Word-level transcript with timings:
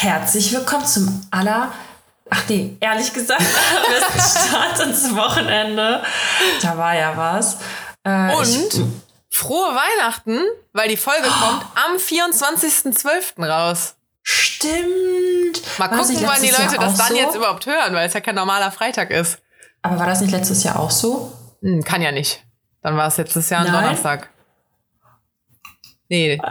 Herzlich 0.00 0.52
willkommen 0.52 0.86
zum 0.86 1.26
aller, 1.32 1.72
ach 2.30 2.42
nee, 2.48 2.76
ehrlich 2.78 3.12
gesagt, 3.12 3.42
besten 3.90 4.48
Start 4.48 4.78
ins 4.86 5.12
Wochenende. 5.16 6.04
Da 6.62 6.78
war 6.78 6.94
ja 6.94 7.16
was. 7.16 7.56
Äh, 8.04 8.32
Und 8.36 8.74
ich, 8.74 8.80
frohe 9.36 9.74
Weihnachten, 9.74 10.38
weil 10.72 10.88
die 10.88 10.96
Folge 10.96 11.26
kommt 11.28 11.64
am 11.74 11.96
24.12. 11.96 13.44
raus. 13.44 13.96
stimmt. 14.22 15.62
Mal 15.78 15.90
War 15.90 15.98
gucken, 15.98 16.16
wann 16.26 16.42
die 16.42 16.50
Leute 16.50 16.62
Jahr 16.76 16.78
das 16.78 16.96
dann 16.96 17.08
so? 17.08 17.16
jetzt 17.16 17.34
überhaupt 17.34 17.66
hören, 17.66 17.92
weil 17.92 18.06
es 18.06 18.14
ja 18.14 18.20
kein 18.20 18.36
normaler 18.36 18.70
Freitag 18.70 19.10
ist. 19.10 19.40
Aber 19.82 19.98
war 19.98 20.06
das 20.06 20.20
nicht 20.20 20.30
letztes 20.30 20.62
Jahr 20.62 20.78
auch 20.78 20.92
so? 20.92 21.32
Hm, 21.60 21.82
kann 21.82 22.02
ja 22.02 22.12
nicht. 22.12 22.44
Dann 22.82 22.96
war 22.96 23.08
es 23.08 23.16
letztes 23.16 23.50
Jahr 23.50 23.62
ein? 23.64 23.72
Donnerstag. 23.72 24.30
Nee. 26.08 26.38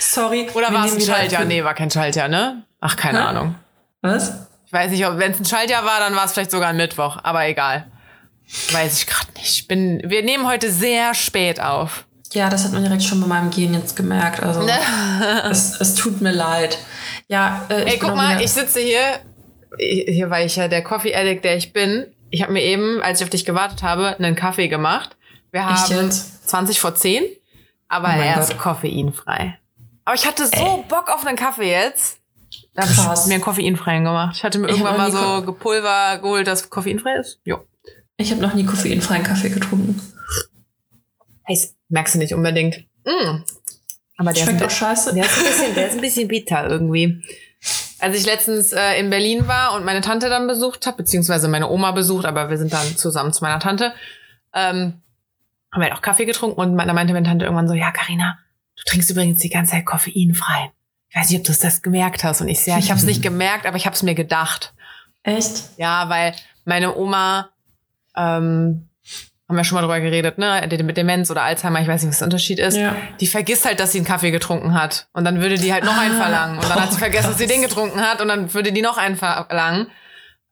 Sorry. 0.00 0.48
Oder 0.52 0.72
war 0.72 0.86
es 0.86 0.94
ein 0.94 1.00
Schaltjahr? 1.00 1.44
Nee, 1.44 1.62
war 1.62 1.74
kein 1.74 1.90
Schaltjahr, 1.90 2.28
ne? 2.28 2.64
Ach, 2.80 2.96
keine 2.96 3.20
Hä? 3.20 3.24
Ahnung. 3.24 3.54
Was? 4.02 4.48
Ich 4.66 4.72
weiß 4.72 4.90
nicht, 4.90 5.02
wenn 5.02 5.32
es 5.32 5.40
ein 5.40 5.44
Schaltjahr 5.44 5.84
war, 5.84 6.00
dann 6.00 6.14
war 6.14 6.24
es 6.24 6.32
vielleicht 6.32 6.50
sogar 6.50 6.70
ein 6.70 6.76
Mittwoch, 6.76 7.18
aber 7.22 7.46
egal. 7.46 7.86
Weiß 8.72 9.00
ich 9.00 9.06
gerade 9.06 9.30
nicht. 9.36 9.54
Ich 9.54 9.68
bin, 9.68 10.02
wir 10.04 10.22
nehmen 10.22 10.46
heute 10.46 10.72
sehr 10.72 11.14
spät 11.14 11.60
auf. 11.60 12.04
Ja, 12.32 12.48
das 12.48 12.64
hat 12.64 12.72
man 12.72 12.82
direkt 12.82 13.02
schon 13.02 13.20
bei 13.20 13.26
meinem 13.26 13.50
Gehen 13.50 13.74
jetzt 13.74 13.96
gemerkt. 13.96 14.42
Also, 14.42 14.66
es, 15.50 15.80
es 15.80 15.94
tut 15.94 16.20
mir 16.20 16.32
leid. 16.32 16.78
Ja, 17.28 17.66
äh, 17.68 17.92
Ey, 17.92 17.98
guck 17.98 18.14
mal, 18.14 18.40
ich 18.40 18.50
sitze 18.50 18.80
hier, 18.80 19.20
hier 19.78 20.30
war 20.30 20.40
ich 20.40 20.56
ja 20.56 20.68
der 20.68 20.82
Coffee 20.82 21.14
Addict, 21.14 21.44
der 21.44 21.56
ich 21.56 21.72
bin. 21.72 22.06
Ich 22.30 22.42
habe 22.42 22.52
mir 22.52 22.62
eben, 22.62 23.02
als 23.02 23.20
ich 23.20 23.24
auf 23.24 23.30
dich 23.30 23.44
gewartet 23.44 23.82
habe, 23.82 24.16
einen 24.18 24.36
Kaffee 24.36 24.68
gemacht. 24.68 25.16
Wir 25.50 25.66
haben 25.66 25.90
jetzt? 26.06 26.48
20 26.48 26.80
vor 26.80 26.94
10, 26.94 27.24
aber 27.88 28.08
Oh 28.16 28.20
er 28.20 28.40
ist 28.40 28.50
Gott. 28.50 28.58
koffeinfrei. 28.58 29.58
Aber 30.04 30.14
ich 30.14 30.26
hatte 30.26 30.46
so 30.46 30.84
Bock 30.88 31.08
auf 31.08 31.26
einen 31.26 31.36
Kaffee 31.36 31.70
jetzt. 31.70 32.18
Da 32.74 32.82
habe 32.82 32.92
Krass. 32.92 33.22
ich 33.22 33.26
mir 33.28 33.34
einen 33.34 33.42
koffeinfreien 33.42 34.04
gemacht. 34.04 34.36
Ich 34.36 34.44
hatte 34.44 34.58
mir 34.58 34.68
Ich 34.68 34.72
irgendwann 34.78 34.96
mal 34.96 35.12
so 35.12 35.42
Gepulver 35.44 36.18
geholt, 36.18 36.46
das 36.46 36.70
koffeinfrei 36.70 37.16
ist. 37.16 37.40
Jo. 37.44 37.64
Ich 38.16 38.30
habe 38.30 38.40
noch 38.40 38.54
nie 38.54 38.64
koffeinfreien 38.64 39.22
Kaffee 39.22 39.50
getrunken. 39.50 40.00
Heißt, 41.48 41.74
merkst 41.88 42.14
du 42.14 42.18
nicht 42.18 42.34
unbedingt. 42.34 42.84
Mm. 43.04 43.42
Aber 44.16 44.32
der 44.32 44.42
Schmeckt 44.42 44.60
ist, 44.60 44.66
auch 44.66 44.70
scheiße. 44.70 45.14
Der 45.14 45.24
ist, 45.24 45.38
ein 45.38 45.44
bisschen, 45.44 45.74
der 45.74 45.86
ist 45.88 45.94
ein 45.94 46.00
bisschen 46.00 46.28
bitter 46.28 46.68
irgendwie. 46.68 47.22
Als 47.98 48.16
ich 48.16 48.26
letztens 48.26 48.72
äh, 48.72 48.98
in 49.00 49.10
Berlin 49.10 49.48
war 49.48 49.74
und 49.74 49.84
meine 49.84 50.00
Tante 50.00 50.28
dann 50.28 50.46
besucht 50.46 50.86
habe, 50.86 50.98
beziehungsweise 50.98 51.48
meine 51.48 51.68
Oma 51.68 51.92
besucht, 51.92 52.24
aber 52.24 52.50
wir 52.50 52.58
sind 52.58 52.72
dann 52.72 52.96
zusammen 52.96 53.32
zu 53.32 53.42
meiner 53.42 53.58
Tante, 53.60 53.92
ähm, 54.54 55.00
haben 55.72 55.80
wir 55.80 55.88
halt 55.88 55.94
auch 55.94 56.02
Kaffee 56.02 56.24
getrunken 56.24 56.60
und 56.60 56.76
da 56.76 56.92
meinte 56.92 57.12
meine 57.12 57.26
Tante 57.26 57.44
irgendwann 57.44 57.68
so, 57.68 57.74
ja, 57.74 57.90
Karina, 57.90 58.38
du 58.76 58.82
trinkst 58.84 59.10
übrigens 59.10 59.38
die 59.38 59.50
ganze 59.50 59.72
Zeit 59.72 59.86
koffeinfrei. 59.86 60.72
Ich 61.08 61.16
weiß 61.16 61.30
nicht, 61.30 61.40
ob 61.40 61.44
du 61.44 61.52
das 61.52 61.82
gemerkt 61.82 62.22
hast. 62.22 62.40
Und 62.40 62.48
ich 62.48 62.64
ja, 62.66 62.78
ich 62.78 62.90
habe 62.90 62.98
es 63.00 63.06
nicht 63.06 63.22
gemerkt, 63.22 63.66
aber 63.66 63.76
ich 63.76 63.86
habe 63.86 63.94
es 63.94 64.02
mir 64.02 64.14
gedacht. 64.14 64.74
Echt? 65.22 65.70
Ja, 65.76 66.08
weil 66.08 66.34
meine 66.64 66.96
Oma, 66.96 67.50
ähm, 68.16 68.88
haben 69.48 69.56
wir 69.56 69.64
schon 69.64 69.74
mal 69.74 69.82
drüber 69.82 69.98
geredet, 69.98 70.38
ne, 70.38 70.68
mit 70.84 70.96
Demenz 70.96 71.28
oder 71.28 71.42
Alzheimer, 71.42 71.80
ich 71.82 71.88
weiß 71.88 72.02
nicht, 72.02 72.10
was 72.12 72.18
der 72.18 72.26
Unterschied 72.26 72.60
ist. 72.60 72.76
Ja. 72.76 72.94
Die 73.18 73.26
vergisst 73.26 73.64
halt, 73.64 73.80
dass 73.80 73.90
sie 73.90 73.98
einen 73.98 74.06
Kaffee 74.06 74.30
getrunken 74.30 74.74
hat. 74.74 75.08
Und 75.12 75.24
dann 75.24 75.40
würde 75.40 75.58
die 75.58 75.72
halt 75.72 75.82
noch 75.82 75.98
einen 75.98 76.14
Ah, 76.14 76.22
verlangen. 76.22 76.58
Und 76.58 76.70
dann 76.70 76.80
hat 76.80 76.90
sie 76.90 76.94
boah, 76.94 77.00
vergessen, 77.00 77.30
dass 77.30 77.38
sie 77.38 77.48
den 77.48 77.62
getrunken 77.62 78.00
hat. 78.00 78.20
Und 78.20 78.28
dann 78.28 78.54
würde 78.54 78.70
die 78.70 78.80
noch 78.80 78.96
einen 78.96 79.16
verlangen. 79.16 79.88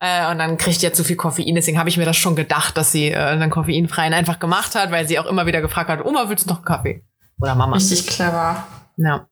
Äh, 0.00 0.30
und 0.30 0.38
dann 0.38 0.56
kriegt 0.58 0.80
die 0.80 0.86
jetzt 0.86 0.96
zu 0.96 1.04
viel 1.04 1.16
Koffein. 1.16 1.54
Deswegen 1.54 1.78
habe 1.78 1.88
ich 1.88 1.96
mir 1.96 2.04
das 2.04 2.16
schon 2.16 2.36
gedacht, 2.36 2.76
dass 2.76 2.92
sie 2.92 3.10
äh, 3.10 3.16
einen 3.16 3.50
koffeinfreien 3.50 4.14
einfach 4.14 4.38
gemacht 4.38 4.74
hat, 4.74 4.90
weil 4.90 5.08
sie 5.08 5.18
auch 5.18 5.26
immer 5.26 5.46
wieder 5.46 5.60
gefragt 5.60 5.90
hat, 5.90 6.04
Oma, 6.04 6.28
willst 6.28 6.46
du 6.46 6.50
noch 6.50 6.58
einen 6.58 6.64
Kaffee? 6.64 7.02
Oder 7.40 7.54
Mama. 7.54 7.76
Richtig 7.76 8.06
clever. 8.06 8.66
Ja, 8.96 9.26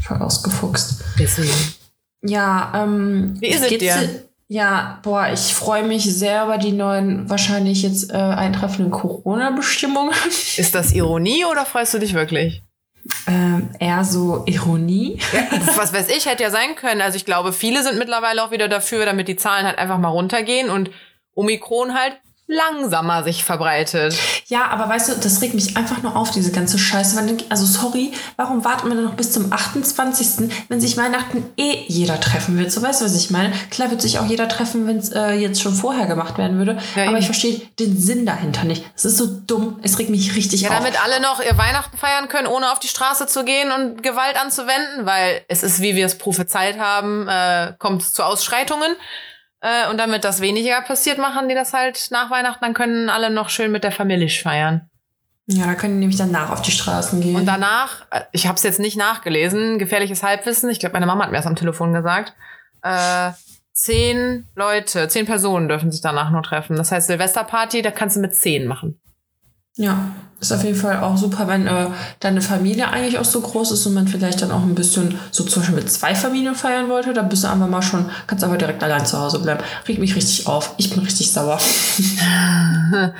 Voll 0.00 0.18
ausgefuchst. 0.18 1.04
deswegen. 1.18 1.52
Ja, 2.22 2.72
ähm. 2.74 3.36
Wie 3.40 3.48
ist 3.48 3.62
es 3.62 3.78
dir? 3.78 4.24
Ja, 4.48 4.98
boah, 5.02 5.28
ich 5.32 5.54
freue 5.54 5.82
mich 5.82 6.04
sehr 6.04 6.44
über 6.44 6.58
die 6.58 6.72
neuen, 6.72 7.30
wahrscheinlich 7.30 7.82
jetzt 7.82 8.10
äh, 8.10 8.16
eintreffenden 8.16 8.90
Corona-Bestimmungen. 8.90 10.12
Ist 10.56 10.74
das 10.74 10.92
Ironie 10.92 11.46
oder 11.46 11.64
freust 11.64 11.94
du 11.94 11.98
dich 11.98 12.12
wirklich? 12.12 12.62
Ähm, 13.26 13.70
eher 13.78 14.04
so 14.04 14.44
Ironie. 14.46 15.18
was 15.76 15.92
weiß 15.92 16.08
ich, 16.10 16.26
hätte 16.26 16.42
ja 16.42 16.50
sein 16.50 16.74
können. 16.76 17.00
Also 17.00 17.16
ich 17.16 17.24
glaube, 17.24 17.52
viele 17.52 17.82
sind 17.82 17.98
mittlerweile 17.98 18.42
auch 18.42 18.50
wieder 18.50 18.68
dafür, 18.68 19.04
damit 19.04 19.28
die 19.28 19.36
Zahlen 19.36 19.66
halt 19.66 19.78
einfach 19.78 19.98
mal 19.98 20.08
runtergehen 20.08 20.70
und 20.70 20.90
Omikron 21.34 21.94
halt 21.94 22.20
langsamer 22.52 23.24
sich 23.24 23.44
verbreitet. 23.44 24.14
Ja, 24.46 24.68
aber 24.68 24.88
weißt 24.88 25.08
du, 25.08 25.14
das 25.14 25.40
regt 25.40 25.54
mich 25.54 25.76
einfach 25.76 26.02
nur 26.02 26.16
auf, 26.16 26.30
diese 26.30 26.52
ganze 26.52 26.78
Scheiße. 26.78 27.20
Also 27.48 27.64
sorry, 27.64 28.12
warum 28.36 28.64
warten 28.64 28.88
wir 28.88 28.94
denn 28.94 29.04
noch 29.04 29.14
bis 29.14 29.32
zum 29.32 29.52
28., 29.52 30.50
wenn 30.68 30.80
sich 30.80 30.96
Weihnachten 30.96 31.44
eh 31.56 31.84
jeder 31.86 32.20
treffen 32.20 32.58
wird? 32.58 32.70
So 32.70 32.82
weißt 32.82 33.00
du, 33.00 33.04
was 33.06 33.16
ich 33.16 33.30
meine? 33.30 33.52
Klar 33.70 33.90
wird 33.90 34.02
sich 34.02 34.18
auch 34.18 34.26
jeder 34.26 34.48
treffen, 34.48 34.86
wenn 34.86 34.98
es 34.98 35.10
äh, 35.12 35.32
jetzt 35.32 35.62
schon 35.62 35.74
vorher 35.74 36.06
gemacht 36.06 36.38
werden 36.38 36.58
würde. 36.58 36.78
Ja, 36.94 37.02
aber 37.04 37.12
eben. 37.12 37.20
ich 37.20 37.26
verstehe 37.26 37.60
den 37.78 37.98
Sinn 37.98 38.26
dahinter 38.26 38.64
nicht. 38.64 38.84
Es 38.94 39.04
ist 39.04 39.16
so 39.16 39.26
dumm. 39.26 39.78
Es 39.82 39.98
regt 39.98 40.10
mich 40.10 40.34
richtig 40.36 40.62
Ja, 40.62 40.70
auf. 40.70 40.78
damit 40.78 41.02
alle 41.02 41.20
noch 41.20 41.40
ihr 41.42 41.56
Weihnachten 41.56 41.96
feiern 41.96 42.28
können, 42.28 42.46
ohne 42.46 42.72
auf 42.72 42.78
die 42.80 42.88
Straße 42.88 43.26
zu 43.26 43.44
gehen 43.44 43.70
und 43.72 44.02
Gewalt 44.02 44.36
anzuwenden, 44.40 45.06
weil 45.06 45.42
es 45.48 45.62
ist, 45.62 45.80
wie 45.80 45.96
wir 45.96 46.06
es 46.06 46.18
prophezeit 46.18 46.78
haben, 46.78 47.26
äh, 47.28 47.72
kommt 47.78 48.02
es 48.02 48.12
zu 48.12 48.22
Ausschreitungen. 48.24 48.94
Äh, 49.62 49.88
und 49.90 49.98
damit 49.98 50.24
das 50.24 50.40
weniger 50.40 50.80
passiert, 50.82 51.18
machen 51.18 51.48
die 51.48 51.54
das 51.54 51.72
halt 51.72 52.08
nach 52.10 52.30
Weihnachten, 52.30 52.64
dann 52.64 52.74
können 52.74 53.08
alle 53.08 53.30
noch 53.30 53.48
schön 53.48 53.70
mit 53.70 53.84
der 53.84 53.92
Familie 53.92 54.28
feiern. 54.28 54.90
Ja, 55.46 55.66
da 55.66 55.74
können 55.74 55.94
die 55.94 56.00
nämlich 56.00 56.18
danach 56.18 56.50
auf 56.50 56.62
die 56.62 56.72
Straßen 56.72 57.20
gehen. 57.20 57.36
Und 57.36 57.46
danach, 57.46 58.06
äh, 58.10 58.22
ich 58.32 58.46
habe 58.46 58.56
es 58.56 58.64
jetzt 58.64 58.80
nicht 58.80 58.96
nachgelesen, 58.96 59.78
gefährliches 59.78 60.22
Halbwissen, 60.24 60.68
ich 60.68 60.80
glaube, 60.80 60.94
meine 60.94 61.06
Mama 61.06 61.24
hat 61.24 61.30
mir 61.30 61.36
das 61.36 61.46
am 61.46 61.56
Telefon 61.56 61.92
gesagt, 61.92 62.34
äh, 62.82 63.30
zehn 63.72 64.48
Leute, 64.56 65.08
zehn 65.08 65.26
Personen 65.26 65.68
dürfen 65.68 65.92
sich 65.92 66.00
danach 66.00 66.30
nur 66.30 66.42
treffen. 66.42 66.76
Das 66.76 66.90
heißt, 66.90 67.06
Silvesterparty, 67.06 67.82
da 67.82 67.92
kannst 67.92 68.16
du 68.16 68.20
mit 68.20 68.34
zehn 68.34 68.66
machen. 68.66 69.00
Ja, 69.76 70.10
ist 70.38 70.52
auf 70.52 70.62
jeden 70.64 70.76
Fall 70.78 71.00
auch 71.00 71.16
super, 71.16 71.48
wenn 71.48 71.66
äh, 71.66 71.86
deine 72.20 72.42
Familie 72.42 72.88
eigentlich 72.90 73.18
auch 73.18 73.24
so 73.24 73.40
groß 73.40 73.72
ist 73.72 73.86
und 73.86 73.94
man 73.94 74.06
vielleicht 74.06 74.42
dann 74.42 74.50
auch 74.50 74.62
ein 74.62 74.74
bisschen 74.74 75.18
so 75.30 75.44
zum 75.44 75.62
Beispiel 75.62 75.76
mit 75.80 75.90
zwei 75.90 76.14
Familien 76.14 76.54
feiern 76.54 76.88
wollte, 76.90 77.14
dann 77.14 77.28
bist 77.30 77.44
du 77.44 77.48
einfach 77.48 77.68
mal 77.68 77.80
schon, 77.80 78.10
kannst 78.26 78.44
aber 78.44 78.58
direkt 78.58 78.82
allein 78.82 79.06
zu 79.06 79.18
Hause 79.18 79.38
bleiben. 79.38 79.62
Regt 79.88 79.98
mich 80.00 80.14
richtig 80.14 80.46
auf. 80.46 80.74
Ich 80.76 80.90
bin 80.90 80.98
richtig 81.02 81.30
sauer. 81.32 81.58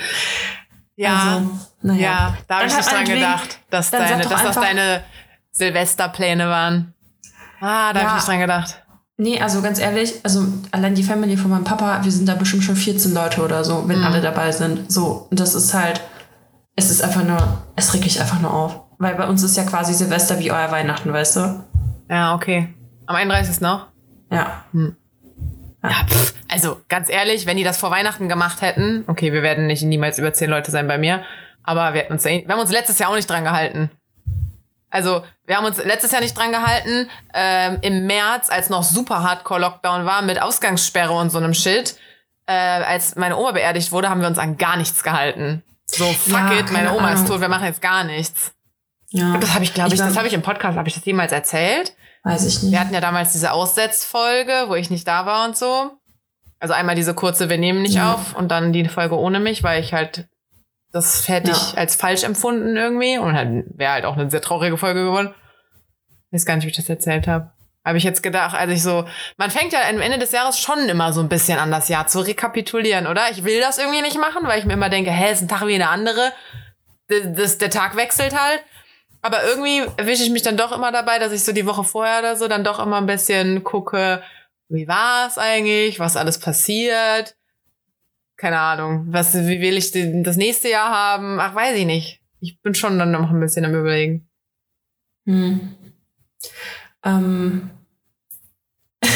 Ja, 0.96 1.36
Also, 1.36 1.50
naja. 1.80 2.00
ja, 2.02 2.36
da 2.46 2.56
habe 2.58 2.66
ich 2.66 2.76
nicht 2.76 2.92
dran 2.92 3.04
gedacht, 3.06 3.58
dass, 3.70 3.90
deine, 3.90 4.22
dass 4.22 4.42
das 4.42 4.54
deine 4.56 5.02
Silvesterpläne 5.50 6.46
waren. 6.48 6.92
Ah, 7.60 7.92
da 7.94 7.98
habe 7.98 7.98
Ja. 8.00 8.06
ich 8.08 8.14
nicht 8.16 8.28
dran 8.28 8.40
gedacht. 8.40 8.82
Nee, 9.16 9.40
also 9.40 9.62
ganz 9.62 9.78
ehrlich, 9.78 10.14
also 10.22 10.46
allein 10.70 10.94
die 10.94 11.02
Family 11.02 11.36
von 11.36 11.50
meinem 11.50 11.64
Papa, 11.64 12.00
wir 12.04 12.12
sind 12.12 12.28
da 12.28 12.34
bestimmt 12.34 12.64
schon 12.64 12.76
14 12.76 13.14
Leute 13.14 13.42
oder 13.42 13.64
so, 13.64 13.84
wenn 13.86 14.04
alle 14.04 14.20
dabei 14.20 14.52
sind. 14.52 14.92
So, 14.92 15.26
und 15.30 15.40
das 15.40 15.54
ist 15.54 15.72
halt, 15.72 16.00
es 16.76 16.90
ist 16.90 17.02
einfach 17.02 17.24
nur, 17.24 17.62
es 17.76 17.92
regt 17.92 18.04
mich 18.04 18.20
einfach 18.20 18.40
nur 18.40 18.52
auf. 18.52 18.80
Weil 18.98 19.14
bei 19.14 19.26
uns 19.26 19.42
ist 19.42 19.56
ja 19.56 19.64
quasi 19.64 19.94
Silvester 19.94 20.38
wie 20.38 20.52
euer 20.52 20.70
Weihnachten, 20.70 21.12
weißt 21.12 21.36
du? 21.36 21.64
Ja, 22.08 22.34
okay. 22.34 22.72
Am 23.06 23.16
31. 23.16 23.60
noch? 23.60 23.88
Ja. 24.30 24.64
Ja, 25.82 26.06
pff, 26.08 26.34
also 26.48 26.80
ganz 26.88 27.08
ehrlich, 27.08 27.46
wenn 27.46 27.56
die 27.56 27.64
das 27.64 27.78
vor 27.78 27.90
Weihnachten 27.90 28.28
gemacht 28.28 28.62
hätten, 28.62 29.04
okay, 29.08 29.32
wir 29.32 29.42
werden 29.42 29.66
nicht 29.66 29.82
niemals 29.82 30.18
über 30.18 30.32
zehn 30.32 30.48
Leute 30.48 30.70
sein 30.70 30.86
bei 30.86 30.98
mir, 30.98 31.22
aber 31.64 31.94
wir, 31.94 32.02
hätten 32.02 32.12
uns, 32.12 32.24
wir 32.24 32.46
haben 32.48 32.60
uns 32.60 32.70
letztes 32.70 32.98
Jahr 32.98 33.10
auch 33.10 33.16
nicht 33.16 33.28
dran 33.28 33.44
gehalten. 33.44 33.90
Also, 34.90 35.24
wir 35.46 35.56
haben 35.56 35.64
uns 35.64 35.82
letztes 35.82 36.12
Jahr 36.12 36.20
nicht 36.20 36.36
dran 36.36 36.52
gehalten. 36.52 37.08
Ähm, 37.32 37.78
Im 37.80 38.06
März, 38.06 38.50
als 38.50 38.68
noch 38.68 38.82
super 38.82 39.22
Hardcore-Lockdown 39.22 40.04
war, 40.04 40.20
mit 40.20 40.40
Ausgangssperre 40.40 41.12
und 41.12 41.30
so 41.30 41.38
einem 41.38 41.54
Shit, 41.54 41.96
äh, 42.46 42.52
als 42.52 43.16
meine 43.16 43.38
Oma 43.38 43.52
beerdigt 43.52 43.90
wurde, 43.90 44.10
haben 44.10 44.20
wir 44.20 44.28
uns 44.28 44.38
an 44.38 44.58
gar 44.58 44.76
nichts 44.76 45.02
gehalten. 45.02 45.64
So, 45.94 46.04
fuck 46.12 46.32
Ja, 46.32 46.58
it, 46.58 46.70
meine 46.72 46.92
Oma 46.92 47.10
ist 47.12 47.18
Ahnung. 47.20 47.26
tot, 47.32 47.40
wir 47.40 47.48
machen 47.48 47.64
jetzt 47.66 47.82
gar 47.82 48.04
nichts. 48.04 48.52
Ja. 49.10 49.36
Das 49.38 49.54
habe 49.54 49.64
ich, 49.64 49.74
glaube 49.74 49.94
ich, 49.94 50.00
war- 50.00 50.08
das 50.08 50.16
habe 50.16 50.26
ich 50.26 50.32
im 50.34 50.42
Podcast, 50.42 50.76
habe 50.78 50.88
ich 50.88 50.94
das 50.94 51.04
jemals 51.04 51.32
erzählt? 51.32 51.94
Weiß 52.24 52.46
ich 52.46 52.62
nicht. 52.62 52.72
Wir 52.72 52.80
hatten 52.80 52.94
ja 52.94 53.00
damals 53.00 53.32
diese 53.32 53.52
Aussetzfolge, 53.52 54.64
wo 54.68 54.74
ich 54.74 54.90
nicht 54.90 55.06
da 55.06 55.26
war 55.26 55.44
und 55.46 55.56
so. 55.56 55.90
Also 56.60 56.72
einmal 56.74 56.94
diese 56.94 57.12
kurze 57.14 57.48
Wir 57.50 57.58
nehmen 57.58 57.82
nicht 57.82 57.94
Ja. 57.94 58.14
auf 58.14 58.34
und 58.36 58.48
dann 58.48 58.72
die 58.72 58.88
Folge 58.88 59.18
ohne 59.18 59.40
mich, 59.40 59.62
weil 59.62 59.82
ich 59.82 59.92
halt 59.92 60.28
das 60.92 61.26
hätte 61.26 61.50
ich 61.50 61.72
Ja. 61.72 61.78
als 61.78 61.96
falsch 61.96 62.22
empfunden 62.22 62.76
irgendwie 62.76 63.16
und 63.18 63.34
halt 63.34 63.64
wäre 63.76 63.92
halt 63.92 64.04
auch 64.04 64.16
eine 64.16 64.30
sehr 64.30 64.42
traurige 64.42 64.76
Folge 64.76 65.04
geworden. 65.04 65.34
Ich 66.30 66.34
weiß 66.36 66.44
gar 66.46 66.54
nicht, 66.56 66.64
wie 66.66 66.70
ich 66.70 66.76
das 66.76 66.88
erzählt 66.88 67.26
habe. 67.26 67.50
Habe 67.84 67.98
ich 67.98 68.04
jetzt 68.04 68.22
gedacht, 68.22 68.54
als 68.56 68.70
ich 68.70 68.82
so, 68.82 69.06
man 69.36 69.50
fängt 69.50 69.72
ja 69.72 69.80
am 69.88 70.00
Ende 70.00 70.18
des 70.18 70.30
Jahres 70.32 70.58
schon 70.60 70.88
immer 70.88 71.12
so 71.12 71.20
ein 71.20 71.28
bisschen 71.28 71.58
an 71.58 71.70
das 71.72 71.88
Jahr 71.88 72.06
zu 72.06 72.20
rekapitulieren, 72.20 73.06
oder? 73.08 73.30
Ich 73.32 73.42
will 73.44 73.60
das 73.60 73.78
irgendwie 73.78 74.02
nicht 74.02 74.18
machen, 74.18 74.46
weil 74.46 74.60
ich 74.60 74.64
mir 74.64 74.74
immer 74.74 74.88
denke, 74.88 75.10
hä, 75.10 75.32
ist 75.32 75.42
ein 75.42 75.48
Tag 75.48 75.66
wie 75.66 75.74
eine 75.74 75.88
andere. 75.88 76.32
D- 77.10 77.32
Das, 77.34 77.58
der 77.58 77.70
Tag 77.70 77.96
wechselt 77.96 78.38
halt. 78.40 78.62
Aber 79.20 79.42
irgendwie 79.44 79.78
erwische 79.96 80.22
ich 80.22 80.30
mich 80.30 80.42
dann 80.42 80.56
doch 80.56 80.72
immer 80.72 80.92
dabei, 80.92 81.18
dass 81.18 81.32
ich 81.32 81.44
so 81.44 81.52
die 81.52 81.66
Woche 81.66 81.84
vorher 81.84 82.20
oder 82.20 82.36
so 82.36 82.46
dann 82.48 82.64
doch 82.64 82.78
immer 82.84 82.98
ein 82.98 83.06
bisschen 83.06 83.62
gucke, 83.64 84.22
wie 84.68 84.86
war 84.88 85.26
es 85.26 85.38
eigentlich, 85.38 85.98
was 85.98 86.16
alles 86.16 86.38
passiert. 86.40 87.36
Keine 88.36 88.58
Ahnung, 88.58 89.06
was, 89.08 89.34
wie 89.34 89.60
will 89.60 89.76
ich 89.76 89.92
das 89.92 90.36
nächste 90.36 90.68
Jahr 90.68 90.90
haben? 90.90 91.38
Ach, 91.40 91.54
weiß 91.54 91.76
ich 91.76 91.86
nicht. 91.86 92.20
Ich 92.40 92.60
bin 92.62 92.74
schon 92.74 92.98
dann 92.98 93.10
noch 93.12 93.30
ein 93.30 93.38
bisschen 93.40 93.64
am 93.64 93.74
überlegen. 93.74 94.28
Hm. 95.26 95.76
Ähm, 97.04 97.70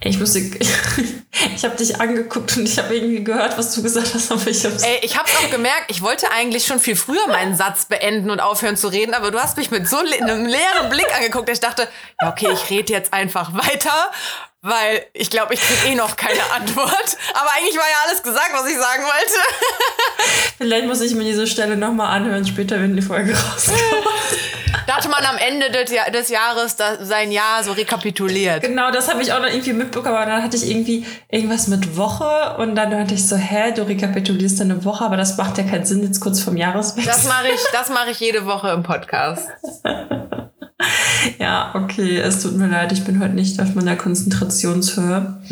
ich 0.00 0.18
musste, 0.18 0.38
ich 1.56 1.64
habe 1.64 1.76
dich 1.76 2.00
angeguckt 2.00 2.56
und 2.56 2.68
ich 2.68 2.78
habe 2.78 2.94
irgendwie 2.94 3.24
gehört, 3.24 3.56
was 3.56 3.74
du 3.74 3.82
gesagt 3.82 4.14
hast, 4.14 4.30
aber 4.30 4.46
ich 4.46 4.64
hab's. 4.64 4.82
Ey, 4.82 4.98
ich 5.02 5.16
hab's 5.16 5.34
auch 5.36 5.50
gemerkt, 5.50 5.86
ich 5.88 6.02
wollte 6.02 6.30
eigentlich 6.30 6.66
schon 6.66 6.80
viel 6.80 6.96
früher 6.96 7.26
meinen 7.28 7.56
Satz 7.56 7.86
beenden 7.86 8.30
und 8.30 8.40
aufhören 8.40 8.76
zu 8.76 8.88
reden, 8.88 9.14
aber 9.14 9.30
du 9.30 9.38
hast 9.38 9.56
mich 9.56 9.70
mit 9.70 9.88
so 9.88 10.00
le 10.00 10.16
einem 10.16 10.46
leeren 10.46 10.90
Blick 10.90 11.06
angeguckt, 11.16 11.48
dass 11.48 11.56
ich 11.58 11.60
dachte, 11.60 11.88
ja, 12.20 12.28
okay, 12.28 12.48
ich 12.52 12.70
rede 12.70 12.92
jetzt 12.92 13.12
einfach 13.12 13.54
weiter, 13.54 14.10
weil 14.64 15.04
ich 15.12 15.28
glaube, 15.28 15.52
ich 15.54 15.60
krieg 15.60 15.90
eh 15.90 15.94
noch 15.94 16.16
keine 16.16 16.42
Antwort. 16.54 17.18
Aber 17.34 17.50
eigentlich 17.56 17.76
war 17.76 17.84
ja 17.84 18.08
alles 18.08 18.22
gesagt, 18.22 18.50
was 18.52 18.66
ich 18.66 18.76
sagen 18.76 19.02
wollte. 19.02 19.34
Vielleicht 20.58 20.86
muss 20.86 21.00
ich 21.02 21.14
mir 21.14 21.24
diese 21.24 21.46
Stelle 21.46 21.76
nochmal 21.76 22.16
anhören, 22.16 22.46
später, 22.46 22.80
wenn 22.80 22.96
die 22.96 23.02
Folge 23.02 23.32
rauskommt. 23.32 23.78
Dachte 24.86 25.08
man 25.08 25.24
am 25.24 25.36
Ende 25.36 25.70
des, 25.70 25.90
Jahr, 25.90 26.10
des 26.10 26.28
Jahres 26.28 26.76
sein 27.00 27.32
Jahr 27.32 27.64
so 27.64 27.72
rekapituliert. 27.72 28.62
Genau, 28.62 28.90
das 28.90 29.08
habe 29.08 29.22
ich 29.22 29.32
auch 29.32 29.40
noch 29.40 29.48
irgendwie 29.48 29.72
mitbekommen. 29.72 30.14
Aber 30.14 30.26
dann 30.26 30.42
hatte 30.42 30.56
ich 30.56 30.70
irgendwie 30.70 31.06
irgendwas 31.30 31.68
mit 31.68 31.96
Woche 31.96 32.56
und 32.58 32.74
dann 32.74 32.90
dachte 32.90 33.14
ich 33.14 33.26
so, 33.26 33.36
hä, 33.36 33.72
du 33.74 33.82
rekapitulierst 33.82 34.60
deine 34.60 34.84
Woche, 34.84 35.04
aber 35.04 35.16
das 35.16 35.36
macht 35.36 35.58
ja 35.58 35.64
keinen 35.64 35.86
Sinn 35.86 36.02
jetzt 36.02 36.20
kurz 36.20 36.40
vom 36.40 36.56
Jahreswechsel. 36.56 37.10
Das 37.10 37.26
mache 37.26 37.48
ich, 37.48 37.60
das 37.72 37.88
mache 37.88 38.10
ich 38.10 38.20
jede 38.20 38.46
Woche 38.46 38.68
im 38.70 38.82
Podcast. 38.82 39.48
ja, 41.38 41.72
okay, 41.74 42.18
es 42.18 42.42
tut 42.42 42.56
mir 42.56 42.68
leid, 42.68 42.92
ich 42.92 43.04
bin 43.04 43.20
heute 43.20 43.34
nicht 43.34 43.60
auf 43.60 43.74
meiner 43.74 43.96
Konzentrationshöhe. 43.96 45.42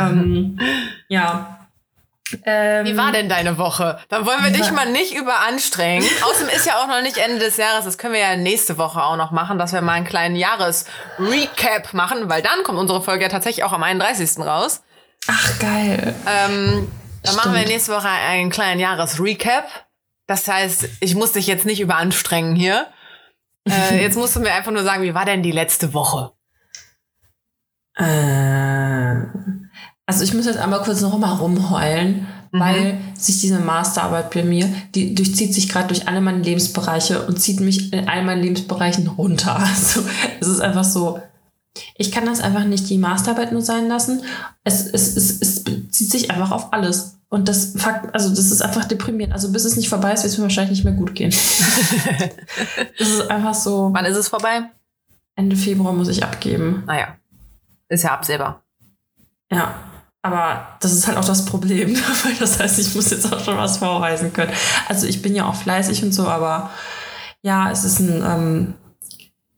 ähm, 0.00 0.58
ja. 1.08 1.57
Ähm, 2.44 2.86
Wie 2.86 2.96
war 2.96 3.12
denn 3.12 3.28
deine 3.28 3.58
Woche? 3.58 3.98
Dann 4.08 4.26
wollen 4.26 4.42
wir 4.42 4.50
dich 4.50 4.70
mal 4.70 4.90
nicht 4.90 5.14
überanstrengen. 5.14 6.06
Außerdem 6.22 6.54
ist 6.54 6.66
ja 6.66 6.82
auch 6.82 6.86
noch 6.86 7.02
nicht 7.02 7.16
Ende 7.16 7.38
des 7.38 7.56
Jahres. 7.56 7.84
Das 7.84 7.98
können 7.98 8.14
wir 8.14 8.20
ja 8.20 8.36
nächste 8.36 8.78
Woche 8.78 9.02
auch 9.02 9.16
noch 9.16 9.30
machen, 9.30 9.58
dass 9.58 9.72
wir 9.72 9.80
mal 9.80 9.92
einen 9.92 10.06
kleinen 10.06 10.36
Jahresrecap 10.36 11.94
machen, 11.94 12.28
weil 12.28 12.42
dann 12.42 12.62
kommt 12.64 12.78
unsere 12.78 13.02
Folge 13.02 13.24
ja 13.24 13.28
tatsächlich 13.28 13.64
auch 13.64 13.72
am 13.72 13.82
31. 13.82 14.38
raus. 14.38 14.82
Ach, 15.26 15.58
geil. 15.58 16.14
Ähm, 16.26 16.90
dann 17.22 17.32
Stimmt. 17.32 17.36
machen 17.36 17.54
wir 17.54 17.66
nächste 17.66 17.92
Woche 17.92 18.08
einen 18.08 18.50
kleinen 18.50 18.80
Jahresrecap. 18.80 19.86
Das 20.26 20.46
heißt, 20.46 20.88
ich 21.00 21.14
muss 21.14 21.32
dich 21.32 21.46
jetzt 21.46 21.66
nicht 21.66 21.80
überanstrengen 21.80 22.54
hier. 22.54 22.86
Äh, 23.68 24.00
jetzt 24.00 24.16
musst 24.16 24.34
du 24.34 24.40
mir 24.40 24.54
einfach 24.54 24.72
nur 24.72 24.82
sagen, 24.82 25.02
wie 25.02 25.12
war 25.12 25.26
denn 25.26 25.42
die 25.42 25.52
letzte 25.52 25.92
Woche? 25.92 26.32
Äh, 27.96 29.16
also 30.08 30.24
ich 30.24 30.32
muss 30.32 30.46
jetzt 30.46 30.58
einmal 30.58 30.80
kurz 30.80 31.02
noch 31.02 31.18
mal 31.18 31.34
rumheulen, 31.34 32.26
mhm. 32.50 32.60
weil 32.60 32.98
sich 33.14 33.42
diese 33.42 33.58
Masterarbeit 33.58 34.30
bei 34.30 34.42
mir, 34.42 34.66
die 34.94 35.14
durchzieht 35.14 35.52
sich 35.52 35.68
gerade 35.68 35.88
durch 35.88 36.08
alle 36.08 36.22
meine 36.22 36.38
Lebensbereiche 36.38 37.26
und 37.26 37.38
zieht 37.38 37.60
mich 37.60 37.92
in 37.92 38.08
all 38.08 38.24
meinen 38.24 38.42
Lebensbereichen 38.42 39.06
runter. 39.06 39.62
Also 39.68 40.00
es 40.40 40.48
ist 40.48 40.60
einfach 40.60 40.84
so, 40.84 41.20
ich 41.94 42.10
kann 42.10 42.24
das 42.24 42.40
einfach 42.40 42.64
nicht 42.64 42.88
die 42.88 42.96
Masterarbeit 42.96 43.52
nur 43.52 43.60
sein 43.60 43.86
lassen. 43.86 44.22
Es, 44.64 44.86
es, 44.86 45.14
es, 45.14 45.42
es 45.42 45.62
bezieht 45.62 46.10
sich 46.10 46.30
einfach 46.30 46.52
auf 46.52 46.72
alles. 46.72 47.18
Und 47.28 47.46
das 47.46 47.74
Fakt, 47.76 48.14
also 48.14 48.30
das 48.30 48.50
ist 48.50 48.62
einfach 48.62 48.86
deprimierend. 48.86 49.34
Also 49.34 49.52
bis 49.52 49.66
es 49.66 49.76
nicht 49.76 49.90
vorbei 49.90 50.14
ist, 50.14 50.22
wird 50.22 50.32
es 50.32 50.38
mir 50.38 50.44
wahrscheinlich 50.44 50.78
nicht 50.78 50.84
mehr 50.84 50.94
gut 50.94 51.14
gehen. 51.14 51.30
das 52.98 53.08
ist 53.08 53.30
einfach 53.30 53.52
so. 53.52 53.90
Wann 53.92 54.06
ist 54.06 54.16
es 54.16 54.28
vorbei? 54.28 54.70
Ende 55.36 55.54
Februar 55.54 55.92
muss 55.92 56.08
ich 56.08 56.24
abgeben. 56.24 56.84
Naja. 56.86 57.18
Ist 57.90 58.04
ja 58.04 58.14
absehbar. 58.14 58.62
Ja. 59.52 59.74
Aber 60.28 60.68
das 60.80 60.92
ist 60.92 61.06
halt 61.06 61.16
auch 61.16 61.24
das 61.24 61.44
Problem. 61.44 61.96
das 62.38 62.58
heißt, 62.58 62.78
ich 62.78 62.94
muss 62.94 63.10
jetzt 63.10 63.32
auch 63.32 63.42
schon 63.42 63.56
was 63.56 63.78
vorweisen 63.78 64.32
können. 64.32 64.52
Also 64.88 65.06
ich 65.06 65.22
bin 65.22 65.34
ja 65.34 65.46
auch 65.46 65.54
fleißig 65.54 66.02
und 66.02 66.12
so, 66.12 66.26
aber 66.28 66.70
ja, 67.42 67.70
es 67.70 67.84
ist 67.84 68.00
ein 68.00 68.22
ähm, 68.22 68.74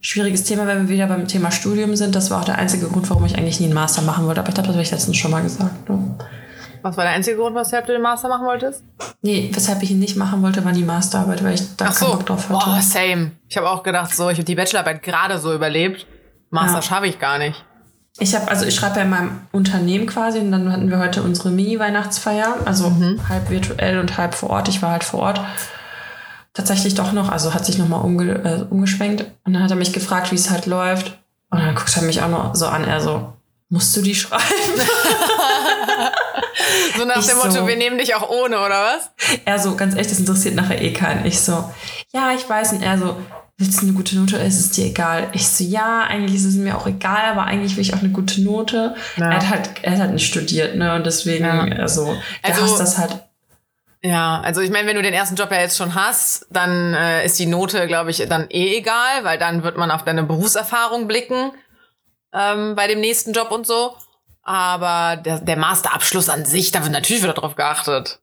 schwieriges 0.01 0.45
Thema, 0.45 0.67
wenn 0.67 0.89
wir 0.89 0.95
wieder 0.95 1.07
beim 1.07 1.27
Thema 1.29 1.51
Studium 1.51 1.97
sind. 1.97 2.15
Das 2.15 2.31
war 2.31 2.41
auch 2.41 2.45
der 2.45 2.59
einzige 2.59 2.87
Grund, 2.89 3.09
warum 3.11 3.25
ich 3.25 3.37
eigentlich 3.37 3.61
nie 3.61 3.67
einen 3.67 3.75
Master 3.75 4.03
machen 4.03 4.27
wollte. 4.27 4.41
Aber 4.41 4.49
ich 4.49 4.55
glaube, 4.55 4.69
das 4.69 4.77
habe 4.77 4.83
ich 4.83 4.91
letztens 4.91 5.17
schon 5.17 5.31
mal 5.31 5.43
gesagt. 5.43 5.89
Ne? 5.89 6.17
Was 6.83 6.97
war 6.97 7.05
der 7.05 7.13
einzige 7.13 7.37
Grund, 7.37 7.55
weshalb 7.57 7.87
du 7.87 7.93
den 7.93 8.03
Master 8.03 8.29
machen 8.29 8.47
wolltest? 8.47 8.85
Nee, 9.23 9.51
weshalb 9.53 9.83
ich 9.83 9.91
ihn 9.91 9.99
nicht 9.99 10.17
machen 10.17 10.43
wollte, 10.43 10.65
war 10.65 10.73
die 10.73 10.83
Masterarbeit, 10.83 11.45
weil 11.45 11.55
ich 11.55 11.77
da 11.77 11.87
Ach 11.89 11.95
keinen 11.95 12.11
so. 12.11 12.17
Bock 12.17 12.27
drauf 12.27 12.49
hatte. 12.49 12.71
Boah, 12.71 12.81
same. 12.81 13.33
Ich 13.49 13.57
habe 13.57 13.69
auch 13.69 13.83
gedacht, 13.83 14.15
so, 14.15 14.31
ich 14.31 14.39
habe 14.39 14.45
die 14.45 14.55
Bachelorarbeit 14.55 15.03
gerade 15.03 15.39
so 15.39 15.53
überlebt. 15.53 16.07
Master 16.49 16.77
ja. 16.77 16.83
schaffe 16.83 17.07
ich 17.07 17.19
gar 17.19 17.39
nicht. 17.39 17.65
Ich 18.21 18.35
habe, 18.35 18.49
also 18.49 18.67
ich 18.67 18.75
schreibe 18.75 18.97
ja 18.97 19.03
in 19.03 19.11
meinem 19.11 19.41
Unternehmen 19.51 20.07
quasi 20.07 20.39
und 20.39 20.53
dann 20.53 20.71
hatten 20.71 20.91
wir 20.91 20.99
heute 20.99 21.23
unsere 21.23 21.51
Mini-Weihnachtsfeier, 21.51 22.59
also 22.67 22.91
mhm. 22.91 23.19
halb 23.31 23.49
virtuell 23.49 23.99
und 23.99 24.19
halb 24.19 24.35
vor 24.35 24.51
Ort. 24.51 24.69
Ich 24.69 24.83
war 24.83 24.91
halt 24.91 25.05
vor 25.05 25.21
Ort. 25.21 25.41
Tatsächlich 26.53 26.95
doch 26.95 27.13
noch, 27.13 27.31
also 27.31 27.55
hat 27.55 27.65
sich 27.65 27.79
nochmal 27.79 28.03
umge 28.03 28.33
äh, 28.33 28.67
umgeschwenkt. 28.69 29.25
Und 29.45 29.55
dann 29.55 29.63
hat 29.63 29.71
er 29.71 29.79
mich 29.79 29.95
gefragt, 29.95 30.31
wie 30.33 30.35
es 30.35 30.51
halt 30.51 30.67
läuft. 30.67 31.19
Und 31.51 31.61
dann 31.61 31.75
guckt 31.75 31.97
er 31.97 32.03
mich 32.03 32.21
auch 32.21 32.29
noch 32.29 32.55
so 32.55 32.67
an, 32.67 32.85
er 32.85 33.01
so, 33.01 33.33
musst 33.71 33.97
du 33.97 34.03
die 34.03 34.15
schreiben? 34.15 34.45
so 36.99 37.05
nach 37.07 37.17
ich 37.17 37.27
dem 37.27 37.39
Motto, 37.39 37.51
so, 37.53 37.67
wir 37.67 37.77
nehmen 37.77 37.97
dich 37.97 38.15
auch 38.15 38.29
ohne, 38.29 38.59
oder 38.59 38.83
was? 38.83 39.11
Er 39.47 39.59
so, 39.59 39.77
ganz 39.77 39.97
echt, 39.97 40.11
das 40.11 40.19
interessiert 40.19 40.57
nachher 40.57 40.83
eh 40.83 40.93
keinen. 40.93 41.25
Ich 41.25 41.41
so, 41.41 41.73
ja, 42.13 42.33
ich 42.35 42.47
weiß. 42.47 42.73
Und 42.75 42.83
er 42.83 42.99
so, 42.99 43.17
willst 43.61 43.81
du 43.81 43.87
eine 43.87 43.95
gute 43.95 44.19
Note 44.19 44.37
oder 44.37 44.45
ist 44.45 44.59
es 44.59 44.71
dir 44.71 44.87
egal? 44.87 45.29
Ich 45.35 45.47
so, 45.47 45.63
ja, 45.63 46.03
eigentlich 46.03 46.37
ist 46.37 46.47
es 46.47 46.55
mir 46.55 46.77
auch 46.77 46.87
egal, 46.87 47.31
aber 47.31 47.45
eigentlich 47.45 47.77
will 47.77 47.83
ich 47.83 47.95
auch 47.95 48.01
eine 48.01 48.09
gute 48.09 48.41
Note. 48.41 48.95
Ja. 49.17 49.31
Er 49.31 49.37
hat 49.37 49.51
halt, 49.51 49.71
er 49.83 49.93
hat 49.93 49.99
halt 50.01 50.13
nicht 50.13 50.27
studiert, 50.27 50.77
ne? 50.77 50.95
Und 50.95 51.05
deswegen, 51.05 51.45
ja. 51.45 51.61
also, 51.77 52.17
also, 52.43 52.63
hasst 52.63 52.81
das 52.81 52.99
halt. 52.99 53.21
Ja, 54.03 54.41
also 54.41 54.63
ich 54.63 54.71
meine, 54.71 54.89
wenn 54.89 54.97
du 54.97 55.03
den 55.03 55.13
ersten 55.13 55.35
Job 55.35 55.51
ja 55.53 55.61
jetzt 55.61 55.77
schon 55.77 55.95
hast, 55.95 56.47
dann 56.51 56.95
äh, 56.95 57.27
ist 57.27 57.39
die 57.39 57.45
Note, 57.45 57.87
glaube 57.87 58.11
ich, 58.11 58.27
dann 58.29 58.49
eh 58.49 58.79
egal, 58.79 59.25
weil 59.25 59.39
dann 59.39 59.63
wird 59.63 59.77
man 59.77 59.91
auf 59.91 60.05
deine 60.05 60.23
Berufserfahrung 60.23 61.07
blicken 61.07 61.53
ähm, 62.33 62.75
bei 62.77 62.87
dem 62.87 63.01
nächsten 63.01 63.35
Job 63.35 63.51
und 63.51 63.67
so. 63.67 63.95
Aber 64.43 65.17
der, 65.17 65.41
der 65.41 65.59
Masterabschluss 65.59 66.31
an 66.31 66.47
sich, 66.47 66.71
da 66.71 66.83
wird 66.83 66.93
natürlich 66.93 67.23
wieder 67.23 67.35
drauf 67.35 67.57
geachtet. 67.57 68.21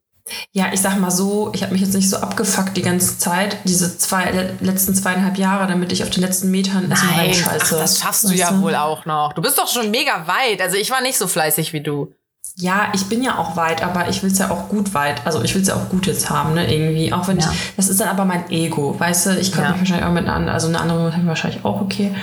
Ja, 0.52 0.68
ich 0.74 0.82
sag 0.82 1.00
mal 1.00 1.12
so, 1.12 1.52
ich 1.54 1.64
habe 1.64 1.72
mich 1.72 1.82
jetzt 1.82 1.94
nicht 1.94 2.10
so 2.10 2.18
abgefuckt 2.18 2.76
die 2.76 2.82
ganze 2.82 3.18
Zeit, 3.18 3.58
diese 3.64 3.98
zwei 3.98 4.32
letzten 4.60 4.94
zweieinhalb 4.94 5.38
Jahre, 5.38 5.68
damit 5.68 5.92
ich 5.92 6.04
auf 6.04 6.10
den 6.10 6.22
letzten 6.22 6.52
Metern 6.52 6.90
erstmal 6.90 7.20
reinscheiße. 7.20 7.76
Ach, 7.76 7.82
das 7.82 8.00
schaffst 8.00 8.26
du 8.26 8.34
ja 8.34 8.52
du? 8.52 8.62
wohl 8.62 8.76
auch 8.76 9.06
noch. 9.06 9.34
Du 9.34 9.42
bist 9.42 9.58
doch 9.58 9.68
schon 9.68 9.90
mega 9.92 10.28
weit. 10.28 10.62
Also 10.62 10.76
ich 10.78 10.92
war 10.92 11.02
nicht 11.02 11.18
so 11.18 11.28
fleißig 11.28 11.74
wie 11.74 11.82
du. 11.82 12.14
Ja, 12.56 12.92
ich 12.94 13.06
bin 13.06 13.24
ja 13.24 13.38
auch 13.38 13.56
weit, 13.56 13.84
aber 13.84 14.10
ich 14.10 14.24
will 14.24 14.32
es 14.32 14.40
ja 14.40 14.50
auch 14.50 14.68
gut 14.68 14.94
weit. 14.94 15.26
Also 15.26 15.44
ich 15.44 15.54
will 15.54 15.62
es 15.62 15.68
ja 15.68 15.76
auch 15.76 15.90
gut 15.90 16.08
jetzt 16.08 16.30
haben, 16.30 16.56
ne? 16.56 16.74
Irgendwie. 16.74 17.14
Auch 17.14 17.28
wenn 17.28 17.40
ja. 17.40 17.52
ich. 17.52 17.76
Das 17.76 17.88
ist 17.88 18.02
dann 18.02 18.08
aber 18.08 18.26
mein 18.26 18.50
Ego. 18.50 19.00
Weißt 19.00 19.28
du, 19.28 19.38
ich 19.38 19.52
könnte 19.52 19.70
ja. 19.70 19.72
mich 19.72 19.82
wahrscheinlich 19.82 20.06
auch 20.06 20.14
mit 20.14 20.24
einer 20.24 20.34
anderen, 20.34 20.54
also 20.54 20.68
eine 20.68 20.80
andere 20.80 21.04
Note 21.04 21.18
wahrscheinlich 21.26 21.64
auch 21.64 21.82
okay. 21.82 22.16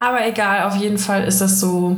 Aber 0.00 0.26
egal, 0.26 0.64
auf 0.64 0.76
jeden 0.76 0.98
Fall 0.98 1.24
ist 1.24 1.40
das 1.40 1.60
so 1.60 1.96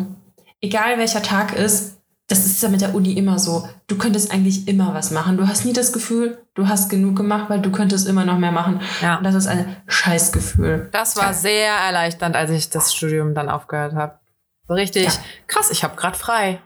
egal 0.61 0.99
welcher 0.99 1.23
Tag 1.23 1.55
ist, 1.55 2.00
das 2.31 2.47
ist 2.47 2.63
ja 2.63 2.69
mit 2.69 2.81
der 2.81 2.95
Uni 2.95 3.15
immer 3.15 3.41
so. 3.41 3.69
Du 3.89 3.99
könntest 3.99 4.31
eigentlich 4.33 4.69
immer 4.69 4.95
was 4.95 5.11
machen. 5.11 5.37
Du 5.37 5.49
hast 5.49 5.65
nie 5.65 5.73
das 5.73 5.93
Gefühl, 5.93 6.39
du 6.55 6.69
hast 6.69 6.89
genug 6.89 7.17
gemacht, 7.17 7.51
weil 7.51 7.61
du 7.61 7.73
könntest 7.73 8.07
immer 8.07 8.25
noch 8.25 8.39
mehr 8.39 8.53
machen. 8.53 8.81
Ja. 9.03 9.19
Und 9.19 9.25
das 9.25 9.35
ist 9.35 9.49
ein 9.49 9.77
Scheißgefühl. 9.89 10.89
Das 10.93 11.17
war 11.17 11.35
sehr 11.35 11.73
erleichternd, 11.73 12.37
als 12.37 12.51
ich 12.51 12.71
das 12.71 12.95
Studium 12.95 13.35
dann 13.35 13.49
aufgehört 13.49 13.95
habe. 13.95 14.21
So 14.69 14.75
richtig 14.75 15.07
ja. 15.07 15.13
krass, 15.49 15.73
ich 15.73 15.83
habe 15.83 15.97
gerade 15.97 16.17
frei. 16.17 16.61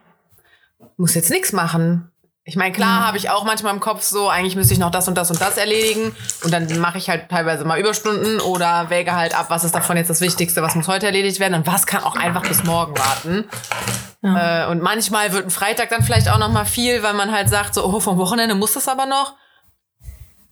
Muss 0.99 1.15
jetzt 1.15 1.31
nichts 1.31 1.55
machen. 1.55 2.11
Ich 2.47 2.57
meine, 2.57 2.73
klar 2.73 3.01
mhm. 3.01 3.07
habe 3.07 3.17
ich 3.17 3.31
auch 3.31 3.45
manchmal 3.45 3.73
im 3.73 3.81
Kopf 3.81 4.03
so, 4.03 4.29
eigentlich 4.29 4.55
müsste 4.55 4.75
ich 4.75 4.79
noch 4.79 4.91
das 4.91 5.09
und 5.09 5.17
das 5.17 5.31
und 5.31 5.41
das 5.41 5.57
erledigen. 5.57 6.15
Und 6.45 6.53
dann 6.53 6.79
mache 6.79 6.99
ich 6.99 7.09
halt 7.09 7.31
teilweise 7.31 7.65
mal 7.65 7.81
Überstunden 7.81 8.39
oder 8.41 8.91
wäge 8.91 9.17
halt 9.17 9.35
ab, 9.35 9.47
was 9.49 9.65
ist 9.65 9.75
davon 9.75 9.97
jetzt 9.97 10.11
das 10.11 10.21
Wichtigste, 10.21 10.61
was 10.61 10.75
muss 10.75 10.87
heute 10.87 11.07
erledigt 11.07 11.41
werden 11.41 11.55
und 11.55 11.67
was 11.67 11.87
kann 11.87 12.05
auch 12.05 12.17
einfach 12.17 12.43
bis 12.43 12.63
morgen 12.65 12.99
warten. 12.99 13.45
Ja. 14.21 14.67
Äh, 14.67 14.71
und 14.71 14.83
manchmal 14.83 15.33
wird 15.33 15.47
ein 15.47 15.51
Freitag 15.51 15.89
dann 15.89 16.03
vielleicht 16.03 16.29
auch 16.29 16.39
noch 16.39 16.51
mal 16.51 16.67
viel, 16.67 17.03
weil 17.03 17.15
man 17.15 17.33
halt 17.33 17.49
sagt, 17.49 17.73
so, 17.75 17.85
oh, 17.85 17.99
vom 17.99 18.19
Wochenende 18.19 18.55
muss 18.55 18.75
das 18.75 18.89
aber 18.89 19.07
noch. 19.07 19.35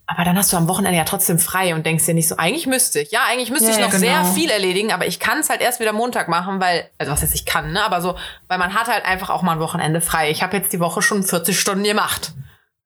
Aber 0.07 0.25
dann 0.25 0.37
hast 0.37 0.53
du 0.53 0.57
am 0.57 0.69
Wochenende 0.69 0.99
ja 0.99 1.05
trotzdem 1.05 1.39
frei 1.39 1.75
und 1.75 1.87
denkst 1.87 2.05
dir 2.07 2.15
nicht 2.15 2.29
so, 2.29 2.37
eigentlich 2.37 2.67
müsste 2.67 3.01
ich. 3.01 3.13
Ja, 3.13 3.21
eigentlich 3.29 3.51
müsste 3.51 3.71
ja, 3.71 3.77
ich 3.77 3.81
noch 3.81 3.91
genau. 3.91 4.01
sehr 4.01 4.25
viel 4.25 4.51
erledigen, 4.51 4.93
aber 4.93 5.07
ich 5.07 5.21
kann 5.21 5.39
es 5.39 5.49
halt 5.49 5.61
erst 5.61 5.81
wieder 5.81 5.93
Montag 5.93 6.29
machen, 6.29 6.61
weil, 6.61 6.91
also 6.99 7.13
was 7.13 7.23
heißt 7.23 7.35
ich 7.35 7.47
kann, 7.47 7.73
ne? 7.73 7.83
Aber 7.85 8.03
so, 8.03 8.17
weil 8.49 8.59
man 8.59 8.75
hat 8.75 8.89
halt 8.89 9.05
einfach 9.05 9.31
auch 9.31 9.43
mal 9.43 9.53
ein 9.53 9.61
Wochenende 9.61 10.01
frei. 10.01 10.31
Ich 10.31 10.43
habe 10.43 10.57
jetzt 10.57 10.73
die 10.73 10.81
Woche 10.81 11.03
schon 11.03 11.23
40 11.23 11.59
Stunden 11.59 11.85
gemacht. 11.85 12.33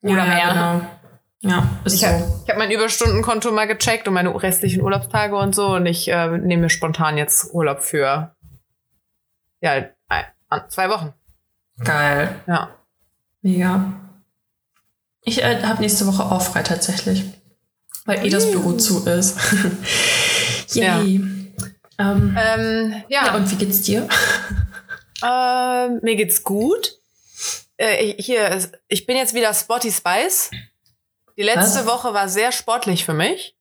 Oder 0.02 0.18
ja, 0.18 0.24
mehr. 0.24 0.52
Genau. 1.40 1.56
Ja, 1.56 1.68
ist 1.84 1.94
ich 1.94 2.00
so. 2.00 2.06
Hab, 2.06 2.20
ich 2.44 2.50
habe 2.50 2.58
mein 2.58 2.70
Überstundenkonto 2.70 3.50
mal 3.50 3.66
gecheckt 3.66 4.06
und 4.08 4.14
meine 4.14 4.42
restlichen 4.42 4.82
Urlaubstage 4.82 5.36
und 5.36 5.54
so 5.54 5.74
und 5.74 5.86
ich 5.86 6.08
äh, 6.08 6.28
nehme 6.38 6.62
mir 6.62 6.70
spontan 6.70 7.18
jetzt 7.18 7.52
Urlaub 7.52 7.80
für 7.80 8.34
ja, 9.60 9.86
zwei 10.68 10.88
Wochen. 10.90 11.12
Geil. 11.84 12.40
Ja. 12.46 12.70
Mega. 13.42 14.05
Ich 15.26 15.42
äh, 15.42 15.62
habe 15.62 15.82
nächste 15.82 16.06
Woche 16.06 16.24
auch 16.24 16.40
frei 16.40 16.62
tatsächlich. 16.62 17.24
Weil 18.04 18.24
eh 18.24 18.30
das 18.30 18.50
Büro 18.50 18.72
zu 18.74 19.04
ist. 19.06 19.36
Yay. 20.74 21.20
Ja. 21.20 22.12
Ähm, 22.12 22.38
ähm, 22.38 23.02
ja. 23.08 23.26
ja. 23.26 23.34
Und 23.34 23.50
wie 23.50 23.56
geht's 23.56 23.82
dir? 23.82 24.08
äh, 25.22 25.88
mir 25.88 26.14
geht's 26.14 26.44
gut. 26.44 26.92
Äh, 27.76 28.14
hier, 28.22 28.70
ich 28.86 29.04
bin 29.04 29.16
jetzt 29.16 29.34
wieder 29.34 29.52
Spotty 29.52 29.90
Spice. 29.90 30.50
Die 31.36 31.42
letzte 31.42 31.80
Was? 31.80 31.86
Woche 31.86 32.14
war 32.14 32.28
sehr 32.28 32.52
sportlich 32.52 33.04
für 33.04 33.12
mich. 33.12 33.56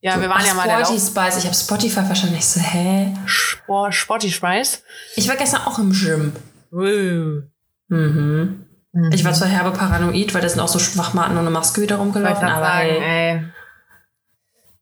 Ja, 0.00 0.18
wir 0.20 0.30
waren 0.30 0.40
Ach, 0.40 0.46
ja 0.46 0.54
mal 0.54 0.66
der 0.66 0.84
Sporty 0.84 0.94
Lauf 0.94 1.08
Spice. 1.08 1.36
Ich 1.38 1.44
habe 1.44 1.54
Spotify 1.54 2.04
verstanden. 2.06 2.36
Ich 2.38 2.46
so, 2.46 2.60
hä? 2.60 3.14
Sport, 3.26 3.94
Sporty 3.94 4.30
Spice. 4.30 4.82
Ich 5.16 5.28
war 5.28 5.36
gestern 5.36 5.62
auch 5.62 5.78
im 5.78 5.92
Gym. 5.92 6.32
Uh. 6.72 7.42
Mhm. 7.88 8.67
Ich 9.10 9.24
war 9.24 9.34
zwar 9.34 9.48
herbe 9.48 9.70
paranoid, 9.70 10.34
weil 10.34 10.40
da 10.40 10.48
sind 10.48 10.60
auch 10.60 10.68
so 10.68 10.78
Schwachmaten 10.78 11.36
ohne 11.36 11.50
Maske 11.50 11.82
wieder 11.82 11.96
rumgelaufen, 11.96 12.48
aber 12.48 12.64
sagen, 12.64 12.88
hey, 13.00 13.32
ey. 13.32 13.44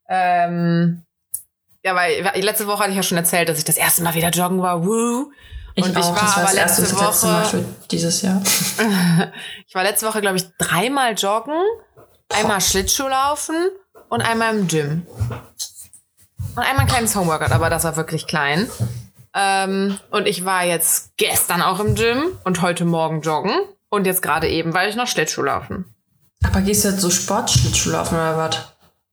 Ähm, 0.09 1.03
ja, 1.83 1.95
weil 1.95 2.23
letzte 2.43 2.67
Woche 2.67 2.81
hatte 2.81 2.91
ich 2.91 2.97
ja 2.97 3.03
schon 3.03 3.19
erzählt, 3.19 3.49
dass 3.49 3.59
ich 3.59 3.65
das 3.65 3.77
erste 3.77 4.03
Mal 4.03 4.15
wieder 4.15 4.31
joggen 4.31 4.63
war. 4.63 4.85
Woo. 4.85 5.31
ich 5.75 5.85
und 5.85 5.97
auch. 5.97 6.01
ich 6.01 6.07
war 6.07 6.15
das 6.15 6.37
war 6.37 6.43
aber 6.45 6.53
letzte 6.53 6.83
letzte 6.83 6.97
Woche, 6.97 7.65
dieses 7.91 8.23
Jahr. 8.23 8.43
ich 9.67 9.75
war 9.75 9.83
letzte 9.83 10.07
Woche, 10.07 10.21
glaube 10.21 10.37
ich, 10.37 10.47
dreimal 10.59 11.15
joggen, 11.15 11.61
einmal 12.33 12.61
Schlittschuh 12.61 13.09
laufen 13.09 13.57
und 14.09 14.21
einmal 14.23 14.57
im 14.57 14.69
Gym. 14.69 15.07
Und 16.55 16.63
einmal 16.63 16.83
ein 16.83 16.89
kleines 16.89 17.15
Homeworkout, 17.15 17.53
aber 17.53 17.71
das 17.71 17.85
war 17.85 17.97
wirklich 17.97 18.27
klein. 18.27 18.71
Ähm, 19.35 19.99
und 20.11 20.27
ich 20.27 20.45
war 20.45 20.65
jetzt 20.65 21.17
gestern 21.19 21.61
auch 21.61 21.81
im 21.81 21.95
Gym 21.95 22.39
und 22.45 22.63
heute 22.63 22.85
Morgen 22.85 23.21
joggen. 23.21 23.53
Und 23.97 24.07
jetzt 24.07 24.21
gerade 24.21 24.47
eben, 24.49 24.75
weil 24.75 24.91
ich 24.91 24.97
noch 24.97 25.07
Schlittschuh 25.07 25.43
laufen. 25.43 25.87
Aber 26.45 26.61
gehst 26.61 26.85
du 26.85 26.89
jetzt 26.89 27.01
so 27.01 27.09
Sportschlittschuh 27.11 27.91
laufen 27.91 28.15
oder 28.15 28.37
was? 28.37 28.57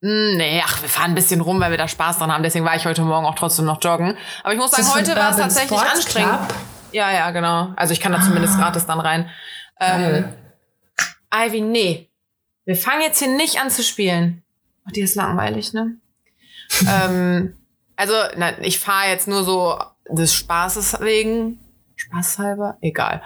Hm, 0.01 0.35
Nee, 0.35 0.61
ach, 0.65 0.81
wir 0.81 0.89
fahren 0.89 1.11
ein 1.11 1.15
bisschen 1.15 1.39
rum, 1.39 1.61
weil 1.61 1.71
wir 1.71 1.77
da 1.77 1.87
Spaß 1.87 2.17
dran 2.17 2.33
haben. 2.33 2.43
Deswegen 2.43 2.65
war 2.65 2.75
ich 2.75 2.85
heute 2.85 3.01
Morgen 3.03 3.25
auch 3.25 3.35
trotzdem 3.35 3.63
noch 3.63 3.81
joggen. 3.81 4.17
Aber 4.43 4.53
ich 4.53 4.59
muss 4.59 4.71
sagen, 4.71 4.93
heute 4.93 5.15
war 5.15 5.31
es 5.31 5.37
tatsächlich 5.37 5.79
Sports 5.79 5.95
anstrengend. 5.95 6.49
Club? 6.49 6.53
Ja, 6.91 7.11
ja, 7.13 7.31
genau. 7.31 7.71
Also 7.77 7.93
ich 7.93 8.01
kann 8.01 8.11
da 8.11 8.21
zumindest 8.21 8.57
gratis 8.57 8.85
dann 8.85 8.99
rein. 8.99 9.29
Ähm, 9.79 10.01
Geil. 10.01 10.37
Ivy, 11.33 11.61
nee. 11.61 12.09
Wir 12.65 12.75
fangen 12.75 13.01
jetzt 13.01 13.19
hier 13.19 13.29
nicht 13.29 13.61
an 13.61 13.69
zu 13.69 13.83
spielen. 13.83 14.43
Ach, 14.85 14.91
die 14.91 15.01
ist 15.01 15.15
langweilig, 15.15 15.71
ne? 15.71 15.95
ähm, 16.87 17.57
also, 17.95 18.13
na, 18.35 18.59
ich 18.59 18.79
fahre 18.79 19.09
jetzt 19.09 19.27
nur 19.29 19.43
so 19.45 19.79
des 20.09 20.33
Spaßes 20.33 20.99
wegen. 20.99 21.59
Spaßhalber? 21.95 22.77
Egal. 22.81 23.21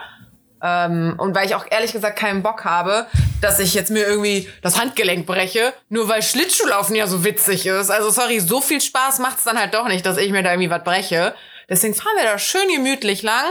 Ähm, 0.61 1.15
und 1.17 1.35
weil 1.35 1.45
ich 1.45 1.55
auch 1.55 1.65
ehrlich 1.69 1.91
gesagt 1.93 2.17
keinen 2.17 2.41
Bock 2.43 2.65
habe, 2.65 3.05
dass 3.41 3.59
ich 3.59 3.73
jetzt 3.73 3.91
mir 3.91 4.05
irgendwie 4.07 4.49
das 4.61 4.79
Handgelenk 4.79 5.25
breche, 5.27 5.73
nur 5.89 6.09
weil 6.09 6.21
Schlittschuhlaufen 6.23 6.95
ja 6.95 7.05
so 7.07 7.23
witzig 7.23 7.65
ist. 7.67 7.89
Also 7.91 8.09
sorry, 8.09 8.39
so 8.39 8.59
viel 8.61 8.81
Spaß 8.81 9.19
macht's 9.19 9.43
dann 9.43 9.59
halt 9.59 9.73
doch 9.73 9.87
nicht, 9.87 10.05
dass 10.05 10.17
ich 10.17 10.31
mir 10.31 10.41
da 10.43 10.51
irgendwie 10.51 10.69
was 10.71 10.83
breche. 10.83 11.35
Deswegen 11.69 11.93
fahren 11.93 12.15
wir 12.17 12.23
da 12.23 12.39
schön 12.39 12.67
gemütlich 12.73 13.21
lang. 13.23 13.43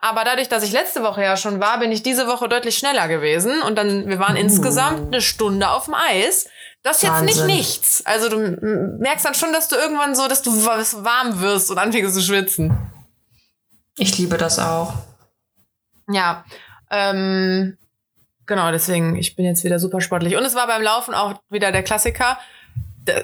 Aber 0.00 0.22
dadurch, 0.24 0.48
dass 0.48 0.62
ich 0.62 0.70
letzte 0.72 1.02
Woche 1.02 1.22
ja 1.22 1.36
schon 1.36 1.60
war, 1.60 1.78
bin 1.80 1.90
ich 1.90 2.02
diese 2.04 2.26
Woche 2.28 2.48
deutlich 2.48 2.78
schneller 2.78 3.08
gewesen. 3.08 3.62
Und 3.62 3.76
dann, 3.76 4.08
wir 4.08 4.18
waren 4.20 4.36
insgesamt 4.36 5.08
eine 5.08 5.20
Stunde 5.20 5.68
auf 5.70 5.86
dem 5.86 5.94
Eis. 5.94 6.46
Das 6.84 6.98
ist 6.98 7.02
jetzt 7.02 7.22
nicht 7.24 7.44
nichts. 7.46 8.06
Also 8.06 8.28
du 8.28 8.38
merkst 9.00 9.24
dann 9.24 9.34
schon, 9.34 9.52
dass 9.52 9.66
du 9.68 9.74
irgendwann 9.76 10.14
so, 10.14 10.28
dass 10.28 10.42
du 10.42 10.64
wa- 10.64 10.78
warm 11.02 11.40
wirst 11.40 11.70
und 11.72 11.78
anfängst 11.78 12.14
zu 12.14 12.22
schwitzen. 12.22 12.76
Ich 13.96 14.16
liebe 14.18 14.38
das 14.38 14.60
auch. 14.60 14.94
Ja, 16.10 16.44
ähm, 16.90 17.76
genau, 18.46 18.70
deswegen, 18.70 19.16
ich 19.16 19.36
bin 19.36 19.44
jetzt 19.44 19.64
wieder 19.64 19.78
super 19.78 20.00
sportlich. 20.00 20.36
Und 20.36 20.44
es 20.44 20.54
war 20.54 20.66
beim 20.66 20.82
Laufen 20.82 21.14
auch 21.14 21.40
wieder 21.50 21.72
der 21.72 21.82
Klassiker. 21.82 22.38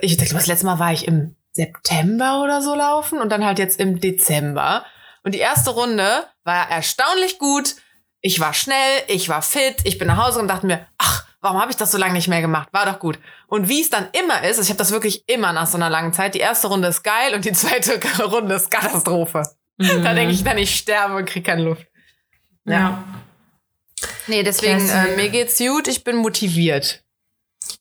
Ich 0.00 0.17
glaube, 0.17 0.35
das 0.35 0.47
letzte 0.47 0.67
Mal 0.67 0.79
war 0.79 0.93
ich 0.93 1.09
im 1.09 1.37
September 1.53 2.43
oder 2.43 2.62
so 2.62 2.75
laufen 2.75 3.21
und 3.21 3.31
dann 3.31 3.45
halt 3.45 3.59
jetzt 3.59 3.81
im 3.81 4.00
Dezember. 4.00 4.85
Und 5.23 5.35
die 5.35 5.41
erste 5.41 5.71
Runde 5.71 6.25
war 6.45 6.71
erstaunlich 6.71 7.38
gut. 7.38 7.76
Ich 8.21 8.41
war 8.41 8.55
schnell, 8.55 9.03
ich 9.09 9.29
war 9.29 9.43
fit, 9.43 9.76
ich 9.85 9.99
bin 9.99 10.09
nach 10.09 10.25
Hause 10.26 10.41
und 10.41 10.49
dachte 10.49 10.67
mir, 10.67 10.87
ach, 10.99 11.26
warum 11.41 11.61
habe 11.61 11.71
ich 11.71 11.76
das 11.76 11.93
so 11.93 11.99
lange 11.99 12.14
nicht 12.14 12.29
mehr 12.29 12.41
gemacht? 12.41 12.69
War 12.73 12.87
doch 12.87 12.99
gut. 12.99 13.19
Und 13.47 13.69
wie 13.69 13.83
es 13.83 13.91
dann 13.91 14.09
immer 14.12 14.43
ist, 14.45 14.61
ich 14.61 14.69
habe 14.69 14.79
das 14.79 14.93
wirklich 14.93 15.29
immer 15.29 15.53
nach 15.53 15.67
so 15.67 15.76
einer 15.76 15.91
langen 15.91 16.12
Zeit, 16.12 16.35
die 16.35 16.41
erste 16.41 16.69
Runde 16.69 16.88
ist 16.88 17.03
geil 17.03 17.35
und 17.35 17.45
die 17.45 17.53
zweite 17.53 18.00
Runde 18.25 18.55
ist 18.55 18.71
Katastrophe. 18.71 19.43
Da 19.76 20.14
denke 20.14 20.33
ich 20.33 20.45
dann, 20.45 20.59
ich 20.59 20.75
sterbe 20.75 21.17
und 21.17 21.26
krieg 21.26 21.45
keine 21.45 21.62
Luft. 21.62 21.87
Ja. 22.66 23.04
Nee, 24.26 24.42
deswegen, 24.42 24.88
äh, 24.88 25.16
mir 25.16 25.28
geht's 25.28 25.59
gut, 25.59 25.87
ich 25.88 26.02
bin 26.04 26.16
motiviert. 26.16 27.02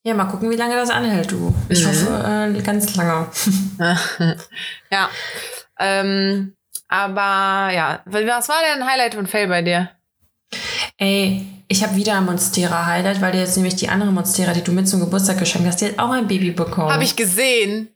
Ja, 0.03 0.13
mal 0.13 0.25
gucken, 0.25 0.49
wie 0.49 0.55
lange 0.55 0.75
das 0.75 0.89
anhält, 0.89 1.31
du. 1.31 1.53
Ich 1.69 1.83
Mhm. 1.83 1.87
hoffe, 1.89 2.53
äh, 2.57 2.61
ganz 2.61 2.95
lange. 2.95 3.27
ja. 4.91 5.09
Ähm, 5.79 6.55
aber 6.87 7.73
ja, 7.73 8.01
was 8.05 8.49
war 8.49 8.57
denn 8.75 8.85
Highlight 8.85 9.15
und 9.15 9.27
Fail 9.29 9.47
bei 9.47 9.61
dir? 9.61 9.89
Ey, 10.97 11.45
ich 11.67 11.83
habe 11.83 11.95
wieder 11.95 12.15
ein 12.17 12.25
Monstera-Highlight, 12.25 13.19
weil 13.21 13.31
dir 13.31 13.39
jetzt 13.39 13.55
nämlich 13.55 13.75
die 13.75 13.89
andere 13.89 14.11
Monstera, 14.11 14.53
die 14.53 14.61
du 14.63 14.71
mit 14.71 14.87
zum 14.87 14.99
Geburtstag 14.99 15.39
geschenkt 15.39 15.67
hast, 15.67 15.81
die 15.81 15.85
hat 15.87 15.99
auch 15.99 16.11
ein 16.11 16.27
Baby 16.27 16.51
bekommen. 16.51 16.91
Habe 16.91 17.03
ich 17.03 17.15
gesehen. 17.15 17.89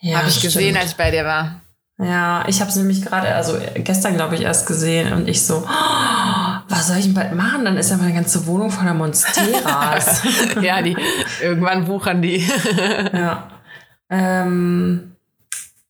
ja, 0.00 0.18
Habe 0.18 0.28
ich 0.28 0.40
gesehen, 0.40 0.62
stimmt. 0.62 0.78
als 0.78 0.90
ich 0.90 0.96
bei 0.96 1.10
dir 1.10 1.24
war. 1.24 1.62
Ja, 1.98 2.44
ich 2.46 2.60
habe 2.60 2.70
es 2.70 2.76
nämlich 2.76 3.02
gerade, 3.02 3.34
also 3.34 3.56
gestern 3.74 4.14
glaube 4.14 4.34
ich 4.34 4.42
erst 4.42 4.66
gesehen 4.66 5.14
und 5.14 5.28
ich 5.28 5.46
so, 5.46 5.64
oh, 5.66 6.56
was 6.68 6.88
soll 6.88 6.98
ich 6.98 7.06
denn 7.06 7.14
bald 7.14 7.34
machen? 7.34 7.64
Dann 7.64 7.78
ist 7.78 7.90
ja 7.90 7.96
meine 7.96 8.12
ganze 8.12 8.46
Wohnung 8.46 8.70
voller 8.70 8.92
Monsteras. 8.92 10.22
ja, 10.60 10.82
die 10.82 10.94
irgendwann 11.40 11.86
wuchern 11.86 12.20
die. 12.20 12.46
ja. 13.14 13.48
Ähm, 14.10 15.16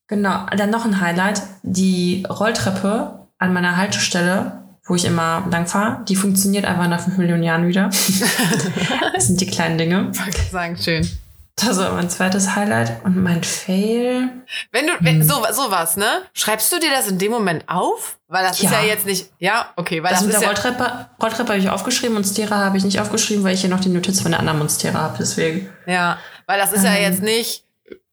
genau, 0.06 0.46
dann 0.56 0.70
noch 0.70 0.84
ein 0.84 1.00
Highlight. 1.00 1.42
Die 1.64 2.24
Rolltreppe 2.28 3.26
an 3.38 3.52
meiner 3.52 3.76
Haltestelle, 3.76 4.62
wo 4.86 4.94
ich 4.94 5.06
immer 5.06 5.44
lang 5.50 5.66
fahre, 5.66 6.04
die 6.08 6.14
funktioniert 6.14 6.66
einfach 6.66 6.86
nach 6.86 7.00
5 7.00 7.18
Millionen 7.18 7.42
Jahren 7.42 7.66
wieder. 7.66 7.90
das 9.12 9.26
sind 9.26 9.40
die 9.40 9.46
kleinen 9.46 9.76
Dinge. 9.76 10.12
Ich 10.28 10.50
sagen, 10.50 10.76
schön. 10.76 11.04
Das 11.58 11.78
war 11.78 11.90
mein 11.92 12.10
zweites 12.10 12.54
Highlight. 12.54 13.02
Und 13.04 13.16
mein 13.22 13.42
Fail. 13.42 14.28
Wenn 14.72 14.86
du, 14.88 14.92
wenn, 15.00 15.22
so, 15.26 15.42
sowas, 15.52 15.96
ne? 15.96 16.22
Schreibst 16.34 16.70
du 16.70 16.78
dir 16.78 16.90
das 16.90 17.08
in 17.08 17.18
dem 17.18 17.32
Moment 17.32 17.64
auf? 17.66 18.18
Weil 18.28 18.44
das 18.44 18.58
ist 18.58 18.64
Ja. 18.70 18.82
ja 18.82 18.86
jetzt 18.88 19.06
nicht, 19.06 19.30
ja, 19.38 19.72
okay, 19.76 20.02
weil 20.02 20.10
Das, 20.10 20.18
das, 20.20 20.26
mit 20.26 20.34
ist 20.34 20.40
der 20.42 20.48
ja, 20.50 20.54
Rolltreppe, 20.54 21.08
Rolltreppe 21.22 21.48
habe 21.48 21.58
ich 21.58 21.70
aufgeschrieben, 21.70 22.12
Monstera 22.14 22.56
habe 22.56 22.76
ich 22.76 22.84
nicht 22.84 23.00
aufgeschrieben, 23.00 23.42
weil 23.42 23.54
ich 23.54 23.62
hier 23.62 23.70
noch 23.70 23.80
die 23.80 23.88
Notiz 23.88 24.20
von 24.20 24.32
der 24.32 24.40
anderen 24.40 24.58
Monstera 24.58 24.98
habe. 25.00 25.16
Deswegen. 25.18 25.72
ja, 25.86 26.18
weil 26.46 26.58
das 26.60 26.72
ist 26.72 26.84
ja 26.84 26.94
Ähm. 26.94 27.02
jetzt 27.10 27.22
nicht 27.22 27.64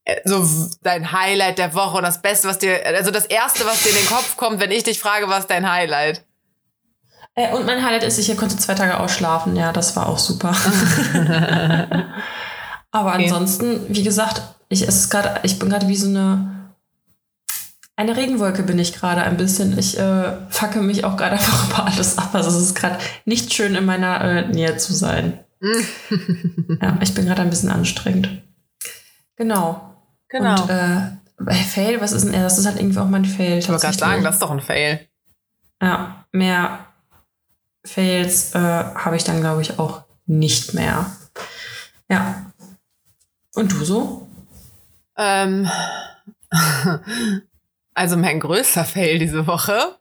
äh, 0.06 0.22
so 0.24 0.48
dein 0.82 1.12
Highlight 1.12 1.58
der 1.58 1.74
Woche 1.76 1.98
und 1.98 2.04
das 2.04 2.22
Beste, 2.22 2.48
was 2.48 2.60
dir, 2.60 2.80
also 2.86 3.12
das 3.12 3.26
Erste, 3.26 3.66
was 3.66 3.82
dir 3.84 3.90
in 3.90 3.96
den 3.98 4.08
Kopf 4.08 4.38
kommt, 4.38 4.62
wenn 4.62 4.72
ich 4.72 4.84
dich 4.86 5.02
frage, 5.02 5.28
was 5.28 5.48
dein 5.48 5.70
Highlight? 5.70 6.24
Äh, 7.36 7.52
und 7.54 7.66
mein 7.66 7.84
Highlight 7.84 8.04
ist, 8.04 8.18
ich 8.20 8.38
konnte 8.38 8.56
zwei 8.58 8.76
Tage 8.76 8.98
ausschlafen. 9.02 9.56
Ja, 9.58 9.74
das 9.74 9.96
war 9.98 10.08
auch 10.08 10.20
super. 10.20 10.56
Aber 12.94 13.16
Okay. 13.16 13.24
ansonsten, 13.24 13.82
wie 13.90 14.04
gesagt, 14.04 14.42
ich, 14.70 14.84
es 14.88 14.96
ist 14.96 15.10
grad, 15.10 15.44
ich 15.44 15.60
bin 15.60 15.70
gerade 15.70 15.88
wie 15.90 15.96
so 15.96 16.08
eine. 16.08 16.52
Eine 17.96 18.18
Regenwolke 18.18 18.64
bin 18.64 18.80
ich 18.80 18.94
gerade 18.94 19.22
ein 19.22 19.38
bisschen. 19.38 19.78
Ich 19.78 20.00
äh, 20.00 20.34
facke 20.50 20.82
mich 20.82 21.04
auch 21.04 21.18
gerade 21.18 21.34
einfach 21.34 21.70
über 21.70 21.86
alles 21.86 22.18
ab. 22.18 22.34
Also 22.34 22.50
es 22.50 22.58
ist 22.58 22.76
gerade 22.76 22.98
nicht 23.26 23.54
schön, 23.54 23.76
in 23.76 23.86
meiner 23.86 24.22
äh, 24.22 24.48
Nähe 24.48 24.78
zu 24.78 24.94
sein. 24.94 25.40
ja, 26.82 26.98
ich 27.02 27.14
bin 27.14 27.26
gerade 27.26 27.42
ein 27.42 27.50
bisschen 27.50 27.70
anstrengend. 27.70 28.42
Genau. 29.36 29.96
Genau. 30.30 30.62
Und 30.62 30.70
äh, 30.70 31.54
Fail, 31.54 32.02
was 32.02 32.12
ist 32.12 32.26
denn 32.26 32.34
er? 32.34 32.44
Das 32.44 32.58
ist 32.58 32.66
halt 32.66 32.80
irgendwie 32.80 33.00
auch 33.00 33.08
mein 33.08 33.26
Fail. 33.26 33.58
ich 33.60 33.70
wollte 33.70 33.86
gerade 33.86 33.98
sagen, 33.98 34.24
das 34.24 34.36
ist 34.36 34.42
doch 34.42 34.52
ein 34.52 34.60
Fail. 34.62 35.08
Ja, 35.82 36.26
mehr 36.32 36.80
Fails 37.86 38.54
äh, 38.56 38.60
habe 38.60 39.16
ich 39.16 39.24
dann, 39.24 39.40
glaube 39.42 39.62
ich, 39.62 39.78
auch 39.80 40.04
nicht 40.26 40.74
mehr. 40.74 41.06
Ja. 42.10 42.52
Und 43.56 43.72
du 43.72 43.84
so? 43.86 44.28
Ähm, 45.18 45.70
also 47.94 48.18
mein 48.18 48.40
größter 48.40 48.84
Fail 48.86 49.20
diese 49.20 49.46
Woche. 49.48 49.98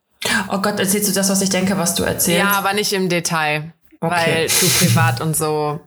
Oh 0.49 0.59
Gott, 0.59 0.79
erzählst 0.79 1.09
du 1.09 1.13
das, 1.13 1.29
was 1.29 1.43
ich 1.43 1.51
denke, 1.51 1.77
was 1.77 1.95
du 1.95 2.05
erzählst? 2.05 2.45
Ja, 2.45 2.53
aber 2.53 2.73
nicht 2.73 2.93
im 2.93 3.09
Detail, 3.09 3.73
Okay. 4.01 4.15
weil 4.15 4.49
zu 4.49 4.69
privat 4.69 5.21
und 5.21 5.37
so. 5.37 5.81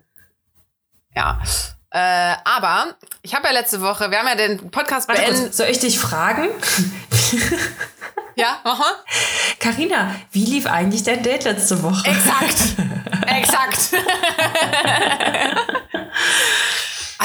Ja. 1.15 1.41
Äh, 1.91 2.35
aber 2.43 2.95
ich 3.21 3.33
habe 3.33 3.47
ja 3.47 3.53
letzte 3.53 3.81
Woche, 3.81 4.11
wir 4.11 4.19
haben 4.19 4.27
ja 4.27 4.35
den 4.35 4.69
Podcast 4.69 5.07
Warte 5.07 5.21
beendet. 5.21 5.43
kurz, 5.43 5.57
soll 5.57 5.67
ich 5.67 5.79
dich 5.79 5.99
fragen? 5.99 6.49
Ja, 8.37 8.59
mach 8.65 8.77
mal. 8.77 8.91
Carina, 9.61 10.13
wie 10.33 10.43
lief 10.43 10.65
eigentlich 10.67 11.03
dein 11.03 11.23
Date 11.23 11.45
letzte 11.45 11.81
Woche? 11.81 12.05
Exakt. 12.05 12.75
Exakt. 13.27 13.91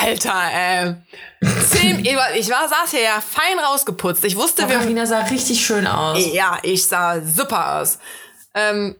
Alter, 0.02 0.42
äh, 0.52 0.94
zehn, 1.68 2.04
ich 2.04 2.16
war, 2.50 2.68
saß 2.68 2.90
hier 2.90 3.02
ja 3.02 3.20
fein 3.20 3.58
rausgeputzt. 3.58 4.24
Ich 4.24 4.36
wusste, 4.36 4.68
wir, 4.68 4.78
Carina 4.78 5.06
sah 5.06 5.20
richtig 5.20 5.64
schön 5.64 5.86
aus. 5.86 6.18
Ja, 6.32 6.58
ich 6.62 6.86
sah 6.86 7.20
super 7.20 7.80
aus. 7.80 7.98
Ähm, 8.54 8.96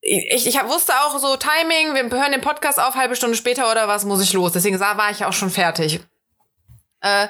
ich, 0.00 0.46
ich 0.46 0.54
wusste 0.64 0.94
auch 1.04 1.18
so 1.18 1.36
Timing, 1.36 1.94
wir 1.94 2.18
hören 2.18 2.32
den 2.32 2.40
Podcast 2.40 2.80
auf, 2.80 2.94
halbe 2.94 3.16
Stunde 3.16 3.36
später 3.36 3.70
oder 3.70 3.86
was, 3.86 4.04
muss 4.04 4.22
ich 4.22 4.32
los. 4.32 4.52
Deswegen 4.52 4.78
sah, 4.78 4.96
war 4.96 5.10
ich 5.10 5.24
auch 5.24 5.32
schon 5.32 5.50
fertig. 5.50 6.00
Äh, 7.02 7.28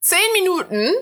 zehn 0.00 0.18
Minuten 0.34 0.92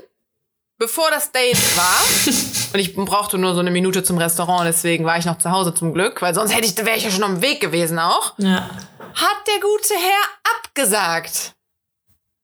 bevor 0.79 1.11
das 1.11 1.33
Date 1.33 1.77
war, 1.77 2.01
und 2.73 2.79
ich 2.81 2.95
brauchte 2.95 3.37
nur 3.37 3.55
so 3.55 3.61
eine 3.61 3.71
Minute 3.71 4.03
zum 4.05 4.17
Restaurant, 4.17 4.67
deswegen 4.67 5.05
war 5.05 5.19
ich 5.19 5.25
noch 5.25 5.39
zu 5.39 5.51
Hause 5.51 5.75
zum 5.75 5.93
Glück, 5.93 6.23
weil 6.23 6.35
sonst 6.35 6.55
hätte 6.55 6.67
ich, 6.67 6.77
wäre 6.77 6.97
ich 6.97 7.05
ja 7.05 7.11
schon 7.11 7.25
am 7.25 7.43
Weg 7.43 7.61
gewesen 7.61 7.99
auch, 7.99 8.35
Ja. 8.39 8.71
Hat 9.19 9.47
der 9.47 9.61
gute 9.61 9.95
Herr 9.95 10.55
abgesagt. 10.57 11.55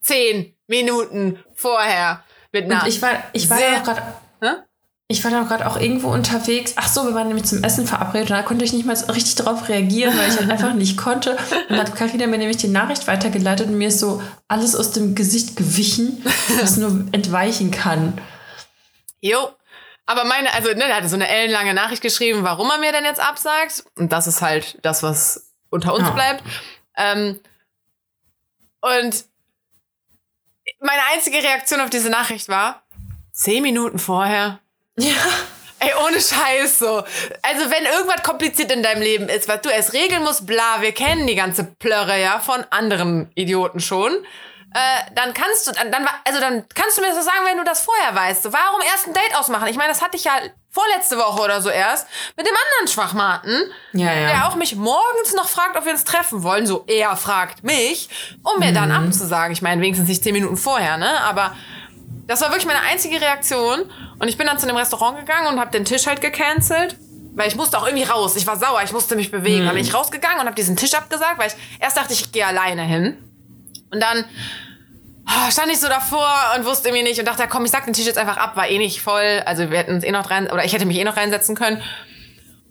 Zehn 0.03 0.55
Minuten 0.67 1.43
vorher 1.55 2.25
mit 2.53 2.65
einer 2.65 2.83
Und 2.83 2.89
ich 2.89 3.01
war, 3.01 3.23
ich 3.33 3.49
war 3.49 3.61
ja 3.61 3.81
gerade. 3.81 4.03
Ich 5.07 5.23
war 5.23 5.31
dann 5.31 5.47
gerade 5.47 5.67
auch 5.67 5.77
irgendwo 5.77 6.09
unterwegs. 6.09 6.73
Ach 6.77 6.89
so, 6.89 7.05
wir 7.05 7.15
waren 7.15 7.29
nämlich 7.29 7.45
zum 7.45 7.63
Essen 7.63 7.87
verabredet 7.87 8.31
und 8.31 8.37
da 8.37 8.43
konnte 8.43 8.65
ich 8.65 8.73
nicht 8.73 8.87
mal 8.87 8.97
so 8.97 9.13
richtig 9.13 9.35
darauf 9.35 9.69
reagieren, 9.69 10.17
weil 10.17 10.31
ich 10.31 10.39
halt 10.39 10.51
einfach 10.51 10.73
nicht 10.73 10.97
konnte. 10.97 11.33
Und 11.33 11.71
dann 11.71 11.81
hat 11.81 11.95
Carina 11.95 12.27
mir 12.27 12.39
nämlich 12.39 12.57
die 12.57 12.69
Nachricht 12.69 13.07
weitergeleitet 13.07 13.69
und 13.69 13.77
mir 13.77 13.89
ist 13.89 14.01
so 14.01 14.23
alles 14.49 14.75
aus 14.75 14.93
dem 14.93 15.15
Gesicht 15.15 15.57
gewichen, 15.57 16.25
was 16.59 16.79
nur 16.79 17.07
entweichen 17.13 17.71
kann. 17.71 18.19
Jo. 19.21 19.51
Aber 20.07 20.25
meine, 20.25 20.53
also, 20.55 20.71
ne, 20.71 20.87
der 20.87 20.97
hatte 20.97 21.09
so 21.09 21.17
eine 21.17 21.29
ellenlange 21.29 21.75
Nachricht 21.75 22.03
geschrieben, 22.03 22.43
warum 22.43 22.71
er 22.71 22.79
mir 22.79 22.93
denn 22.93 23.05
jetzt 23.05 23.21
absagt. 23.21 23.85
Und 23.97 24.11
das 24.11 24.27
ist 24.27 24.41
halt 24.41 24.79
das, 24.83 25.03
was 25.03 25.54
unter 25.75 25.93
uns 25.95 26.05
Ja. 26.05 26.11
bleibt. 26.11 26.43
Ähm, 26.97 27.41
und 28.81 29.25
meine 30.81 31.03
einzige 31.13 31.39
Reaktion 31.39 31.81
auf 31.81 31.91
diese 31.91 32.09
Nachricht 32.11 32.49
war, 32.49 32.83
zehn 33.33 33.63
Minuten 33.63 33.99
vorher. 33.99 34.61
Ja. 34.99 35.13
Ey, 35.81 35.91
ohne 36.07 36.19
Scheiß 36.21 36.79
so. 36.79 36.99
Also 37.43 37.71
wenn 37.71 37.85
irgendwas 37.85 38.23
kompliziert 38.23 38.71
in 38.73 38.83
deinem 38.83 39.03
Leben 39.03 39.29
ist, 39.29 39.49
was 39.49 39.61
du 39.61 39.69
erst 39.69 39.93
regeln 39.93 40.23
musst, 40.23 40.47
bla, 40.47 40.81
wir 40.81 40.93
kennen 40.93 41.27
die 41.27 41.35
ganze 41.35 41.65
Plörre 41.65 42.19
ja 42.21 42.39
von 42.41 42.65
anderen 42.71 43.31
Idioten 43.35 43.81
schon. 43.81 44.13
Äh, 44.73 45.13
dann 45.15 45.35
kannst 45.35 45.67
du, 45.67 45.73
dann, 45.73 45.93
dann, 45.93 46.09
also 46.25 46.41
dann 46.41 46.67
kannst 46.75 46.97
du 46.97 47.03
mir 47.03 47.09
das 47.09 47.25
sagen, 47.25 47.45
wenn 47.47 47.59
du 47.59 47.65
das 47.65 47.83
vorher 47.83 48.15
weißt. 48.15 48.45
So, 48.45 48.53
Warum 48.53 48.81
erst 48.93 49.09
ein 49.09 49.13
Date 49.15 49.37
ausmachen? 49.37 49.69
Ich 49.69 49.77
meine, 49.77 49.91
das 49.93 50.01
hatte 50.03 50.17
ich 50.17 50.25
ja 50.25 50.33
vorletzte 50.75 51.17
Woche 51.17 51.41
oder 51.41 51.63
so 51.63 51.71
erst 51.71 52.07
mit 52.37 52.47
dem 52.47 52.53
anderen 52.55 52.93
Schwachmaten, 52.93 53.71
Ja, 53.93 54.13
ja. 54.13 54.27
der 54.29 54.49
auch 54.49 54.57
mich 54.57 54.75
morgens 54.75 55.33
noch 55.37 55.49
fragt, 55.49 55.77
ob 55.77 55.85
wir 55.85 55.93
uns 55.93 56.03
treffen 56.05 56.43
wollen. 56.43 56.67
So, 56.67 56.85
er 56.89 57.17
fragt 57.17 57.63
mich, 57.63 58.09
um 58.43 58.59
mir 58.59 58.73
dann 58.73 58.91
abzusagen. 58.91 59.53
Ich 59.53 59.63
meine, 59.63 59.81
wenigstens 59.81 60.09
nicht 60.09 60.25
zehn 60.25 60.33
Minuten 60.33 60.57
vorher, 60.57 60.97
ne? 60.97 61.21
Aber 61.21 61.55
das 62.27 62.41
war 62.41 62.49
wirklich 62.49 62.67
meine 62.67 62.81
einzige 62.81 63.21
Reaktion. 63.21 63.89
Und 64.19 64.29
ich 64.29 64.37
bin 64.37 64.47
dann 64.49 64.59
zu 64.59 64.67
dem 64.67 64.77
Restaurant 64.77 65.19
gegangen 65.19 65.47
und 65.47 65.61
habe 65.61 65.71
den 65.71 65.85
Tisch 65.85 66.07
halt 66.07 66.21
gecancelt. 66.21 66.97
Weil 67.37 67.49
ich 67.49 67.57
musste 67.57 67.79
auch 67.79 67.87
irgendwie 67.87 68.05
raus. 68.05 68.37
Ich 68.37 68.47
war 68.47 68.57
sauer, 68.57 68.81
ich 68.85 68.93
musste 68.93 69.17
mich 69.17 69.31
bewegen. 69.31 69.67
Dann 69.67 69.75
bin 69.75 69.85
ich 69.85 69.93
rausgegangen 69.95 70.41
und 70.41 70.47
habe 70.47 70.55
diesen 70.57 70.77
Tisch 70.77 70.95
abgesagt, 70.95 71.39
weil 71.39 71.49
ich 71.49 71.55
erst 71.81 71.97
dachte, 71.97 72.13
ich 72.13 72.31
gehe 72.33 72.47
alleine 72.47 72.83
hin. 72.83 73.17
Und 73.91 74.01
dann 74.01 74.25
ah, 75.27 75.51
stand 75.51 75.71
ich 75.71 75.81
so 75.81 75.89
davor 75.89 76.29
und 76.57 76.65
wusste 76.65 76.89
irgendwie 76.89 77.05
nicht 77.05 77.19
und 77.19 77.27
dachte, 77.27 77.47
komm, 77.49 77.65
ich 77.65 77.71
sag 77.71 77.85
den 77.85 77.95
Tisch 77.95 78.07
jetzt 78.07 78.19
einfach 78.19 78.37
ab, 78.37 78.57
war 78.57 78.69
eh 78.69 78.79
nicht 78.79 79.01
voll. 79.01 79.43
Also 79.47 79.71
wir 79.71 79.79
hätten 79.79 79.95
uns 79.95 80.05
eh 80.05 80.13
noch 80.13 80.31
rein, 80.31 80.51
oder 80.51 80.65
ich 80.65 80.73
hätte 80.73 80.87
mich 80.87 80.99
eh 80.99 81.05
noch 81.05 81.17
reinsetzen 81.17 81.55
können. 81.57 81.83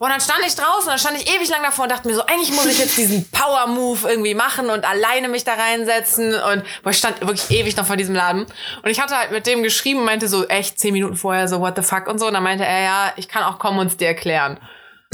Und 0.04 0.10
dann 0.10 0.20
stand 0.20 0.42
ich 0.46 0.54
draußen, 0.54 0.90
dann 0.90 1.00
stand 1.00 1.18
ich 1.18 1.34
ewig 1.34 1.48
lang 1.48 1.64
davor 1.64 1.84
und 1.84 1.90
dachte 1.90 2.10
mir 2.10 2.16
so, 2.16 2.26
eigentlich 2.26 2.52
muss 2.52 2.66
ich 2.66 2.78
jetzt 2.78 2.98
diesen 2.98 3.26
Power-Move 3.32 4.10
irgendwie 4.10 4.34
machen 4.34 4.70
und 4.70 4.84
alleine 4.84 5.30
mich 5.30 5.46
da 5.46 5.54
reinsetzen. 5.54 6.34
Und 6.34 6.64
boah, 6.84 6.90
ich 6.90 6.98
stand 6.98 7.22
wirklich 7.22 7.50
ewig 7.52 7.78
noch 7.78 7.86
vor 7.86 7.96
diesem 7.96 8.14
Laden. 8.14 8.46
Und 8.82 8.90
ich 8.90 9.00
hatte 9.00 9.18
halt 9.18 9.32
mit 9.32 9.48
dem 9.48 9.64
geschrieben 9.64 10.04
meinte 10.04 10.28
so, 10.28 10.46
echt, 10.48 10.78
zehn 10.78 10.92
Minuten 10.92 11.16
vorher, 11.16 11.48
so, 11.48 11.62
what 11.62 11.78
the 11.78 11.84
fuck 11.84 12.08
und 12.08 12.20
so. 12.20 12.28
Und 12.28 12.34
dann 12.34 12.44
meinte 12.44 12.66
er, 12.66 12.82
ja, 12.82 13.14
ich 13.16 13.30
kann 13.30 13.44
auch 13.44 13.60
kommen 13.60 13.80
und 13.80 13.88
es 13.88 13.96
dir 13.96 14.08
erklären. 14.08 14.60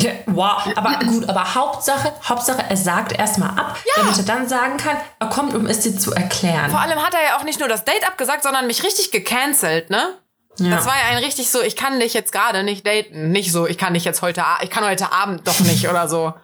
Ja, 0.01 0.11
Wow, 0.27 0.67
aber 0.75 0.99
gut, 1.05 1.27
aber 1.27 1.55
Hauptsache, 1.55 2.13
Hauptsache, 2.27 2.63
er 2.67 2.77
sagt 2.77 3.11
erstmal 3.11 3.49
ab, 3.51 3.77
damit 3.95 4.17
er 4.17 4.23
dann 4.23 4.47
sagen 4.47 4.77
kann, 4.77 4.97
er 5.19 5.27
kommt, 5.27 5.53
um 5.53 5.65
es 5.65 5.81
dir 5.81 5.97
zu 5.97 6.13
erklären. 6.13 6.69
Vor 6.71 6.79
allem 6.79 7.03
hat 7.03 7.13
er 7.13 7.23
ja 7.23 7.37
auch 7.37 7.43
nicht 7.43 7.59
nur 7.59 7.69
das 7.69 7.85
Date 7.85 8.07
abgesagt, 8.07 8.43
sondern 8.43 8.67
mich 8.67 8.83
richtig 8.83 9.11
gecancelt, 9.11 9.89
ne? 9.89 10.17
Ja. 10.57 10.75
Das 10.75 10.85
war 10.85 10.93
ja 10.93 11.15
ein 11.15 11.23
richtig 11.23 11.49
so, 11.51 11.61
ich 11.61 11.75
kann 11.75 11.99
dich 11.99 12.13
jetzt 12.13 12.31
gerade 12.31 12.63
nicht 12.63 12.85
daten. 12.85 13.31
Nicht 13.31 13.51
so, 13.51 13.65
ich 13.65 13.77
kann 13.77 13.93
dich 13.93 14.03
jetzt 14.03 14.21
heute, 14.21 14.43
ich 14.61 14.69
kann 14.69 14.83
heute 14.83 15.11
Abend 15.13 15.47
doch 15.47 15.59
nicht 15.61 15.87
oder 15.87 16.07
so. 16.07 16.33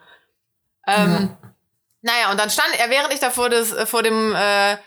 Ähm, 0.88 1.36
Naja, 2.04 2.30
und 2.30 2.40
dann 2.40 2.52
stand 2.52 2.70
er, 2.78 2.92
während 2.92 3.12
ich 3.12 3.20
da 3.20 3.32
vor, 3.32 3.50
das, 3.50 3.72
äh, 3.72 3.88
vor 3.88 4.04
dem 4.04 4.36
äh, 4.36 4.78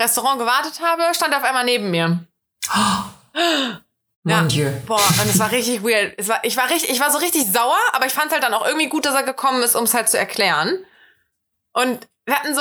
Restaurant 0.00 0.38
gewartet 0.38 0.80
habe, 0.82 1.02
stand 1.14 1.30
er 1.34 1.40
auf 1.40 1.44
einmal 1.44 1.66
neben 1.66 1.90
mir. 1.90 2.20
Mon 4.24 4.48
Dieu. 4.48 4.70
Boah, 4.86 5.00
und 5.20 5.28
es 5.28 5.38
war 5.38 5.50
richtig 5.50 5.82
weird. 5.82 6.14
Es 6.16 6.28
war, 6.28 6.44
ich, 6.44 6.56
war 6.56 6.70
richtig, 6.70 6.90
ich 6.90 7.00
war 7.00 7.10
so 7.10 7.18
richtig 7.18 7.44
sauer, 7.46 7.78
aber 7.92 8.06
ich 8.06 8.12
fand 8.12 8.30
halt 8.30 8.42
dann 8.42 8.54
auch 8.54 8.64
irgendwie 8.64 8.88
gut, 8.88 9.04
dass 9.04 9.14
er 9.14 9.24
gekommen 9.24 9.62
ist, 9.62 9.74
um 9.74 9.84
es 9.84 9.94
halt 9.94 10.08
zu 10.08 10.16
erklären. 10.16 10.84
Und 11.72 12.06
wir 12.24 12.36
hatten 12.36 12.54
so 12.54 12.60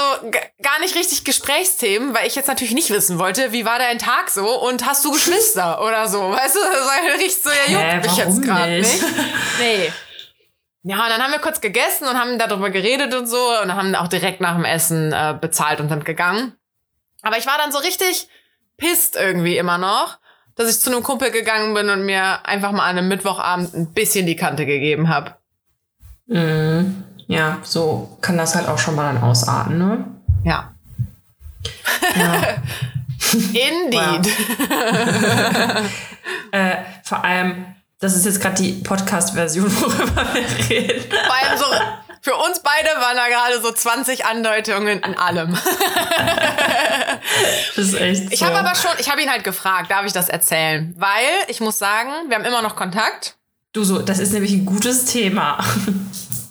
gar 0.63 0.80
nicht 0.80 0.95
richtig 0.95 1.24
Gesprächsthemen, 1.24 2.15
weil 2.15 2.26
ich 2.26 2.36
jetzt 2.36 2.47
natürlich 2.47 2.74
nicht 2.74 2.89
wissen 2.89 3.19
wollte, 3.19 3.52
wie 3.52 3.63
war 3.63 3.78
dein 3.78 4.00
Tag 4.00 4.32
so 4.32 4.60
und 4.60 4.88
hast 4.88 5.06
du 5.06 5.12
Geschwister 5.12 5.82
oder 5.86 6.08
so. 6.08 6.32
Weißt 6.32 6.56
du, 6.56 6.60
das 6.60 6.88
war 6.88 6.95
halt 6.95 7.19
richtig 7.19 7.43
so, 7.43 7.50
ja, 7.50 7.93
juckt 7.93 8.06
mich 8.06 8.17
jetzt 8.17 8.41
gerade 8.41 8.71
nicht? 8.80 9.02
nicht. 9.02 9.06
Nee. 9.60 9.93
Ja, 10.84 11.04
und 11.04 11.10
dann 11.10 11.21
haben 11.21 11.32
wir 11.32 11.39
kurz 11.39 11.62
gegessen 11.62 12.08
und 12.08 12.17
haben 12.19 12.39
darüber 12.39 12.71
geredet 12.71 13.13
und 13.13 13.28
so 13.28 13.38
und 13.62 13.76
haben 13.76 13.93
auch 13.93 14.08
direkt 14.08 14.41
nach 14.41 14.56
dem 14.56 14.65
Essen 14.65 15.13
äh, 15.13 15.38
bezahlt 15.39 15.80
und 15.80 15.89
sind 15.89 16.06
gegangen. 16.06 16.56
Aber 17.21 17.38
ich 17.38 17.45
war 17.45 17.60
dann 17.60 17.71
so 17.71 17.78
richtig 17.78 18.28
pisst 18.78 19.15
irgendwie 19.15 19.58
immer 19.58 19.78
noch, 19.78 20.17
dass 20.56 20.70
ich 20.70 20.80
zu 20.80 20.92
einem 20.92 21.04
Kumpel 21.04 21.32
gegangen 21.32 21.74
bin 21.74 21.90
und 21.90 22.06
mir 22.06 22.46
einfach 22.46 22.72
mal 22.72 22.84
an 22.84 22.98
einem 22.98 23.08
Mittwochabend 23.08 23.74
ein 23.74 23.94
bisschen 23.94 24.26
die 24.26 24.36
Kante 24.36 24.66
gegeben 24.66 25.10
habe. 25.10 25.36
Mhm. 26.28 27.04
Ja, 27.28 27.60
so 27.64 28.18
kann 28.22 28.38
das 28.38 28.56
halt 28.56 28.68
auch 28.68 28.78
schon 28.78 28.96
mal 28.96 29.14
dann 29.14 29.24
ausarten, 29.24 29.78
ne? 29.78 30.06
Ja. 30.44 30.74
Ja. 32.16 32.42
Indeed. 33.34 34.28
äh, 36.52 36.76
vor 37.04 37.24
allem, 37.24 37.66
das 38.00 38.16
ist 38.16 38.26
jetzt 38.26 38.42
gerade 38.42 38.62
die 38.62 38.74
Podcast-Version, 38.74 39.72
worüber 39.82 40.26
wir 40.34 40.70
reden. 40.70 41.10
Vor 41.10 41.34
allem 41.34 41.58
so, 41.58 41.66
für 42.22 42.36
uns 42.36 42.60
beide 42.60 42.90
waren 43.00 43.16
da 43.16 43.28
gerade 43.28 43.62
so 43.62 43.72
20 43.72 44.26
Andeutungen 44.26 45.04
an 45.04 45.14
allem. 45.16 45.58
Das 47.75 47.86
ist 47.86 47.93
echt 47.95 48.23
so. 48.23 48.29
Ich 48.31 48.43
habe 48.43 48.57
aber 48.57 48.75
schon, 48.75 48.91
ich 48.99 49.10
habe 49.10 49.21
ihn 49.21 49.29
halt 49.29 49.43
gefragt, 49.43 49.91
darf 49.91 50.05
ich 50.05 50.13
das 50.13 50.29
erzählen? 50.29 50.93
Weil 50.97 51.25
ich 51.47 51.60
muss 51.62 51.77
sagen, 51.79 52.10
wir 52.27 52.36
haben 52.36 52.45
immer 52.45 52.62
noch 52.62 52.75
Kontakt. 52.75 53.36
Du 53.73 53.84
so, 53.84 53.99
das 53.99 54.19
ist 54.19 54.34
nämlich 54.34 54.51
ein 54.51 54.65
gutes 54.65 55.05
Thema. 55.05 55.63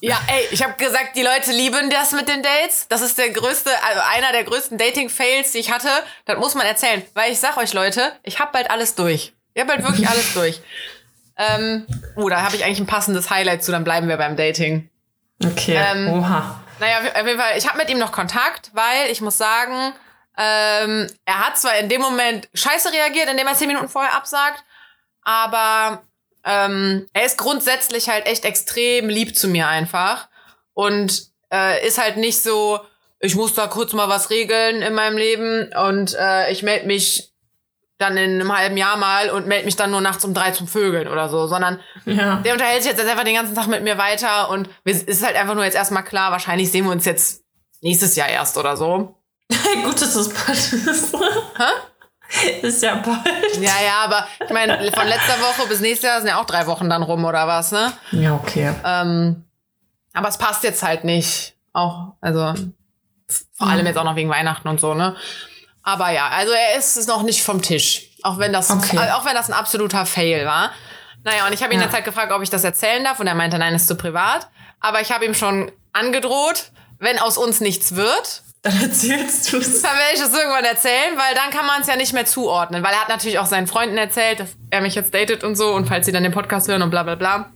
Ja, 0.03 0.19
ey, 0.29 0.49
ich 0.51 0.63
habe 0.63 0.73
gesagt, 0.83 1.15
die 1.17 1.23
Leute 1.23 1.53
lieben 1.53 1.91
das 1.91 2.13
mit 2.13 2.27
den 2.27 2.43
Dates. 2.43 2.87
Das 2.89 3.03
ist 3.03 3.19
der 3.19 3.29
größte, 3.31 3.71
also 3.87 4.01
einer 4.11 4.33
der 4.33 4.45
größten 4.45 4.79
Dating-Fails, 4.79 5.53
die 5.53 5.59
ich 5.59 5.71
hatte. 5.71 5.91
Das 6.25 6.39
muss 6.39 6.55
man 6.55 6.67
erzählen. 6.67 7.03
Weil 7.13 7.33
ich 7.33 7.39
sag 7.39 7.59
euch, 7.59 7.75
Leute, 7.75 8.13
ich 8.23 8.41
hab 8.41 8.53
bald 8.53 8.71
alles 8.71 8.95
durch. 8.95 9.35
Ich 9.53 9.61
hab 9.61 9.69
bald 9.69 9.83
wirklich 9.83 10.09
alles 10.09 10.33
durch. 10.33 10.61
Ähm, 11.37 11.87
oh, 12.17 12.31
da 12.31 12.43
habe 12.43 12.57
ich 12.57 12.65
eigentlich 12.65 12.81
ein 12.81 12.87
passendes 12.87 13.29
Highlight 13.29 13.63
zu, 13.63 13.73
dann 13.73 13.85
bleiben 13.85 14.09
wir 14.09 14.17
beim 14.17 14.37
Dating. 14.37 14.89
Okay, 15.45 15.79
Ähm, 15.79 16.09
oha. 16.09 16.61
Naja, 16.81 16.99
auf 16.99 17.27
jeden 17.27 17.39
Fall, 17.39 17.59
ich 17.59 17.69
habe 17.69 17.77
mit 17.77 17.91
ihm 17.91 17.99
noch 17.99 18.13
Kontakt, 18.13 18.71
weil 18.73 19.11
ich 19.11 19.21
muss 19.21 19.37
sagen, 19.37 19.93
ähm, 20.43 21.07
er 21.27 21.47
hat 21.47 21.59
zwar 21.59 21.77
in 21.77 21.89
dem 21.91 22.01
Moment 22.01 22.49
scheiße 22.55 22.91
reagiert, 22.93 23.29
indem 23.29 23.47
er 23.47 23.55
zehn 23.55 23.69
Minuten 23.69 23.89
vorher 23.91 24.15
absagt, 24.15 24.65
aber 25.23 26.03
ähm, 26.45 27.07
er 27.13 27.27
ist 27.27 27.37
grundsätzlich 27.37 28.09
halt 28.09 28.27
echt 28.27 28.45
extrem 28.47 29.09
lieb 29.11 29.37
zu 29.37 29.49
mir 29.49 29.69
einfach 29.69 30.29
und 30.73 31.25
äh, 31.53 31.87
ist 31.87 31.99
halt 32.03 32.17
nicht 32.17 32.43
so, 32.43 32.81
ich 33.19 33.35
muss 33.37 33.53
da 33.53 33.67
kurz 33.67 33.93
mal 33.93 34.09
was 34.09 34.31
regeln 34.31 34.81
in 34.81 34.95
meinem 34.95 35.19
Leben 35.19 35.71
und 35.75 36.15
äh, 36.19 36.51
ich 36.51 36.63
melde 36.63 36.87
mich 36.87 37.27
dann 37.99 38.17
in 38.17 38.41
einem 38.41 38.57
halben 38.57 38.79
Jahr 38.79 38.97
mal 38.97 39.29
und 39.29 39.47
melde 39.47 39.67
mich 39.67 39.77
dann 39.77 39.91
nur 39.91 40.01
nachts 40.01 40.25
um 40.25 40.33
drei 40.33 40.53
zum 40.53 40.67
Vögeln 40.67 41.07
oder 41.07 41.29
so, 41.29 41.47
sondern 41.47 41.81
Ja. 42.07 42.37
der 42.37 42.55
unterhält 42.55 42.83
sich 42.83 42.93
jetzt 42.93 43.05
einfach 43.07 43.25
den 43.25 43.35
ganzen 43.35 43.55
Tag 43.55 43.67
mit 43.67 43.83
mir 43.83 43.99
weiter 43.99 44.49
und 44.49 44.71
es 44.85 45.03
ist 45.03 45.23
halt 45.23 45.37
einfach 45.37 45.55
nur 45.55 45.65
jetzt 45.65 45.75
erstmal 45.77 46.05
klar, 46.05 46.33
wahrscheinlich 46.33 46.71
sehen 46.73 46.87
wir 46.87 46.93
uns 46.93 47.05
jetzt 47.05 47.43
nächstes 47.83 48.17
Jahr 48.17 48.29
erst 48.31 48.57
oder 48.57 48.79
so. 48.79 49.20
Gut, 49.85 50.01
dass 50.01 50.15
das 50.15 50.29
bald 50.29 50.73
ist. 50.73 51.15
Ist 52.63 52.83
ja 52.83 52.95
bald. 52.97 53.57
Ja, 53.57 53.73
ja, 53.85 54.05
aber 54.05 54.27
ich 54.45 54.51
meine, 54.51 54.77
von 54.93 55.07
letzter 55.07 55.41
Woche 55.41 55.67
bis 55.69 55.81
nächstes 55.81 56.09
Jahr 56.09 56.19
sind 56.21 56.29
ja 56.29 56.41
auch 56.41 56.45
drei 56.47 56.67
Wochen 56.67 56.89
dann 56.89 57.03
rum 57.03 57.25
oder 57.25 57.47
was, 57.49 57.73
ne? 57.73 57.93
Ja, 58.13 58.35
okay. 58.35 58.73
Ähm, 58.85 59.45
aber 60.13 60.29
es 60.29 60.39
passt 60.39 60.63
jetzt 60.63 60.83
halt 60.83 61.05
nicht. 61.05 61.55
Auch, 61.73 62.13
also 62.21 62.55
vor 63.57 63.67
allem 63.69 63.87
jetzt 63.87 63.97
auch 63.99 64.05
noch 64.05 64.17
wegen 64.17 64.29
Weihnachten 64.31 64.69
und 64.69 64.81
so, 64.81 64.95
ne? 64.95 65.17
Aber 65.83 66.11
ja, 66.11 66.29
also 66.29 66.53
er 66.53 66.79
ist 66.79 66.97
es 66.97 67.07
noch 67.07 67.23
nicht 67.23 67.43
vom 67.43 67.63
Tisch. 67.63 68.11
Auch 68.23 68.39
wenn 68.39 68.53
das, 68.53 68.71
Okay. 68.71 68.97
äh, 68.97 69.13
auch 69.13 69.25
wenn 69.25 69.35
das 69.35 69.49
ein 69.49 69.55
absoluter 69.55 70.05
Fail 70.07 70.45
war. 70.47 70.71
Naja, 71.25 71.47
und 71.47 71.53
ich 71.53 71.63
habe 71.63 71.73
ihn 71.73 71.81
Ja. 71.81 71.87
jetzt 71.87 71.95
halt 71.95 72.05
gefragt, 72.05 72.33
ob 72.33 72.43
ich 72.43 72.51
das 72.51 72.65
erzählen 72.65 73.03
darf. 73.03 73.19
Und 73.19 73.27
er 73.27 73.35
meinte, 73.35 73.59
nein, 73.59 73.75
ist 73.75 73.89
zu 73.89 73.97
privat. 73.97 74.49
Aber 74.79 75.01
ich 75.01 75.11
habe 75.13 75.25
ihm 75.25 75.35
schon 75.35 75.71
angedroht, 75.93 76.71
wenn 76.99 77.19
aus 77.19 77.37
uns 77.39 77.61
nichts 77.61 77.95
wird, 77.97 78.43
Dann 78.63 78.79
erzählst 78.83 79.53
du 79.53 79.57
es. 79.59 79.81
dann 79.83 79.93
werde 79.97 80.15
ich 80.15 80.21
das 80.21 80.35
irgendwann 80.35 80.65
erzählen, 80.65 81.17
weil 81.17 81.35
dann 81.35 81.51
kann 81.51 81.67
man 81.67 81.81
es 81.81 81.87
ja 81.87 81.97
nicht 81.97 82.13
mehr 82.13 82.27
zuordnen. 82.27 82.83
Weil 82.83 82.93
er 82.93 83.01
hat 83.01 83.09
natürlich 83.09 83.39
auch 83.39 83.47
seinen 83.47 83.67
Freunden 83.67 83.97
erzählt, 83.97 84.41
dass 84.41 84.51
er 84.71 84.81
mich 84.83 84.95
jetzt 84.95 85.15
datet 85.15 85.45
und 85.45 85.57
so 85.57 85.73
und 85.75 85.87
falls 85.87 86.05
sie 86.07 86.13
dann 86.13 86.23
den 86.23 86.33
Podcast 86.33 86.69
hören 86.69 86.83
und 86.83 86.91
bla 86.91 87.03
bla 87.03 87.15
bla. 87.15 87.51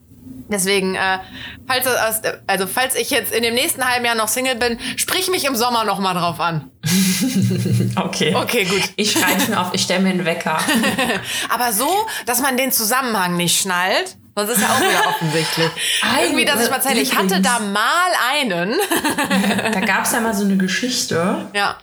Deswegen, 0.48 0.94
äh, 0.94 1.18
falls, 1.66 1.84
das 1.84 1.96
aus- 2.24 2.32
also 2.46 2.66
falls 2.66 2.94
ich 2.96 3.10
jetzt 3.10 3.32
in 3.34 3.42
dem 3.42 3.54
nächsten 3.54 3.86
halben 3.86 4.04
Jahr 4.04 4.14
noch 4.14 4.28
Single 4.28 4.54
bin, 4.56 4.78
sprich 4.96 5.28
mich 5.30 5.44
im 5.46 5.56
Sommer 5.56 5.84
noch 5.84 5.98
mal 6.00 6.14
drauf 6.14 6.40
an. 6.40 6.70
Okay. 7.96 8.34
Okay, 8.34 8.64
gut. 8.64 8.82
Ich 8.96 9.12
schreibe 9.12 9.50
mir 9.50 9.60
auf, 9.60 9.68
ich 9.72 9.82
stelle 9.82 10.00
mir 10.00 10.10
einen 10.10 10.24
Wecker. 10.24 10.58
Aber 11.48 11.72
so, 11.72 11.88
dass 12.26 12.40
man 12.40 12.56
den 12.56 12.72
Zusammenhang 12.72 13.36
nicht 13.36 13.60
schnallt, 13.60 14.16
sonst 14.34 14.50
ist 14.50 14.60
ja 14.60 14.68
auch 14.68 14.80
wieder 14.80 15.08
offensichtlich. 15.08 15.70
Irgendwie, 16.22 16.44
dass 16.44 16.62
ich 16.62 16.70
mal 16.70 16.76
erzähle, 16.76 17.00
ich 17.00 17.16
hatte 17.16 17.40
da 17.40 17.58
mal 17.58 18.10
einen. 18.32 18.76
Da 19.72 19.80
gab 19.80 20.04
es 20.04 20.12
ja 20.12 20.20
mal 20.20 20.34
so 20.34 20.44
eine 20.44 20.56
Geschichte. 20.56 21.48
Ja. 21.54 21.78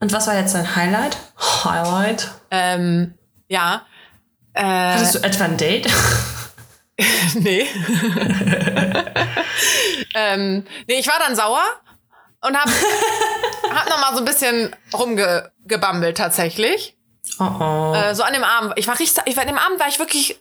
Und 0.00 0.12
was 0.12 0.26
war 0.26 0.36
jetzt 0.36 0.54
dein 0.54 0.76
Highlight? 0.76 1.16
Highlight? 1.64 2.30
Ähm, 2.50 3.14
ja. 3.48 3.82
Äh, 4.54 4.62
Hattest 4.62 5.16
du 5.16 5.22
etwa 5.22 5.44
ein 5.44 5.56
Date? 5.56 5.88
nee. 7.34 7.66
ähm, 10.14 10.64
nee, 10.86 10.98
ich 10.98 11.06
war 11.06 11.18
dann 11.18 11.36
sauer 11.36 11.62
und 12.40 12.56
hab, 12.56 12.68
hab 13.70 13.88
noch 13.88 14.00
mal 14.00 14.12
so 14.12 14.18
ein 14.18 14.24
bisschen 14.24 14.74
rumgebambelt 14.92 16.16
tatsächlich. 16.16 16.96
Oh 17.38 17.44
oh. 17.44 17.94
Äh, 17.94 18.14
so 18.14 18.22
an 18.22 18.32
dem 18.32 18.44
Abend. 18.44 18.74
Ich 18.76 18.88
war 18.88 18.98
richtig, 18.98 19.22
ich 19.26 19.36
war 19.36 19.42
an 19.42 19.48
dem 19.48 19.58
Abend 19.58 19.78
war 19.80 19.88
ich 19.88 19.98
wirklich 19.98 20.40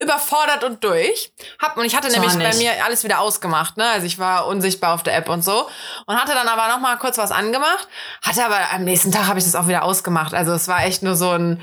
überfordert 0.00 0.62
und 0.64 0.84
durch. 0.84 1.32
Hab, 1.60 1.76
und 1.76 1.84
ich 1.84 1.96
hatte 1.96 2.08
nämlich 2.10 2.32
bei 2.38 2.54
mir 2.54 2.84
alles 2.84 3.02
wieder 3.04 3.18
ausgemacht, 3.20 3.76
ne? 3.76 3.86
Also 3.88 4.06
ich 4.06 4.18
war 4.18 4.46
unsichtbar 4.46 4.94
auf 4.94 5.02
der 5.02 5.16
App 5.16 5.28
und 5.28 5.42
so. 5.44 5.68
Und 6.06 6.16
hatte 6.16 6.32
dann 6.34 6.46
aber 6.48 6.68
noch 6.68 6.78
mal 6.80 6.96
kurz 6.98 7.18
was 7.18 7.30
angemacht. 7.32 7.88
Hatte 8.22 8.44
aber 8.44 8.58
am 8.72 8.84
nächsten 8.84 9.10
Tag 9.12 9.26
habe 9.26 9.38
ich 9.38 9.44
das 9.44 9.54
auch 9.56 9.66
wieder 9.66 9.82
ausgemacht. 9.82 10.34
Also 10.34 10.52
es 10.52 10.68
war 10.68 10.84
echt 10.84 11.02
nur 11.02 11.16
so 11.16 11.30
ein, 11.30 11.60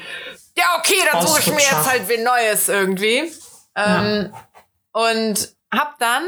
ja, 0.57 0.65
okay, 0.79 0.95
dann 1.11 1.25
suche 1.25 1.39
ich 1.39 1.47
mir 1.47 1.59
jetzt 1.61 1.89
halt 1.89 2.07
wen 2.07 2.23
Neues 2.23 2.67
irgendwie. 2.69 3.31
Ähm, 3.75 4.33
Und 4.91 5.49
hab 5.73 5.99
dann, 5.99 6.23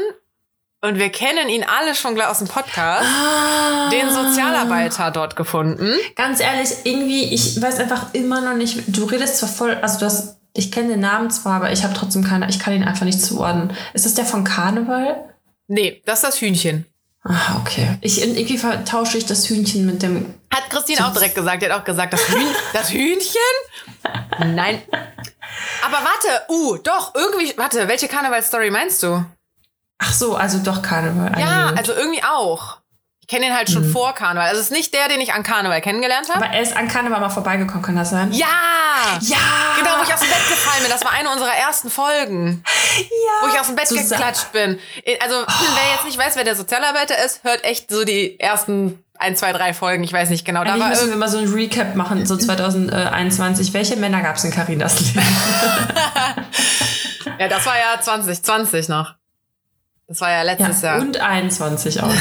und 0.82 0.98
wir 0.98 1.10
kennen 1.10 1.48
ihn 1.48 1.64
alle 1.64 1.94
schon 1.94 2.14
gleich 2.14 2.28
aus 2.28 2.38
dem 2.38 2.48
Podcast, 2.48 3.06
Ah. 3.06 3.88
den 3.90 4.10
Sozialarbeiter 4.12 5.10
dort 5.10 5.36
gefunden. 5.36 5.92
Ganz 6.14 6.40
ehrlich, 6.40 6.70
irgendwie, 6.84 7.32
ich 7.34 7.60
weiß 7.60 7.80
einfach 7.80 8.12
immer 8.14 8.40
noch 8.42 8.54
nicht. 8.54 8.82
Du 8.88 9.04
redest 9.06 9.38
zwar 9.38 9.48
voll, 9.48 9.78
also 9.82 9.98
du 10.00 10.04
hast, 10.06 10.37
ich 10.58 10.72
kenne 10.72 10.88
den 10.88 11.00
Namen 11.00 11.30
zwar, 11.30 11.56
aber 11.56 11.72
ich 11.72 11.84
habe 11.84 11.94
trotzdem 11.94 12.24
keine, 12.24 12.48
ich 12.50 12.58
kann 12.58 12.74
ihn 12.74 12.82
einfach 12.82 13.04
nicht 13.06 13.22
zuordnen. 13.22 13.72
Ist 13.94 14.04
das 14.04 14.14
der 14.14 14.24
von 14.24 14.44
Karneval? 14.44 15.32
Nee, 15.68 16.02
das 16.04 16.22
ist 16.22 16.24
das 16.24 16.40
Hühnchen. 16.40 16.86
Ah, 17.22 17.60
okay. 17.60 17.98
Ich 18.00 18.20
irgendwie 18.22 18.58
vertausche 18.58 19.18
ich 19.18 19.26
das 19.26 19.48
Hühnchen 19.48 19.86
mit 19.86 20.02
dem. 20.02 20.34
Hat 20.52 20.70
Christine 20.70 21.06
auch 21.06 21.12
direkt 21.12 21.34
gesagt. 21.34 21.62
Die 21.62 21.70
hat 21.70 21.80
auch 21.80 21.84
gesagt, 21.84 22.12
das, 22.12 22.28
Hühn, 22.28 22.46
das 22.72 22.90
Hühnchen? 22.90 24.54
Nein. 24.54 24.82
Aber 25.84 25.96
warte, 25.96 26.52
uh, 26.52 26.76
doch, 26.78 27.14
irgendwie, 27.14 27.56
warte, 27.56 27.86
welche 27.86 28.08
Karnevalstory 28.08 28.70
meinst 28.70 29.02
du? 29.02 29.24
Ach 29.98 30.12
so, 30.12 30.36
also 30.36 30.58
doch 30.58 30.82
Karneval. 30.82 31.38
Ja, 31.38 31.72
also 31.76 31.92
irgendwie 31.92 32.22
auch. 32.22 32.78
Ich 33.30 33.34
kenne 33.34 33.44
den 33.48 33.54
halt 33.54 33.68
schon 33.70 33.84
vor 33.84 34.14
Karneval. 34.14 34.48
Also 34.48 34.58
es 34.62 34.68
ist 34.68 34.72
nicht 34.72 34.94
der, 34.94 35.06
den 35.08 35.20
ich 35.20 35.34
an 35.34 35.42
Karneval 35.42 35.82
kennengelernt 35.82 36.30
habe. 36.32 36.46
aber 36.46 36.54
er 36.54 36.62
ist 36.62 36.74
an 36.74 36.88
Karneval 36.88 37.20
mal 37.20 37.28
vorbeigekommen, 37.28 37.82
kann 37.82 37.94
das 37.94 38.08
sein? 38.08 38.32
Ja! 38.32 38.46
Ja! 39.20 39.36
Genau, 39.78 39.90
wo 39.98 40.02
ich 40.02 40.14
aus 40.14 40.20
dem 40.20 40.30
Bett 40.30 40.48
gefallen 40.48 40.80
bin. 40.80 40.90
Das 40.90 41.04
war 41.04 41.12
eine 41.12 41.28
unserer 41.30 41.52
ersten 41.54 41.90
Folgen. 41.90 42.64
ja. 42.96 43.46
Wo 43.46 43.52
ich 43.52 43.60
aus 43.60 43.66
dem 43.66 43.76
Bett 43.76 43.86
Susanne- 43.86 44.08
geklatscht 44.08 44.50
bin. 44.52 44.78
Also, 45.20 45.34
wer 45.46 45.94
jetzt 45.94 46.06
nicht 46.06 46.16
weiß, 46.16 46.36
wer 46.36 46.44
der 46.44 46.56
Sozialarbeiter 46.56 47.22
ist, 47.22 47.44
hört 47.44 47.64
echt 47.64 47.90
so 47.90 48.02
die 48.06 48.40
ersten 48.40 49.04
ein, 49.18 49.36
zwei, 49.36 49.52
drei 49.52 49.74
Folgen. 49.74 50.04
Ich 50.04 50.12
weiß 50.14 50.30
nicht 50.30 50.46
genau. 50.46 50.64
Da 50.64 50.70
Eigentlich 50.70 50.80
war 50.84 50.88
müssen 50.88 51.10
wir 51.10 51.16
mal 51.16 51.28
so 51.28 51.36
ein 51.36 51.52
Recap 51.52 51.96
machen, 51.96 52.24
so 52.24 52.34
2021. 52.34 53.74
Welche 53.74 53.96
Männer 53.96 54.22
gab 54.22 54.36
es 54.36 54.44
in 54.44 54.52
Carinas 54.52 55.00
Leben? 55.00 55.20
Ja, 57.38 57.46
das 57.46 57.66
war 57.66 57.76
ja 57.76 58.00
2020 58.00 58.88
noch. 58.88 59.14
Das 60.08 60.22
war 60.22 60.30
ja 60.30 60.40
letztes 60.42 60.80
Ja, 60.80 60.94
Jahr. 60.94 61.00
und 61.02 61.20
21 61.20 62.02
auch. 62.02 62.08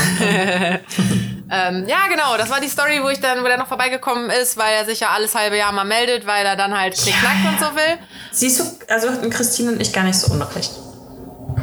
Ähm, 1.50 1.86
ja, 1.88 2.00
genau, 2.10 2.36
das 2.38 2.50
war 2.50 2.60
die 2.60 2.68
Story, 2.68 3.00
wo 3.02 3.08
ich 3.08 3.22
dann, 3.22 3.42
wo 3.42 3.48
der 3.48 3.58
noch 3.58 3.68
vorbeigekommen 3.68 4.30
ist, 4.30 4.58
weil 4.58 4.74
er 4.74 4.84
sich 4.84 5.00
ja 5.00 5.12
alles 5.16 5.34
halbe 5.34 5.56
Jahr 5.58 5.72
mal 5.72 5.86
meldet, 5.86 6.28
weil 6.28 6.46
er 6.46 6.58
dann 6.58 6.78
halt 6.78 6.94
knickknack 6.98 7.38
Ja, 7.42 7.50
und 7.52 7.60
so 7.62 7.66
will. 7.78 7.98
Siehst 8.34 8.60
du, 8.60 8.94
also 8.94 9.10
hatten 9.10 9.30
Christine 9.30 9.72
und 9.72 9.82
ich 9.82 9.94
gar 9.94 10.04
nicht 10.04 10.20
so 10.20 10.30
unrecht. 10.34 10.72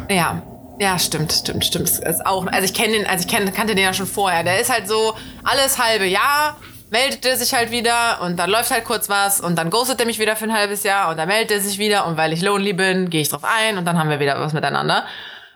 Ja. 0.09 0.41
Ja, 0.79 0.99
stimmt, 0.99 1.35
stimmt, 1.35 1.67
stimmt. 1.67 1.91
Es 1.91 1.99
Ist 1.99 2.25
auch, 2.25 2.47
also 2.47 2.65
ich 2.65 2.73
kenne 2.73 2.95
den, 2.95 3.07
also 3.07 3.27
ich 3.27 3.31
kenn, 3.31 3.53
kannte 3.53 3.75
den 3.75 3.85
ja 3.85 3.93
schon 3.93 4.07
vorher. 4.07 4.43
Der 4.43 4.59
ist 4.59 4.73
halt 4.73 4.89
so 4.89 5.15
alles 5.45 5.77
halbe 5.79 6.07
Jahr 6.07 6.57
meldet 6.91 7.27
er 7.27 7.37
sich 7.37 7.53
halt 7.53 7.71
wieder 7.71 8.21
und 8.23 8.39
dann 8.39 8.49
läuft 8.49 8.71
halt 8.71 8.85
kurz 8.85 9.09
was 9.11 9.41
und 9.41 9.57
dann 9.57 9.69
ghostet 9.69 10.01
er 10.01 10.07
mich 10.07 10.19
wieder 10.19 10.37
für 10.37 10.45
ein 10.45 10.53
halbes 10.55 10.83
Jahr 10.85 11.11
und 11.11 11.19
dann 11.19 11.29
meldet 11.29 11.51
er 11.51 11.61
sich 11.61 11.79
wieder 11.79 12.07
und 12.07 12.17
weil 12.17 12.33
ich 12.33 12.41
lonely 12.41 12.73
bin, 12.73 13.11
gehe 13.11 13.21
ich 13.21 13.29
drauf 13.29 13.43
ein 13.43 13.77
und 13.79 13.85
dann 13.85 13.99
haben 13.99 14.09
wir 14.11 14.21
wieder 14.21 14.41
was 14.41 14.53
miteinander. 14.53 15.05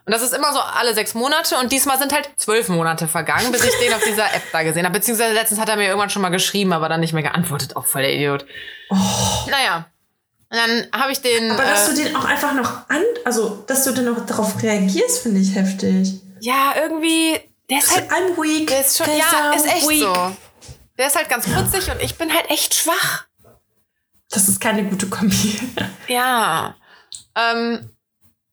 Und 0.09 0.13
das 0.13 0.23
ist 0.23 0.33
immer 0.33 0.55
so 0.55 0.61
alle 0.61 0.95
sechs 0.95 1.13
Monate 1.13 1.59
und 1.59 1.71
diesmal 1.71 1.99
sind 1.99 2.15
halt 2.15 2.31
zwölf 2.37 2.71
Monate 2.71 3.09
vergangen, 3.09 3.53
bis 3.53 3.63
ich 3.63 3.79
den 3.79 3.93
auf 3.93 4.03
dieser 4.03 4.25
App 4.35 4.43
da 4.53 4.63
gesehen 4.63 4.87
habe. 4.87 4.99
Beziehungsweise 4.99 5.35
letztens 5.35 5.61
hat 5.61 5.69
er 5.69 5.77
mir 5.77 5.85
irgendwann 5.85 6.09
schon 6.09 6.23
mal 6.23 6.31
geschrieben, 6.31 6.73
aber 6.73 6.89
dann 6.89 7.01
nicht 7.01 7.13
mehr 7.13 7.23
geantwortet. 7.23 7.77
Auch 7.77 7.85
voll 7.85 8.01
der 8.01 8.15
Idiot. 8.15 8.47
Naja. 8.89 9.85
Und 10.49 10.57
dann 10.57 10.87
habe 10.99 11.13
ich 11.13 11.21
den. 11.21 11.51
Aber 11.51 11.63
dass 11.63 11.91
äh, 11.91 11.95
du 11.95 12.05
den 12.05 12.17
auch 12.17 12.25
einfach 12.25 12.55
noch 12.55 12.89
an, 12.89 13.03
also 13.27 13.63
dass 13.67 13.85
du 13.85 13.93
dann 13.93 14.09
auch 14.17 14.25
darauf 14.25 14.63
reagierst, 14.63 15.25
finde 15.25 15.41
ich 15.43 15.55
heftig. 15.55 16.23
ja, 16.41 16.73
irgendwie. 16.81 17.39
Der 17.69 17.77
ist 17.81 17.95
halt 17.95 18.11
I'm 18.11 18.35
weak. 18.43 18.69
Der 18.69 18.81
ist 18.81 18.97
schon, 18.97 19.09
ja, 19.09 19.53
ist 19.53 19.67
echt 19.67 19.91
weak. 19.91 20.01
so. 20.01 20.37
Der 20.97 21.07
ist 21.09 21.17
halt 21.17 21.29
ganz 21.29 21.45
putzig 21.47 21.91
und 21.91 22.01
ich 22.01 22.17
bin 22.17 22.33
halt 22.33 22.49
echt 22.49 22.75
schwach. 22.75 23.27
Das 24.31 24.49
ist 24.49 24.59
keine 24.59 24.85
gute 24.85 25.07
Kombi. 25.11 25.61
Ja. 26.07 26.77
Ähm, 27.35 27.91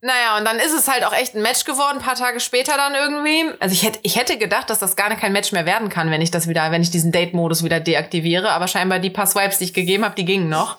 naja, 0.05 0.37
und 0.37 0.45
dann 0.45 0.57
ist 0.59 0.71
es 0.71 0.87
halt 0.87 1.03
auch 1.03 1.13
echt 1.13 1.33
ein 1.33 1.41
Match 1.41 1.63
geworden, 1.63 1.97
ein 1.97 2.03
paar 2.03 2.13
Tage 2.13 2.39
später 2.39 2.77
dann 2.77 2.93
irgendwie. 2.93 3.51
Also 3.59 3.73
ich 3.73 3.81
hätte, 3.81 3.97
ich 4.03 4.15
hätte 4.17 4.37
gedacht, 4.37 4.69
dass 4.69 4.77
das 4.77 4.95
gar 4.95 5.09
kein 5.15 5.33
Match 5.33 5.51
mehr 5.51 5.65
werden 5.65 5.89
kann, 5.89 6.11
wenn 6.11 6.21
ich 6.21 6.29
das 6.29 6.47
wieder, 6.47 6.69
wenn 6.69 6.83
ich 6.83 6.91
diesen 6.91 7.11
Date-Modus 7.11 7.63
wieder 7.63 7.79
deaktiviere. 7.79 8.51
Aber 8.51 8.67
scheinbar 8.67 8.99
die 8.99 9.09
paar 9.09 9.25
Swipes, 9.25 9.57
die 9.57 9.63
ich 9.63 9.73
gegeben 9.73 10.05
habe, 10.05 10.13
die 10.13 10.25
gingen 10.25 10.47
noch. 10.47 10.77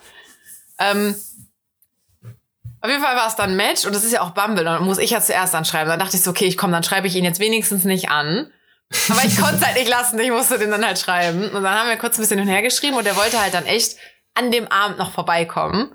Ähm, 0.78 1.16
auf 2.80 2.88
jeden 2.88 3.02
Fall 3.02 3.16
war 3.16 3.26
es 3.26 3.34
dann 3.34 3.50
ein 3.50 3.56
Match 3.56 3.84
und 3.84 3.96
das 3.96 4.04
ist 4.04 4.12
ja 4.12 4.20
auch 4.20 4.30
Bumble. 4.30 4.62
Dann 4.62 4.84
muss 4.84 4.98
ich 4.98 5.10
ja 5.10 5.20
zuerst 5.20 5.56
anschreiben. 5.56 5.88
Dann 5.88 5.98
dachte 5.98 6.16
ich 6.16 6.22
so, 6.22 6.30
okay, 6.30 6.44
ich 6.44 6.56
komm, 6.56 6.70
dann 6.70 6.84
schreibe 6.84 7.08
ich 7.08 7.16
ihn 7.16 7.24
jetzt 7.24 7.40
wenigstens 7.40 7.82
nicht 7.82 8.10
an. 8.10 8.52
Aber 9.10 9.24
ich 9.24 9.36
konnte 9.36 9.56
es 9.56 9.66
halt 9.66 9.76
nicht 9.76 9.88
lassen, 9.88 10.20
ich 10.20 10.30
musste 10.30 10.56
den 10.56 10.70
dann 10.70 10.86
halt 10.86 11.00
schreiben. 11.00 11.48
Und 11.48 11.64
dann 11.64 11.74
haben 11.74 11.88
wir 11.88 11.96
kurz 11.96 12.16
ein 12.16 12.20
bisschen 12.20 12.38
hin 12.38 12.46
und 12.46 12.54
her 12.54 12.62
geschrieben 12.62 12.96
und 12.96 13.04
er 13.08 13.16
wollte 13.16 13.40
halt 13.40 13.54
dann 13.54 13.66
echt 13.66 13.96
an 14.34 14.52
dem 14.52 14.68
Abend 14.68 14.98
noch 14.98 15.10
vorbeikommen. 15.10 15.90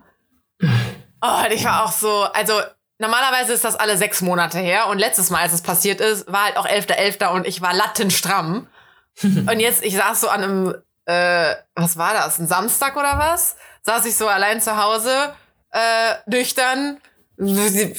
Oh, 1.21 1.45
und 1.45 1.53
ich 1.53 1.63
war 1.63 1.85
auch 1.85 1.93
so, 1.93 2.23
also 2.23 2.59
normalerweise 3.01 3.51
ist 3.53 3.63
das 3.65 3.75
alle 3.75 3.97
sechs 3.97 4.21
Monate 4.21 4.59
her 4.59 4.87
und 4.87 4.97
letztes 4.99 5.29
Mal, 5.29 5.41
als 5.41 5.51
es 5.53 5.61
passiert 5.61 5.99
ist, 5.99 6.31
war 6.31 6.45
halt 6.45 6.57
auch 6.57 6.67
11.11. 6.67 7.27
und 7.33 7.45
ich 7.45 7.61
war 7.61 7.73
lattenstramm. 7.73 8.67
und 9.23 9.59
jetzt, 9.59 9.83
ich 9.83 9.95
saß 9.97 10.21
so 10.21 10.29
an 10.29 10.43
einem, 10.43 10.75
äh, 11.05 11.55
was 11.75 11.97
war 11.97 12.13
das, 12.13 12.39
ein 12.39 12.47
Samstag 12.47 12.95
oder 12.95 13.17
was? 13.19 13.57
Saß 13.83 14.05
ich 14.05 14.15
so 14.15 14.27
allein 14.27 14.61
zu 14.61 14.81
Hause, 14.81 15.33
äh, 15.71 16.13
nüchtern. 16.27 16.97
Nee, 17.37 17.95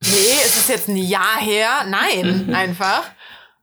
ist 0.00 0.56
es 0.56 0.68
jetzt 0.68 0.88
ein 0.88 0.96
Jahr 0.96 1.38
her? 1.40 1.68
Nein, 1.86 2.50
einfach. 2.54 3.02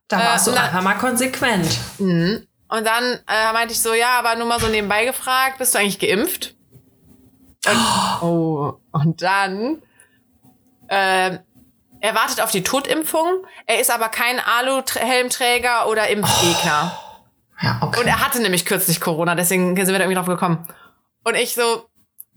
Da 0.06 0.20
Äh, 0.20 0.24
warst 0.24 0.46
du 0.46 0.52
na- 0.52 0.64
einfach 0.64 0.82
mal 0.82 0.94
konsequent. 0.94 1.66
Mhm. 1.98 2.46
Und 2.68 2.84
dann 2.86 3.04
äh, 3.26 3.52
meinte 3.54 3.72
ich 3.72 3.80
so, 3.80 3.94
ja, 3.94 4.18
aber 4.18 4.36
nur 4.36 4.46
mal 4.46 4.60
so 4.60 4.68
nebenbei 4.68 5.04
gefragt, 5.06 5.58
bist 5.58 5.74
du 5.74 5.78
eigentlich 5.78 5.98
geimpft? 5.98 6.54
Und, 7.66 8.22
oh, 8.22 8.74
und 8.92 9.22
dann, 9.22 9.82
äh, 10.88 11.38
er 12.00 12.14
wartet 12.14 12.40
auf 12.40 12.50
die 12.50 12.62
Totimpfung, 12.62 13.44
er 13.66 13.80
ist 13.80 13.90
aber 13.90 14.08
kein 14.08 14.38
Alu-Helmträger 14.38 15.88
oder 15.88 16.08
Impfgegner. 16.08 16.98
Ja, 17.60 17.78
okay. 17.82 18.00
Und 18.00 18.06
er 18.06 18.24
hatte 18.24 18.40
nämlich 18.40 18.64
kürzlich 18.64 19.00
Corona, 19.00 19.34
deswegen 19.34 19.74
sind 19.76 19.88
wir 19.88 19.98
da 19.98 20.04
irgendwie 20.04 20.14
drauf 20.14 20.26
gekommen. 20.26 20.68
Und 21.24 21.34
ich 21.34 21.54
so, 21.54 21.88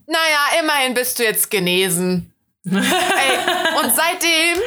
naja, 0.08 0.62
immerhin 0.62 0.94
bist 0.94 1.20
du 1.20 1.24
jetzt 1.24 1.52
genesen. 1.52 2.34
Ey, 2.66 2.72
und 3.84 3.96
seitdem 3.96 4.62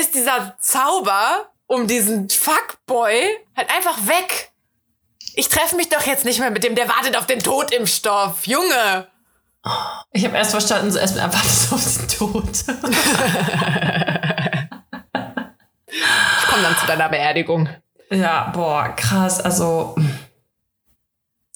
ist 0.00 0.14
dieser 0.14 0.56
Zauber 0.58 1.50
um 1.66 1.86
diesen 1.86 2.28
Fuckboy 2.28 3.22
halt 3.56 3.70
einfach 3.70 4.06
weg. 4.06 4.50
Ich 5.34 5.48
treffe 5.48 5.76
mich 5.76 5.88
doch 5.88 6.04
jetzt 6.06 6.24
nicht 6.24 6.40
mehr 6.40 6.50
mit 6.50 6.64
dem, 6.64 6.74
der 6.74 6.88
wartet 6.88 7.16
auf 7.16 7.26
den 7.26 7.38
Totimpfstoff. 7.38 8.46
Junge. 8.46 9.08
Ich 10.12 10.24
habe 10.24 10.36
erst 10.36 10.50
verstanden, 10.52 10.90
so 10.90 10.98
erst 10.98 11.16
erwartest 11.16 11.70
du 11.70 11.74
auf 11.74 11.96
den 11.98 12.08
Tod. 12.08 12.48
Ich 15.92 16.46
komme 16.48 16.62
dann 16.62 16.76
zu 16.78 16.86
deiner 16.86 17.08
Beerdigung. 17.08 17.68
ja, 18.10 18.50
boah, 18.54 18.88
krass. 18.96 19.40
Also 19.40 19.94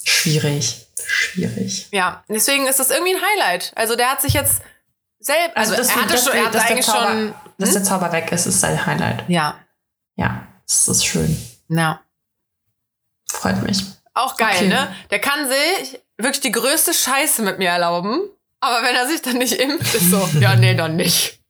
schwierig. 0.05 0.87
Schwierig. 1.07 1.89
Ja, 1.93 2.25
deswegen 2.29 2.67
ist 2.67 2.81
das 2.81 2.91
irgendwie 2.91 3.15
ein 3.15 3.23
Highlight. 3.23 3.73
Also 3.77 3.95
der 3.97 4.11
hat 4.11 4.21
sich 4.23 4.33
jetzt 4.35 4.63
selbst, 5.19 5.57
also, 5.57 5.75
dass 5.77 5.89
er 5.89 5.97
hatte 5.97 6.13
dass 6.13 6.25
schon, 6.25 6.33
er 6.35 6.45
hatte 6.47 6.61
eigentlich 6.63 6.87
Zauber, 6.87 7.09
schon, 7.11 7.35
Dass 7.59 7.73
der 7.73 7.85
Zauber 7.85 8.13
weg 8.13 8.31
ist, 8.33 8.47
ist 8.47 8.61
sein 8.61 8.85
Highlight. 8.87 9.25
ja, 9.29 9.57
Ja, 10.17 10.47
das 10.67 10.89
ist 10.89 11.05
schön. 11.07 11.37
ja. 11.69 12.01
Freut 13.31 13.63
mich. 13.63 13.85
Auch 14.15 14.37
geil, 14.37 14.55
Okay. 14.57 14.69
ne? 14.69 14.95
Der 15.11 15.19
kann 15.19 15.49
sich 15.49 16.01
wirklich 16.17 16.41
die 16.41 16.53
größte 16.53 16.95
Scheiße 16.95 17.43
mit 17.43 17.59
mir 17.59 17.71
erlauben. 17.71 18.21
Aber 18.61 18.83
wenn 18.87 18.95
er 18.95 19.07
sich 19.07 19.21
dann 19.21 19.37
nicht 19.39 19.55
impft, 19.55 19.95
ist 19.95 20.11
so, 20.11 20.29
ja, 20.41 20.55
nee, 20.55 20.75
dann 20.75 20.97
nicht. 20.97 21.41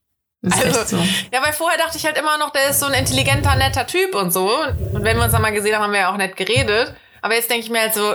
Also, 0.51 0.97
so. 0.97 1.03
Ja, 1.33 1.43
weil 1.43 1.53
vorher 1.53 1.79
dachte 1.79 1.97
ich 1.97 2.05
halt 2.05 2.19
immer 2.19 2.37
noch, 2.39 2.51
der 2.51 2.69
ist 2.71 2.81
so 2.81 2.87
ein 2.87 2.93
intelligenter, 2.95 3.55
netter 3.57 3.87
Typ 3.87 4.15
und 4.15 4.31
so. 4.33 4.51
Und 4.93 5.05
wenn 5.05 5.17
wir 5.17 5.25
uns 5.25 5.33
dann 5.33 5.41
mal 5.43 5.53
gesehen 5.53 5.75
haben, 5.75 5.85
haben 5.85 5.93
wir 5.93 6.01
ja 6.01 6.13
auch 6.13 6.17
nett 6.17 6.37
geredet. 6.37 6.95
Aber 7.23 7.35
jetzt 7.35 7.49
denke 7.49 7.65
ich 7.65 7.71
mir 7.71 7.81
halt 7.81 7.95
so, 7.95 8.15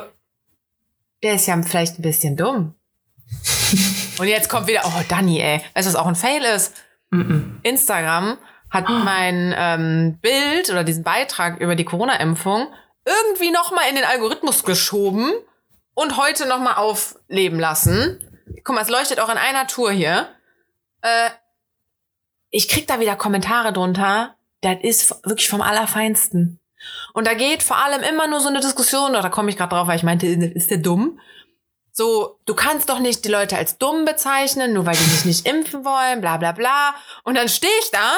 der 1.23 1.33
ist 1.35 1.47
ja 1.47 1.59
vielleicht 1.63 1.97
ein 1.97 2.01
bisschen 2.01 2.35
dumm. 2.35 2.75
und 4.19 4.27
jetzt 4.27 4.49
kommt 4.49 4.67
wieder, 4.67 4.81
oh, 4.85 5.01
Dani, 5.07 5.39
ey. 5.39 5.61
Weißt 5.73 5.87
du, 5.87 5.93
was 5.93 5.95
auch 5.95 6.07
ein 6.07 6.15
Fail 6.15 6.43
ist? 6.43 6.75
Mm-mm. 7.11 7.59
Instagram 7.63 8.37
hat 8.69 8.87
mein 8.89 9.53
ähm, 9.57 10.19
Bild 10.21 10.69
oder 10.69 10.83
diesen 10.83 11.03
Beitrag 11.03 11.59
über 11.59 11.75
die 11.75 11.85
Corona-Impfung 11.85 12.67
irgendwie 13.05 13.51
noch 13.51 13.71
mal 13.71 13.87
in 13.89 13.95
den 13.95 14.05
Algorithmus 14.05 14.63
geschoben 14.63 15.31
und 15.93 16.17
heute 16.17 16.47
noch 16.47 16.59
mal 16.59 16.75
aufleben 16.75 17.59
lassen. 17.59 18.19
Guck 18.63 18.75
mal, 18.75 18.81
es 18.81 18.89
leuchtet 18.89 19.19
auch 19.19 19.29
in 19.29 19.37
einer 19.37 19.67
Tour 19.67 19.91
hier. 19.91 20.29
Äh, 21.01 21.29
ich 22.51 22.67
krieg 22.69 22.87
da 22.87 22.99
wieder 22.99 23.15
Kommentare 23.15 23.73
drunter. 23.73 24.35
Das 24.61 24.77
ist 24.81 25.11
wirklich 25.25 25.49
vom 25.49 25.61
Allerfeinsten. 25.61 26.59
Und 27.13 27.27
da 27.27 27.33
geht 27.33 27.63
vor 27.63 27.77
allem 27.77 28.01
immer 28.03 28.27
nur 28.27 28.39
so 28.39 28.47
eine 28.47 28.61
Diskussion, 28.61 29.13
da 29.13 29.27
komme 29.29 29.49
ich 29.49 29.57
gerade 29.57 29.75
drauf, 29.75 29.87
weil 29.87 29.97
ich 29.97 30.03
meinte, 30.03 30.27
ist 30.55 30.71
der 30.71 30.77
dumm? 30.77 31.19
So, 31.91 32.39
du 32.45 32.53
kannst 32.53 32.89
doch 32.89 32.99
nicht 32.99 33.25
die 33.25 33.29
Leute 33.29 33.57
als 33.57 33.77
dumm 33.77 34.05
bezeichnen, 34.05 34.73
nur 34.73 34.85
weil 34.85 34.95
die 34.95 35.03
sich 35.03 35.25
nicht 35.25 35.47
impfen 35.47 35.83
wollen, 35.83 36.21
bla 36.21 36.37
bla 36.37 36.53
bla. 36.53 36.95
Und 37.23 37.35
dann 37.35 37.49
stehe 37.49 37.73
ich 37.81 37.91
da 37.91 38.13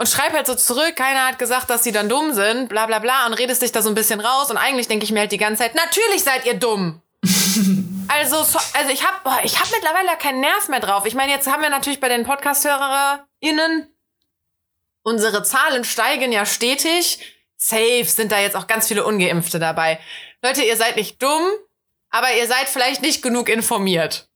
und 0.00 0.08
schreib 0.08 0.32
halt 0.32 0.46
so 0.46 0.54
zurück, 0.54 0.96
keiner 0.96 1.26
hat 1.26 1.38
gesagt, 1.38 1.68
dass 1.68 1.84
sie 1.84 1.92
dann 1.92 2.08
dumm 2.08 2.32
sind, 2.32 2.70
bla 2.70 2.86
bla 2.86 3.00
bla, 3.00 3.26
und 3.26 3.34
redest 3.34 3.60
dich 3.60 3.70
da 3.70 3.82
so 3.82 3.90
ein 3.90 3.94
bisschen 3.94 4.18
raus. 4.20 4.50
Und 4.50 4.56
eigentlich 4.56 4.88
denke 4.88 5.04
ich 5.04 5.12
mir 5.12 5.20
halt 5.20 5.30
die 5.30 5.36
ganze 5.36 5.62
Zeit, 5.62 5.74
natürlich 5.74 6.24
seid 6.24 6.46
ihr 6.46 6.54
dumm. 6.54 7.02
also, 8.08 8.42
so, 8.42 8.58
also 8.72 8.90
ich 8.90 9.06
habe 9.06 9.44
ich 9.44 9.60
hab 9.60 9.70
mittlerweile 9.70 10.16
keinen 10.16 10.40
Nerv 10.40 10.68
mehr 10.68 10.80
drauf. 10.80 11.04
Ich 11.04 11.14
meine, 11.14 11.30
jetzt 11.30 11.48
haben 11.48 11.60
wir 11.60 11.68
natürlich 11.68 12.00
bei 12.00 12.08
den 12.08 12.24
Podcast-HörerInnen, 12.24 13.94
unsere 15.02 15.42
Zahlen 15.42 15.84
steigen 15.84 16.32
ja 16.32 16.46
stetig. 16.46 17.18
Safe 17.58 18.04
sind 18.06 18.32
da 18.32 18.40
jetzt 18.40 18.56
auch 18.56 18.68
ganz 18.68 18.88
viele 18.88 19.04
Ungeimpfte 19.04 19.58
dabei. 19.58 20.00
Leute, 20.42 20.62
ihr 20.62 20.78
seid 20.78 20.96
nicht 20.96 21.22
dumm, 21.22 21.46
aber 22.08 22.32
ihr 22.32 22.46
seid 22.46 22.70
vielleicht 22.70 23.02
nicht 23.02 23.20
genug 23.20 23.50
informiert. 23.50 24.29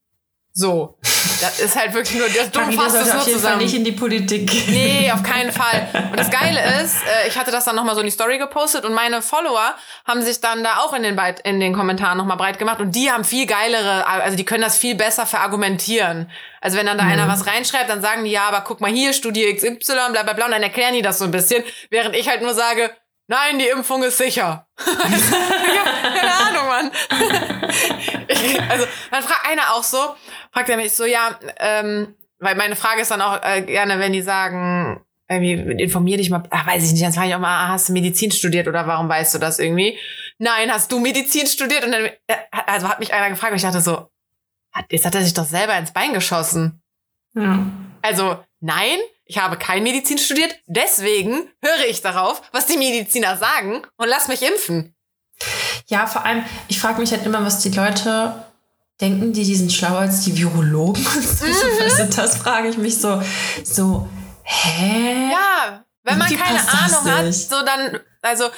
So. 0.56 0.96
Das 1.40 1.58
ist 1.58 1.74
halt 1.74 1.94
wirklich 1.94 2.16
nur, 2.16 2.28
das 2.28 2.50
dumm 2.52 2.70
fasst 2.72 2.94
es 2.94 3.12
nur 3.12 3.22
zusammen. 3.22 3.58
nicht 3.58 3.74
in 3.74 3.82
die 3.82 3.90
Politik. 3.90 4.68
Nee, 4.68 5.10
auf 5.12 5.24
keinen 5.24 5.50
Fall. 5.52 5.88
Und 6.10 6.18
das 6.18 6.30
Geile 6.30 6.60
ist, 6.80 6.94
äh, 7.02 7.28
ich 7.28 7.36
hatte 7.36 7.50
das 7.50 7.64
dann 7.64 7.74
nochmal 7.74 7.96
so 7.96 8.02
in 8.02 8.06
die 8.06 8.12
Story 8.12 8.38
gepostet 8.38 8.84
und 8.84 8.94
meine 8.94 9.20
Follower 9.20 9.74
haben 10.06 10.22
sich 10.22 10.40
dann 10.40 10.62
da 10.62 10.78
auch 10.78 10.92
in 10.92 11.02
den, 11.02 11.16
Beit 11.16 11.40
in 11.40 11.58
den 11.58 11.74
Kommentaren 11.74 12.16
nochmal 12.16 12.36
breit 12.36 12.60
gemacht 12.60 12.80
und 12.80 12.94
die 12.94 13.10
haben 13.10 13.24
viel 13.24 13.46
geilere, 13.46 14.06
also 14.06 14.36
die 14.36 14.44
können 14.44 14.62
das 14.62 14.78
viel 14.78 14.94
besser 14.94 15.26
verargumentieren. 15.26 16.30
Also 16.60 16.78
wenn 16.78 16.86
dann 16.86 16.98
da 16.98 17.04
mhm. 17.04 17.12
einer 17.12 17.28
was 17.28 17.48
reinschreibt, 17.48 17.90
dann 17.90 18.00
sagen 18.00 18.24
die, 18.24 18.30
ja, 18.30 18.46
aber 18.46 18.60
guck 18.60 18.80
mal 18.80 18.92
hier, 18.92 19.12
Studie 19.12 19.52
XY, 19.56 20.12
bla 20.12 20.22
bla 20.22 20.34
bla, 20.34 20.44
und 20.46 20.52
dann 20.52 20.62
erklären 20.62 20.94
die 20.94 21.02
das 21.02 21.18
so 21.18 21.24
ein 21.24 21.32
bisschen, 21.32 21.64
während 21.90 22.14
ich 22.14 22.28
halt 22.28 22.42
nur 22.42 22.54
sage, 22.54 22.90
Nein, 23.26 23.58
die 23.58 23.68
Impfung 23.68 24.02
ist 24.02 24.18
sicher. 24.18 24.66
keine 24.76 26.34
Ahnung, 26.34 26.66
Mann. 26.66 26.90
Also, 28.68 28.86
dann 29.10 29.22
fragt 29.22 29.46
einer 29.48 29.74
auch 29.74 29.82
so, 29.82 30.14
fragt 30.52 30.68
er 30.68 30.76
mich 30.76 30.92
so, 30.92 31.04
ja, 31.04 31.38
ähm, 31.58 32.14
weil 32.38 32.56
meine 32.56 32.76
Frage 32.76 33.02
ist 33.02 33.10
dann 33.10 33.22
auch 33.22 33.42
äh, 33.42 33.62
gerne, 33.62 33.98
wenn 33.98 34.12
die 34.12 34.22
sagen, 34.22 35.04
irgendwie 35.28 35.82
informier 35.82 36.18
dich 36.18 36.30
mal, 36.30 36.42
ach, 36.50 36.66
weiß 36.66 36.84
ich 36.84 36.92
nicht, 36.92 37.04
dann 37.04 37.12
frage 37.12 37.28
ich 37.28 37.34
auch 37.34 37.40
mal, 37.40 37.66
ah, 37.66 37.68
hast 37.68 37.88
du 37.88 37.92
Medizin 37.92 38.30
studiert 38.30 38.68
oder 38.68 38.86
warum 38.86 39.08
weißt 39.08 39.34
du 39.34 39.38
das 39.38 39.58
irgendwie? 39.58 39.98
Nein, 40.38 40.70
hast 40.70 40.90
du 40.92 41.00
Medizin 41.00 41.46
studiert? 41.46 41.84
Und 41.84 41.92
dann, 41.92 42.04
äh, 42.26 42.36
also 42.50 42.88
hat 42.88 43.00
mich 43.00 43.14
einer 43.14 43.30
gefragt 43.30 43.52
und 43.52 43.56
ich 43.56 43.62
dachte 43.62 43.80
so, 43.80 44.08
jetzt 44.90 45.06
hat 45.06 45.14
er 45.14 45.22
sich 45.22 45.34
doch 45.34 45.46
selber 45.46 45.76
ins 45.78 45.92
Bein 45.92 46.12
geschossen. 46.12 46.82
Ja. 47.34 47.66
Also, 48.02 48.44
nein, 48.60 48.98
ich 49.24 49.38
habe 49.38 49.56
kein 49.56 49.82
Medizin 49.82 50.18
studiert, 50.18 50.54
deswegen 50.66 51.48
höre 51.62 51.86
ich 51.88 52.02
darauf, 52.02 52.42
was 52.52 52.66
die 52.66 52.76
Mediziner 52.76 53.36
sagen 53.36 53.82
und 53.96 54.08
lass 54.08 54.28
mich 54.28 54.42
impfen. 54.42 54.94
Ja, 55.86 56.06
vor 56.06 56.24
allem, 56.24 56.44
ich 56.68 56.78
frage 56.78 57.00
mich 57.00 57.10
halt 57.12 57.26
immer, 57.26 57.44
was 57.44 57.60
die 57.60 57.70
Leute 57.70 58.44
denken, 59.00 59.32
die, 59.32 59.44
die 59.44 59.56
sind 59.56 59.72
schlauer 59.72 60.00
als 60.00 60.22
die 60.22 60.36
Virologen. 60.36 61.02
Mhm. 61.02 61.82
Also 61.82 62.04
das 62.16 62.36
frage 62.36 62.68
ich 62.68 62.78
mich 62.78 63.00
so, 63.00 63.22
so, 63.62 64.08
hä? 64.42 65.30
Ja, 65.30 65.84
wenn 66.04 66.18
man 66.18 66.28
keine 66.28 66.60
Ahnung 66.60 67.04
hat, 67.04 67.34
so 67.34 67.56
dann, 67.64 68.00
also 68.22 68.50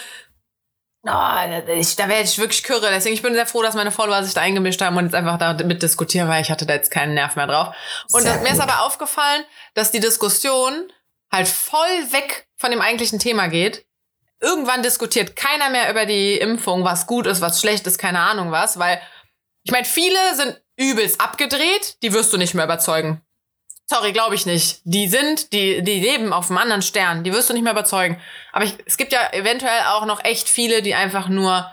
Oh, 1.09 1.71
ich, 1.73 1.95
da 1.95 2.09
wäre 2.09 2.23
ich 2.23 2.37
wirklich 2.37 2.65
kürre. 2.65 2.89
Deswegen 2.91 3.15
ich 3.15 3.23
bin 3.23 3.33
sehr 3.33 3.47
froh, 3.47 3.62
dass 3.62 3.77
meine 3.77 3.93
Follower 3.93 4.25
sich 4.25 4.35
da 4.35 4.41
eingemischt 4.41 4.83
haben 4.83 4.97
und 4.97 5.05
jetzt 5.05 5.15
einfach 5.15 5.39
da 5.39 5.53
mit 5.53 5.81
diskutieren, 5.81 6.29
weil 6.29 6.43
ich 6.43 6.51
hatte 6.51 6.67
da 6.67 6.75
jetzt 6.75 6.91
keinen 6.91 7.15
Nerv 7.15 7.37
mehr 7.37 7.47
drauf. 7.47 7.77
Und 8.12 8.25
das, 8.25 8.41
mir 8.41 8.51
ist 8.51 8.61
aber 8.61 8.83
aufgefallen, 8.83 9.45
dass 9.75 9.93
die 9.93 10.01
Diskussion 10.01 10.93
halt 11.31 11.47
voll 11.47 12.11
weg 12.11 12.49
von 12.57 12.73
dem 12.73 12.81
eigentlichen 12.81 13.21
Thema 13.21 13.47
geht. 13.47 13.86
Irgendwann 14.40 14.83
diskutiert 14.83 15.35
keiner 15.35 15.70
mehr 15.70 15.90
über 15.90 16.07
die 16.07 16.35
Impfung, 16.35 16.85
was 16.85 17.07
gut 17.07 17.27
ist, 17.27 17.40
was 17.40 17.61
schlecht 17.61 17.87
ist, 17.87 17.99
keine 17.99 18.20
Ahnung 18.20 18.51
was, 18.51 18.79
weil 18.79 19.01
ich 19.62 19.72
meine, 19.72 19.85
viele 19.85 20.18
sind 20.37 20.61
übelst 20.77 21.20
abgedreht, 21.20 21.96
die 22.03 22.12
wirst 22.12 22.33
du 22.33 22.37
nicht 22.37 22.55
mehr 22.55 22.64
überzeugen. 22.64 23.22
Sorry, 23.88 24.12
glaube 24.12 24.35
ich 24.35 24.46
nicht. 24.46 24.81
Die 24.85 25.09
sind, 25.09 25.53
die, 25.53 25.83
die 25.83 26.01
leben 26.01 26.33
auf 26.33 26.51
einem 26.51 26.59
anderen 26.59 26.83
Stern. 26.83 27.22
Die 27.22 27.33
wirst 27.33 27.49
du 27.49 27.55
nicht 27.55 27.62
mehr 27.62 27.72
überzeugen. 27.72 28.20
Aber 28.53 28.64
ich, 28.64 28.77
es 28.85 28.96
gibt 28.96 29.12
ja 29.12 29.33
eventuell 29.33 29.81
auch 29.88 30.07
noch 30.07 30.25
echt 30.25 30.49
viele, 30.49 30.83
die 30.83 30.94
einfach 30.94 31.29
nur 31.29 31.70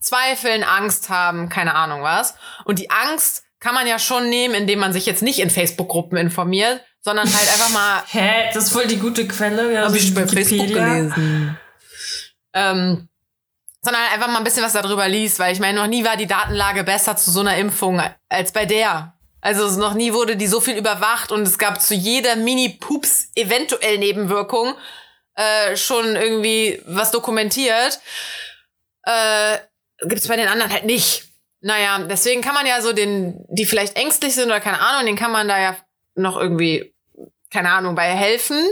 zweifeln, 0.00 0.62
Angst 0.62 1.08
haben, 1.08 1.48
keine 1.48 1.74
Ahnung 1.74 2.02
was. 2.02 2.34
Und 2.64 2.78
die 2.78 2.90
Angst 2.90 3.44
kann 3.58 3.74
man 3.74 3.86
ja 3.86 3.98
schon 3.98 4.28
nehmen, 4.28 4.54
indem 4.54 4.78
man 4.78 4.92
sich 4.92 5.06
jetzt 5.06 5.22
nicht 5.22 5.40
in 5.40 5.50
Facebook-Gruppen 5.50 6.16
informiert, 6.16 6.80
sondern 7.00 7.32
halt 7.32 7.48
einfach 7.48 7.70
mal. 7.70 8.02
Hä? 8.10 8.50
Das 8.54 8.64
ist 8.64 8.72
voll 8.72 8.86
die 8.86 8.98
gute 8.98 9.26
Quelle. 9.26 9.72
Ja, 9.72 9.86
Habe 9.86 9.98
ich 9.98 10.14
bei 10.14 10.26
Facebook 10.26 10.68
gelesen. 10.68 11.58
Ähm, 12.54 13.08
sondern 13.82 14.02
einfach 14.12 14.28
mal 14.28 14.38
ein 14.38 14.44
bisschen 14.44 14.64
was 14.64 14.72
darüber 14.72 15.08
liest, 15.08 15.38
weil 15.38 15.52
ich 15.52 15.60
meine, 15.60 15.80
noch 15.80 15.88
nie 15.88 16.04
war 16.04 16.16
die 16.16 16.26
Datenlage 16.26 16.84
besser 16.84 17.16
zu 17.16 17.30
so 17.30 17.40
einer 17.40 17.56
Impfung 17.56 18.00
als 18.28 18.52
bei 18.52 18.64
der. 18.64 19.14
Also 19.40 19.68
noch 19.80 19.94
nie 19.94 20.12
wurde 20.12 20.36
die 20.36 20.46
so 20.46 20.60
viel 20.60 20.76
überwacht 20.76 21.32
und 21.32 21.42
es 21.42 21.58
gab 21.58 21.82
zu 21.82 21.94
jeder 21.94 22.36
Mini-Pups 22.36 23.32
eventuell 23.34 23.98
Nebenwirkung 23.98 24.74
äh, 25.34 25.76
schon 25.76 26.14
irgendwie 26.14 26.80
was 26.86 27.10
dokumentiert. 27.10 28.00
Äh, 29.02 29.58
Gibt 30.02 30.20
es 30.20 30.28
bei 30.28 30.36
den 30.36 30.46
anderen 30.46 30.72
halt 30.72 30.84
nicht. 30.84 31.24
Naja, 31.60 31.98
deswegen 32.08 32.40
kann 32.40 32.54
man 32.54 32.66
ja 32.66 32.80
so 32.80 32.92
den, 32.92 33.44
die 33.48 33.66
vielleicht 33.66 33.96
ängstlich 33.96 34.34
sind 34.34 34.46
oder 34.46 34.60
keine 34.60 34.80
Ahnung, 34.80 35.06
den 35.06 35.16
kann 35.16 35.32
man 35.32 35.48
da 35.48 35.60
ja 35.60 35.76
noch 36.14 36.36
irgendwie, 36.36 36.94
keine 37.50 37.72
Ahnung, 37.72 37.94
bei 37.94 38.04
helfen. 38.04 38.64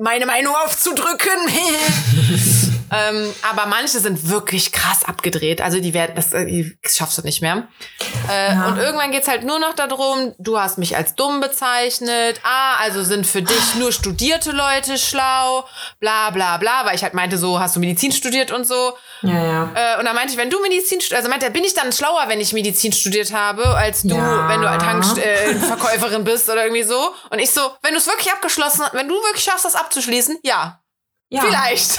Meine 0.00 0.26
Meinung 0.26 0.54
aufzudrücken. 0.64 1.38
Ähm, 2.90 3.34
aber 3.50 3.66
manche 3.66 3.98
sind 4.00 4.28
wirklich 4.30 4.72
krass 4.72 5.04
abgedreht. 5.04 5.60
Also 5.60 5.80
die 5.80 5.94
werden, 5.94 6.14
das, 6.16 6.30
das 6.30 6.96
schaffst 6.96 7.18
du 7.18 7.22
nicht 7.22 7.42
mehr. 7.42 7.68
Äh, 8.30 8.54
ja. 8.54 8.68
Und 8.68 8.78
irgendwann 8.78 9.10
geht's 9.10 9.28
halt 9.28 9.44
nur 9.44 9.58
noch 9.58 9.74
darum, 9.74 10.34
du 10.38 10.58
hast 10.58 10.78
mich 10.78 10.96
als 10.96 11.14
dumm 11.14 11.40
bezeichnet. 11.40 12.40
Ah, 12.42 12.76
also 12.80 13.02
sind 13.02 13.26
für 13.26 13.42
dich 13.42 13.74
nur 13.76 13.92
studierte 13.92 14.52
Leute 14.52 14.98
schlau. 14.98 15.64
Bla 16.00 16.30
bla 16.30 16.56
bla. 16.56 16.86
Weil 16.86 16.94
ich 16.94 17.02
halt 17.02 17.14
meinte, 17.14 17.38
so 17.38 17.60
hast 17.60 17.76
du 17.76 17.80
Medizin 17.80 18.12
studiert 18.12 18.50
und 18.50 18.66
so. 18.66 18.94
Ja, 19.22 19.44
ja. 19.44 19.70
Äh, 19.74 19.98
und 19.98 20.04
dann 20.04 20.14
meinte 20.14 20.32
ich, 20.32 20.38
wenn 20.38 20.50
du 20.50 20.60
Medizin, 20.62 20.98
also 21.14 21.28
meinte 21.28 21.46
er, 21.46 21.50
bin 21.50 21.64
ich 21.64 21.74
dann 21.74 21.92
schlauer, 21.92 22.24
wenn 22.28 22.40
ich 22.40 22.52
Medizin 22.52 22.92
studiert 22.92 23.32
habe, 23.32 23.66
als 23.76 24.02
du, 24.02 24.16
ja. 24.16 24.48
wenn 24.48 24.60
du 24.60 24.66
Tankverkäuferin 24.66 26.22
äh, 26.22 26.24
bist 26.24 26.48
oder 26.48 26.64
irgendwie 26.64 26.84
so. 26.84 27.14
Und 27.30 27.38
ich 27.38 27.50
so, 27.50 27.60
wenn 27.82 27.92
du 27.92 27.98
es 27.98 28.06
wirklich 28.06 28.32
abgeschlossen, 28.32 28.84
wenn 28.92 29.08
du 29.08 29.14
wirklich 29.14 29.44
schaffst, 29.44 29.64
das 29.64 29.74
abzuschließen, 29.74 30.38
ja, 30.42 30.80
ja. 31.30 31.42
Vielleicht. 31.42 31.98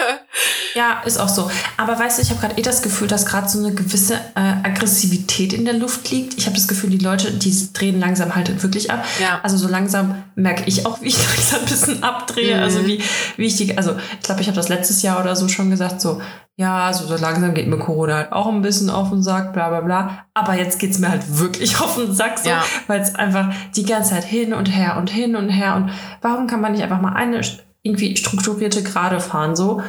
ja, 0.74 1.02
ist 1.04 1.18
auch 1.18 1.28
so. 1.28 1.48
Aber 1.76 1.96
weißt 1.96 2.18
du, 2.18 2.22
ich 2.22 2.30
habe 2.30 2.40
gerade 2.40 2.58
eh 2.58 2.62
das 2.62 2.82
Gefühl, 2.82 3.06
dass 3.06 3.24
gerade 3.24 3.48
so 3.48 3.60
eine 3.60 3.72
gewisse 3.72 4.14
äh, 4.14 4.40
Aggressivität 4.64 5.52
in 5.52 5.64
der 5.64 5.74
Luft 5.74 6.10
liegt. 6.10 6.36
Ich 6.36 6.46
habe 6.46 6.56
das 6.56 6.66
Gefühl, 6.66 6.90
die 6.90 6.98
Leute, 6.98 7.30
die 7.30 7.72
drehen 7.72 8.00
langsam 8.00 8.34
halt 8.34 8.60
wirklich 8.60 8.90
ab. 8.90 9.04
Ja. 9.20 9.38
Also 9.44 9.56
so 9.56 9.68
langsam 9.68 10.24
merke 10.34 10.64
ich 10.66 10.84
auch, 10.84 11.00
wie 11.02 11.08
ich 11.08 11.18
langsam 11.18 11.60
ein 11.60 11.66
bisschen 11.66 12.02
abdrehe. 12.02 12.56
Mhm. 12.56 12.62
Also 12.62 12.84
wie, 12.86 13.00
wie 13.36 13.46
ich 13.46 13.56
die, 13.56 13.76
also 13.78 13.94
ich 14.14 14.26
glaube, 14.26 14.40
ich 14.40 14.48
habe 14.48 14.56
das 14.56 14.68
letztes 14.68 15.02
Jahr 15.02 15.20
oder 15.20 15.36
so 15.36 15.46
schon 15.46 15.70
gesagt, 15.70 16.00
so, 16.00 16.20
ja, 16.56 16.86
also 16.86 17.06
so 17.06 17.16
langsam 17.16 17.54
geht 17.54 17.68
mir 17.68 17.78
Corona 17.78 18.16
halt 18.16 18.32
auch 18.32 18.48
ein 18.48 18.62
bisschen 18.62 18.90
auf 18.90 19.10
den 19.10 19.22
Sack, 19.22 19.52
bla 19.52 19.68
bla 19.68 19.80
bla. 19.80 20.26
Aber 20.34 20.54
jetzt 20.54 20.80
geht's 20.80 20.98
mir 20.98 21.08
halt 21.08 21.38
wirklich 21.38 21.80
auf 21.80 21.94
den 21.94 22.12
Sack, 22.12 22.40
so, 22.40 22.50
ja. 22.50 22.64
weil 22.88 23.00
es 23.00 23.14
einfach 23.14 23.54
die 23.76 23.84
ganze 23.84 24.10
Zeit 24.10 24.24
hin 24.24 24.52
und 24.52 24.66
her 24.66 24.96
und 24.96 25.08
hin 25.08 25.36
und 25.36 25.50
her. 25.50 25.76
Und 25.76 25.92
warum 26.20 26.48
kann 26.48 26.60
man 26.60 26.72
nicht 26.72 26.82
einfach 26.82 27.00
mal 27.00 27.12
eine 27.12 27.42
irgendwie 27.82 28.16
strukturierte 28.16 28.82
Gerade 28.82 29.20
fahren 29.20 29.56
so. 29.56 29.82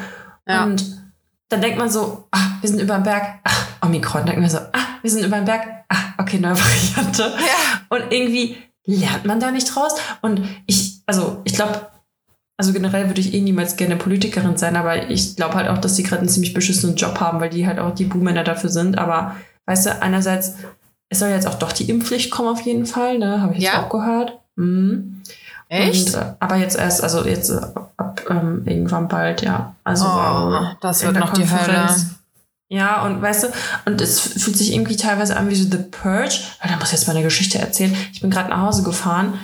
Ja. 0.47 0.63
Und 0.63 1.01
dann 1.49 1.61
denkt 1.61 1.77
man 1.77 1.89
so, 1.89 2.27
ach, 2.31 2.61
wir 2.61 2.69
sind 2.69 2.79
über 2.79 2.95
den 2.95 3.03
Berg, 3.03 3.39
ach, 3.43 3.67
Omikron. 3.81 4.25
Denkt 4.25 4.41
man 4.41 4.49
so, 4.49 4.59
ach, 4.71 4.87
wir 5.01 5.11
sind 5.11 5.25
über 5.25 5.37
den 5.37 5.45
Berg, 5.45 5.67
ach, 5.89 6.13
okay, 6.17 6.39
neue 6.39 6.55
Variante. 6.57 7.23
Ja. 7.23 7.81
Und 7.89 8.11
irgendwie 8.11 8.57
lernt 8.85 9.25
man 9.25 9.39
da 9.39 9.51
nicht 9.51 9.75
raus. 9.75 9.93
Und 10.21 10.41
ich, 10.65 11.01
also 11.05 11.41
ich 11.43 11.53
glaube, 11.53 11.87
also 12.57 12.73
generell 12.73 13.07
würde 13.07 13.21
ich 13.21 13.33
eh 13.33 13.41
niemals 13.41 13.75
gerne 13.75 13.95
Politikerin 13.95 14.55
sein, 14.55 14.75
aber 14.75 15.09
ich 15.09 15.35
glaube 15.35 15.55
halt 15.55 15.67
auch, 15.67 15.79
dass 15.79 15.95
die 15.95 16.03
gerade 16.03 16.19
einen 16.19 16.29
ziemlich 16.29 16.53
beschissenen 16.53 16.95
Job 16.95 17.19
haben, 17.19 17.39
weil 17.39 17.49
die 17.49 17.65
halt 17.65 17.79
auch 17.79 17.93
die 17.93 18.05
Buhmänner 18.05 18.43
dafür 18.43 18.69
sind. 18.69 18.97
Aber 18.97 19.35
weißt 19.65 19.87
du, 19.87 20.01
einerseits, 20.01 20.55
es 21.09 21.19
soll 21.19 21.29
jetzt 21.29 21.47
auch 21.47 21.55
doch 21.55 21.71
die 21.71 21.89
Impfpflicht 21.89 22.29
kommen 22.29 22.49
auf 22.49 22.61
jeden 22.61 22.85
Fall, 22.85 23.17
ne? 23.17 23.41
Habe 23.41 23.53
ich 23.55 23.61
jetzt 23.61 23.73
ja. 23.73 23.83
auch 23.83 23.89
gehört. 23.89 24.39
Mhm. 24.55 25.23
Echt? 25.71 26.15
Und, 26.15 26.21
äh, 26.21 26.33
aber 26.39 26.57
jetzt 26.57 26.77
erst, 26.77 27.01
also 27.01 27.25
jetzt 27.25 27.49
äh, 27.49 27.61
ab 27.95 28.21
ähm, 28.29 28.63
irgendwann 28.65 29.07
bald, 29.07 29.41
ja. 29.41 29.73
Also 29.85 30.05
oh, 30.05 30.65
das 30.81 31.01
wird 31.01 31.17
noch 31.17 31.31
die 31.31 31.49
Hölle. 31.49 31.87
Ja, 32.67 33.05
und 33.05 33.21
weißt 33.21 33.43
du, 33.43 33.47
und 33.85 34.01
es 34.01 34.19
fühlt 34.19 34.57
sich 34.57 34.73
irgendwie 34.73 34.97
teilweise 34.97 35.37
an 35.37 35.49
wie 35.49 35.55
so 35.55 35.69
The 35.69 35.83
Purge, 35.83 36.39
weil 36.61 36.71
da 36.71 36.77
muss 36.77 36.87
ich 36.87 36.93
jetzt 36.93 37.07
mal 37.07 37.15
eine 37.15 37.23
Geschichte 37.23 37.57
erzählen. 37.57 37.95
Ich 38.11 38.19
bin 38.19 38.29
gerade 38.29 38.49
nach 38.49 38.63
Hause 38.63 38.83
gefahren. 38.83 39.39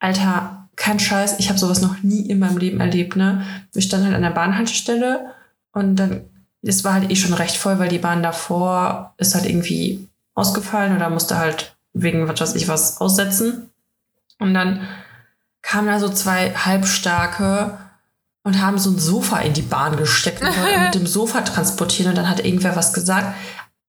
Alter, 0.00 0.68
kein 0.74 0.98
Scheiß, 0.98 1.38
ich 1.38 1.48
habe 1.48 1.60
sowas 1.60 1.80
noch 1.80 2.02
nie 2.02 2.28
in 2.28 2.40
meinem 2.40 2.58
Leben 2.58 2.80
erlebt, 2.80 3.14
ne? 3.14 3.46
Wir 3.72 3.82
standen 3.82 4.06
halt 4.06 4.16
an 4.16 4.22
der 4.22 4.30
Bahnhaltestelle 4.30 5.32
und 5.72 5.94
dann, 5.94 6.22
es 6.62 6.82
war 6.82 6.94
halt 6.94 7.08
eh 7.08 7.14
schon 7.14 7.34
recht 7.34 7.56
voll, 7.56 7.78
weil 7.78 7.88
die 7.88 7.98
Bahn 7.98 8.24
davor 8.24 9.14
ist 9.16 9.36
halt 9.36 9.46
irgendwie 9.46 10.08
ausgefallen 10.34 10.96
oder 10.96 11.08
musste 11.08 11.38
halt 11.38 11.76
wegen 11.92 12.26
was 12.26 12.40
weiß 12.40 12.54
ich 12.56 12.66
was 12.66 13.00
aussetzen. 13.00 13.70
Und 14.40 14.54
dann 14.54 14.80
kamen 15.62 15.88
da 15.88 15.98
so 15.98 16.08
zwei 16.08 16.52
Halbstarke 16.54 17.78
und 18.44 18.60
haben 18.60 18.78
so 18.78 18.90
ein 18.90 18.98
Sofa 18.98 19.38
in 19.38 19.52
die 19.52 19.62
Bahn 19.62 19.96
gesteckt 19.96 20.42
und 20.42 20.84
mit 20.84 20.94
dem 20.94 21.06
Sofa 21.06 21.42
transportieren 21.42 22.10
und 22.10 22.16
dann 22.16 22.28
hat 22.28 22.44
irgendwer 22.44 22.76
was 22.76 22.92
gesagt. 22.92 23.34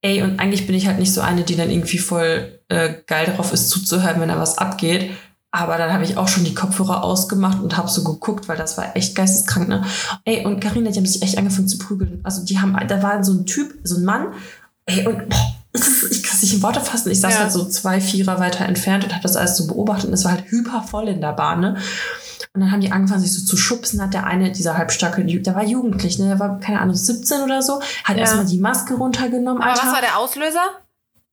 Ey, 0.01 0.21
und 0.21 0.39
eigentlich 0.39 0.67
bin 0.67 0.75
ich 0.75 0.87
halt 0.87 0.99
nicht 0.99 1.13
so 1.13 1.21
eine, 1.21 1.43
die 1.43 1.55
dann 1.55 1.69
irgendwie 1.69 1.97
voll 1.97 2.59
äh, 2.67 2.93
geil 3.07 3.25
darauf 3.25 3.53
ist 3.53 3.69
zuzuhören, 3.69 4.19
wenn 4.19 4.29
da 4.29 4.37
was 4.37 4.57
abgeht. 4.57 5.11
Aber 5.49 5.77
dann 5.77 5.93
habe 5.93 6.03
ich 6.03 6.17
auch 6.17 6.27
schon 6.27 6.43
die 6.43 6.55
Kopfhörer 6.55 7.03
ausgemacht 7.03 7.61
und 7.61 7.77
habe 7.77 7.87
so 7.87 8.03
geguckt, 8.03 8.47
weil 8.47 8.57
das 8.57 8.77
war 8.77 8.95
echt 8.95 9.15
geisteskrank, 9.15 9.69
ne? 9.69 9.85
Ey, 10.25 10.45
und 10.45 10.59
Karina, 10.59 10.89
die 10.89 10.97
haben 10.97 11.05
sich 11.05 11.21
echt 11.21 11.37
angefangen 11.37 11.67
zu 11.67 11.77
prügeln. 11.77 12.21
Also 12.23 12.43
die 12.43 12.59
haben, 12.59 12.75
da 12.87 13.03
war 13.03 13.23
so 13.23 13.33
ein 13.33 13.45
Typ, 13.45 13.73
so 13.83 13.97
ein 13.97 14.03
Mann, 14.03 14.33
ey, 14.87 15.05
und 15.07 15.29
boah, 15.29 15.55
ich 15.73 16.23
kann 16.23 16.35
es 16.35 16.41
nicht 16.43 16.53
in 16.53 16.61
Worte 16.63 16.81
fassen. 16.81 17.11
Ich 17.11 17.19
saß 17.21 17.33
Ja. 17.33 17.39
halt 17.41 17.51
so 17.51 17.65
zwei 17.65 17.99
Vierer 17.99 18.39
weiter 18.39 18.65
entfernt 18.65 19.03
und 19.03 19.11
habe 19.13 19.23
das 19.23 19.35
alles 19.35 19.57
so 19.57 19.67
beobachtet 19.67 20.07
und 20.07 20.13
es 20.13 20.23
war 20.23 20.31
halt 20.33 20.45
hyper 20.49 20.83
voll 20.83 21.07
in 21.07 21.21
der 21.21 21.33
Bahn, 21.33 21.59
ne? 21.61 21.77
Und 22.55 22.61
dann 22.61 22.71
haben 22.71 22.81
die 22.81 22.91
angefangen, 22.91 23.21
sich 23.21 23.33
so 23.33 23.43
zu 23.43 23.57
schubsen. 23.57 23.99
Hat 24.01 24.13
der 24.13 24.27
eine, 24.27 24.51
dieser 24.51 24.77
halbstarke, 24.77 25.23
der 25.25 25.55
war 25.55 25.63
jugendlich, 25.63 26.19
ne? 26.19 26.27
Der 26.27 26.39
war, 26.39 26.59
keine 26.59 26.81
Ahnung, 26.81 26.95
17 26.95 27.41
oder 27.41 27.63
so. 27.63 27.81
Hat 28.03 28.15
Ja. 28.17 28.21
erstmal 28.23 28.45
die 28.45 28.59
Maske 28.59 28.93
runtergenommen. 28.93 29.61
Aber 29.63 29.71
Alter. 29.71 29.87
was 29.87 29.93
war 29.93 30.01
der 30.01 30.19
Auslöser? 30.19 30.61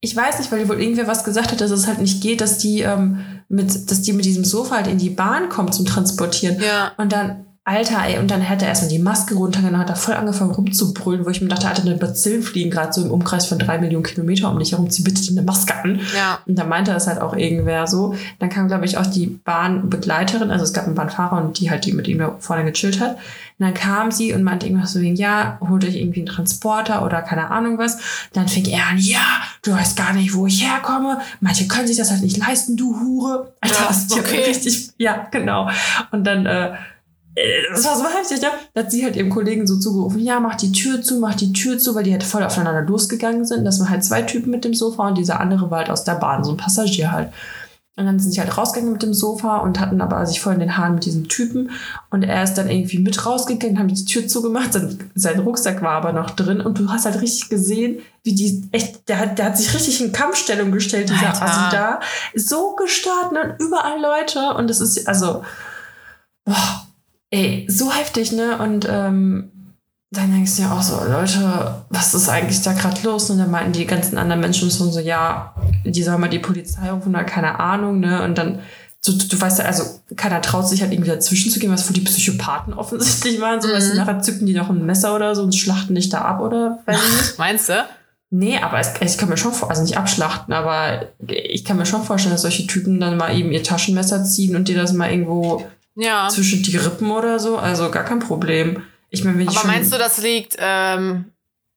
Ich 0.01 0.17
weiß 0.17 0.39
nicht, 0.39 0.51
weil 0.51 0.67
wohl 0.71 0.81
irgendwer 0.81 1.07
was 1.07 1.25
gesagt 1.25 1.53
hat, 1.53 1.61
dass 1.61 1.71
es 1.71 1.87
halt 1.87 1.99
nicht 1.99 2.23
geht, 2.23 2.41
dass 2.41 2.57
die, 2.57 2.81
ähm, 2.81 3.19
mit, 3.51 3.91
dass 3.91 4.01
die 4.01 4.15
mit 4.15 4.25
diesem 4.25 4.47
Sofa 4.47 4.77
halt 4.77 4.87
in 4.87 4.97
die 4.97 5.11
Bahn 5.11 5.51
kommt 5.51 5.75
zum 5.75 5.85
Transportieren. 5.85 6.59
Ja. 6.63 6.93
Und 6.97 7.13
dann, 7.13 7.45
Alter, 7.65 7.99
ey, 8.07 8.19
und 8.19 8.31
dann 8.31 8.49
hat 8.49 8.63
er 8.63 8.69
erstmal 8.69 8.91
die 8.91 8.99
Maske 8.99 9.35
runtergenommen, 9.35 9.81
hat 9.81 9.91
da 9.91 9.95
voll 9.95 10.15
angefangen 10.15 10.53
rumzubrüllen, 10.53 11.27
wo 11.27 11.31
ich 11.31 11.43
mir 11.43 11.49
dachte, 11.49 11.69
Alter, 11.69 11.83
eine 11.83 11.97
Bazillen 11.97 12.43
fliegen 12.43 12.71
gerade 12.71 12.93
so 12.93 13.05
im 13.05 13.11
Umkreis 13.11 13.45
von 13.45 13.59
drei 13.59 13.79
Millionen 13.79 14.03
Kilometer 14.03 14.51
um 14.51 14.59
dich 14.59 14.73
herum, 14.73 14.89
zieh 14.89 15.03
bitte 15.03 15.21
eine 15.31 15.43
Maske 15.43 15.75
an. 15.75 16.01
Ja. 16.17 16.39
Und 16.47 16.59
da 16.59 16.65
meinte 16.65 16.91
das 16.93 17.07
halt 17.07 17.21
auch 17.21 17.37
irgendwer 17.37 17.87
so. 17.87 18.15
Dann 18.39 18.49
kam, 18.49 18.69
glaube 18.69 18.87
ich, 18.87 18.97
auch 18.97 19.05
die 19.05 19.27
Bahnbegleiterin, 19.27 20.51
also 20.51 20.65
es 20.65 20.73
gab 20.73 20.87
einen 20.87 20.95
Bahnfahrer 20.95 21.37
und 21.37 21.61
die 21.61 21.71
halt, 21.71 21.85
die 21.85 21.93
mit 21.93 22.09
ihm 22.09 22.19
da 22.19 22.35
vorne 22.39 22.65
gechillt 22.65 22.99
hat. 22.99 23.17
Und 23.17 23.67
dann 23.67 23.75
kam 23.75 24.11
sie 24.11 24.33
und 24.33 24.43
meinte 24.43 24.67
irgendwas 24.67 24.95
so, 24.95 24.99
ja, 24.99 25.59
holt 25.61 25.85
euch 25.85 25.97
irgendwie 25.97 26.21
einen 26.21 26.29
Transporter 26.29 27.05
oder 27.05 27.21
keine 27.21 27.51
Ahnung 27.51 27.77
was. 27.77 27.99
Dann 28.33 28.49
fing 28.49 28.65
er 28.65 28.87
an, 28.87 28.97
ja, 28.97 29.21
du 29.63 29.73
weißt 29.73 29.99
gar 29.99 30.15
nicht, 30.15 30.35
wo 30.35 30.47
ich 30.47 30.67
herkomme. 30.67 31.21
Manche 31.41 31.69
können 31.69 31.87
sich 31.87 31.99
das 31.99 32.11
halt 32.11 32.23
nicht 32.23 32.39
leisten, 32.39 32.79
du 32.79 32.99
Hure. 32.99 33.53
Alter, 33.61 33.75
Ja, 33.83 33.89
das 33.89 33.99
ist 33.99 34.15
ja 34.17 34.23
okay. 34.23 34.45
richtig, 34.49 34.91
ja, 34.97 35.29
genau. 35.31 35.69
Und 36.11 36.27
dann, 36.27 36.47
äh, 36.47 36.73
das 37.35 37.85
war 37.85 37.97
so 37.97 38.05
heftig, 38.05 38.41
ne? 38.43 38.49
Da 38.75 38.83
hat 38.83 38.91
sie 38.91 39.05
halt 39.05 39.17
ihrem 39.17 39.31
Kollegen 39.31 39.67
so 39.67 39.79
zugerufen, 39.79 40.21
ja, 40.21 40.41
mach 40.41 40.57
die 40.57 40.73
Tür 40.73 41.01
zu, 41.03 41.21
mach 41.21 41.35
die 41.35 41.53
Tür 41.53 41.79
zu, 41.79 41.95
weil 41.95 42.05
die 42.05 42.13
halt 42.13 42.25
voll 42.25 42.43
aufeinander 42.43 42.83
losgegangen 42.83 43.45
sind. 43.45 43.65
Das 43.65 43.79
waren 43.81 43.91
halt 43.91 44.05
zwei 44.05 44.23
Typen 44.23 44.51
mit 44.51 44.65
dem 44.65 44.75
Sofa 44.75 45.09
und 45.09 45.19
dieser 45.19 45.41
andere 45.41 45.71
war 45.71 45.79
halt 45.79 45.91
aus 45.91 46.05
der 46.05 46.15
Bahn, 46.15 46.45
so 46.45 46.51
ein 46.51 46.57
Passagier 46.57 47.13
halt. 47.13 47.33
Und 47.97 48.07
dann 48.07 48.19
sind 48.19 48.33
sie 48.33 48.41
halt 48.41 48.57
rausgegangen 48.57 48.95
mit 48.95 49.03
dem 49.03 49.13
Sofa 49.13 49.59
und 49.59 49.79
hatten 49.79 50.01
aber 50.01 50.25
sich 50.25 50.41
voll 50.41 50.55
in 50.55 50.61
den 50.61 50.77
Haaren 50.77 50.95
mit 50.95 51.05
diesem 51.05 51.29
Typen. 51.29 51.71
Und 52.09 52.23
er 52.23 52.43
ist 52.43 52.55
dann 52.55 52.71
irgendwie 52.71 52.99
mit 52.99 53.27
rausgegangen, 53.27 53.79
haben 53.79 53.89
die 53.89 54.05
Tür 54.05 54.27
zugemacht, 54.27 54.73
sein, 54.73 55.11
sein 55.15 55.41
Rucksack 55.41 55.83
war 55.83 55.93
aber 55.93 56.13
noch 56.13 56.31
drin. 56.31 56.63
Und 56.63 56.79
du 56.79 56.89
hast 56.89 57.05
halt 57.05 57.21
richtig 57.21 57.51
gesehen, 57.51 58.01
wie 58.23 58.35
die, 58.35 58.67
echt, 58.73 59.07
der 59.09 59.19
hat, 59.19 59.39
der 59.39 59.47
hat 59.47 59.59
sich 59.59 59.75
richtig 59.75 60.01
in 60.01 60.13
Kampfstellung 60.13 60.73
gestellt, 60.73 61.11
dieser 61.11 61.29
Alter. 61.29 61.43
Assi 61.43 61.77
da. 61.77 62.01
So 62.35 62.75
gestartet 62.75 63.39
und 63.39 63.67
überall 63.67 64.01
Leute. 64.01 64.55
Und 64.55 64.71
das 64.71 64.81
ist, 64.81 65.07
also, 65.07 65.45
boah, 66.47 66.87
ey, 67.31 67.67
so 67.69 67.93
heftig, 67.93 68.33
ne? 68.33 68.59
Und 68.59 68.87
ähm, 68.91 69.51
dann 70.13 70.33
denkst 70.33 70.57
du 70.57 70.63
ja 70.63 70.73
auch 70.73 70.83
so, 70.83 70.97
Leute, 71.09 71.85
was 71.91 72.15
ist 72.15 72.29
eigentlich 72.29 72.63
da 72.63 72.73
gerade 72.73 73.01
los? 73.05 73.31
Und 73.31 73.39
dann 73.39 73.51
meinten 73.51 73.73
die 73.73 73.87
ganzen 73.87 74.19
anderen 74.19 74.41
Menschen 74.41 74.71
schon 74.71 74.91
so, 74.91 74.99
ja, 75.01 75.55
die 75.85 76.03
sollen 76.03 76.21
mal 76.21 76.29
die 76.29 76.41
Polizei 76.41 76.91
rufen 76.91 77.15
oder 77.15 77.25
keine 77.25 77.61
Ahnung, 77.61 78.01
ne? 78.01 78.23
Und 78.25 78.37
dann, 78.37 78.59
du, 79.07 79.13
du, 79.13 79.29
du 79.29 79.41
weißt 79.41 79.61
ja, 79.61 79.67
also 79.67 79.85
keiner 80.17 80.43
traut 80.43 80.69
sich 80.69 80.83
halt 80.83 80.93
irgendwie 80.93 81.11
dazwischen 81.11 81.53
zu 81.53 81.61
gehen, 81.61 81.71
was 81.73 81.83
für 81.85 81.93
die 81.93 82.01
Psychopathen 82.01 82.75
offensichtlich 82.75 83.41
waren. 83.41 83.61
So, 83.61 83.69
Mhm. 83.69 83.73
weißt 83.75 83.93
du, 83.93 83.97
nachher 83.97 84.21
zücken 84.21 84.47
die 84.47 84.55
noch 84.55 84.69
ein 84.69 84.85
Messer 84.85 85.15
oder 85.15 85.35
so 85.37 85.43
und 85.45 85.55
schlachten 85.55 85.95
dich 85.95 86.09
da 86.09 86.23
ab 86.23 86.41
oder 86.41 86.81
weiß 86.87 86.99
ich 87.01 87.13
nicht. 87.21 87.35
Meinst 87.39 87.69
du? 87.69 87.75
Nee, 88.33 88.59
aber 88.59 88.79
es, 88.81 88.91
ich 89.01 89.19
kann 89.19 89.29
mir 89.29 89.37
schon 89.37 89.53
vor, 89.53 89.71
also 89.71 89.83
nicht 89.83 89.97
abschlachten, 89.97 90.53
aber 90.55 91.07
ich 91.27 91.65
kann 91.65 91.77
mir 91.77 91.87
schon 91.87 92.03
vorstellen, 92.05 92.33
dass 92.35 92.43
solche 92.43 92.65
Typen 92.67 93.01
dann 93.01 93.17
mal 93.17 93.37
eben 93.37 93.51
ihr 93.51 93.63
Taschenmesser 93.65 94.23
ziehen 94.25 94.55
und 94.55 94.69
dir 94.69 94.77
das 94.77 94.93
mal 94.93 95.11
irgendwo 95.11 95.65
Ja. 95.97 96.29
zwischen 96.29 96.63
die 96.63 96.77
Rippen 96.77 97.11
oder 97.11 97.39
so. 97.39 97.59
Also 97.59 97.91
gar 97.91 98.05
kein 98.05 98.21
Problem. 98.21 98.83
Ich 99.11 99.25
ich 99.25 99.49
Aber 99.49 99.67
meinst 99.67 99.93
du, 99.93 99.99
das 99.99 100.19
liegt 100.19 100.57
ähm, 100.59 101.33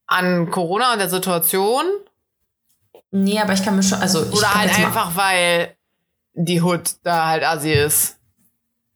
an 0.08 0.52
Corona 0.52 0.94
und 0.94 1.00
der 1.00 1.10
Situation? 1.10 1.84
Nee, 3.12 3.40
aber 3.40 3.54
ich 3.54 3.64
kann 3.64 3.76
mir 3.76 3.84
schon, 3.84 4.00
also 4.00 4.20
Oder 4.22 4.54
halt 4.54 4.78
einfach, 4.78 5.16
weil 5.16 5.76
die 6.34 6.62
Hood 6.62 6.96
da 7.04 7.28
halt 7.28 7.44
assi 7.44 7.72
ist? 7.72 8.18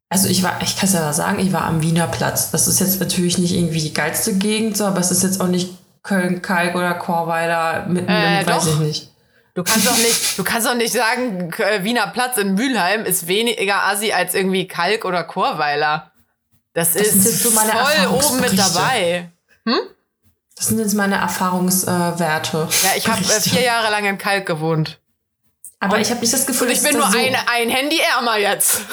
Also 0.10 0.30
ich 0.30 0.41
war, 0.41 0.62
ich 0.62 0.75
kann 0.77 0.88
es 0.88 0.93
ja 0.93 1.01
mal 1.01 1.13
sagen, 1.13 1.39
ich 1.39 1.51
war 1.51 1.63
am 1.65 1.82
Wiener 1.82 2.08
Platz. 2.08 2.51
Das 2.51 2.67
ist 2.67 2.80
jetzt 2.80 2.99
natürlich 2.99 3.38
nicht 3.38 3.53
irgendwie 3.53 3.82
die 3.82 3.93
geilste 3.93 4.36
Gegend, 4.38 4.77
so, 4.77 4.86
aber 4.86 4.99
es 4.99 5.12
ist 5.12 5.23
jetzt 5.23 5.41
auch 5.41 5.47
nicht 5.47 5.77
Köln, 6.01 6.41
Kalk 6.41 6.75
oder 6.75 6.93
Chorweiler 6.93 7.86
mitten 7.88 8.08
Äh, 8.10 8.41
im, 8.41 8.47
weiß 8.47 8.65
doch. 8.65 8.73
ich 8.73 8.80
nicht. 8.80 9.12
Du 9.58 9.63
kannst 9.63 9.88
doch 9.88 9.98
nicht, 9.98 10.38
du 10.38 10.43
kannst 10.43 10.67
doch 10.67 10.76
nicht 10.76 10.93
sagen, 10.93 11.50
K- 11.50 11.84
Wiener 11.84 12.06
Platz 12.08 12.38
in 12.38 12.54
Mülheim 12.54 13.06
ist 13.06 13.26
weniger 13.26 13.86
assi 13.88 14.12
als 14.13 14.36
irgendwie 14.36 14.67
Kalk 14.67 15.04
oder 15.04 15.24
Chorweiler. 15.24 16.12
Das, 16.76 16.93
Das 16.93 17.08
ist 17.08 17.41
so 17.41 17.50
meine 17.50 17.72
voll 17.72 18.08
oben 18.20 18.39
mit 18.39 18.58
dabei. 18.60 19.32
Das 20.56 20.67
sind 20.67 20.78
jetzt 20.78 20.93
meine 20.93 21.15
Erfahrungswerte. 21.15 22.67
Ja, 22.84 22.89
ich 22.96 23.08
habe 23.08 23.20
äh, 23.24 23.41
vier 23.41 23.63
Jahre 23.63 23.89
lang 23.89 24.06
in 24.06 24.20
Kalk 24.20 24.46
gewohnt. 24.46 25.00
Aber 25.80 25.98
ich 26.00 26.12
habe 26.12 26.22
nicht 26.22 26.34
das 26.34 26.46
Gefühl, 26.46 26.67
Und 26.67 26.74
ich 26.74 26.80
dass 26.82 26.89
bin 26.91 27.00
nur 27.00 27.12
so, 27.12 27.17
ein, 27.17 27.36
ein 27.52 27.70
Handy 27.70 28.00
ärmer 28.15 28.38
jetzt. 28.38 28.82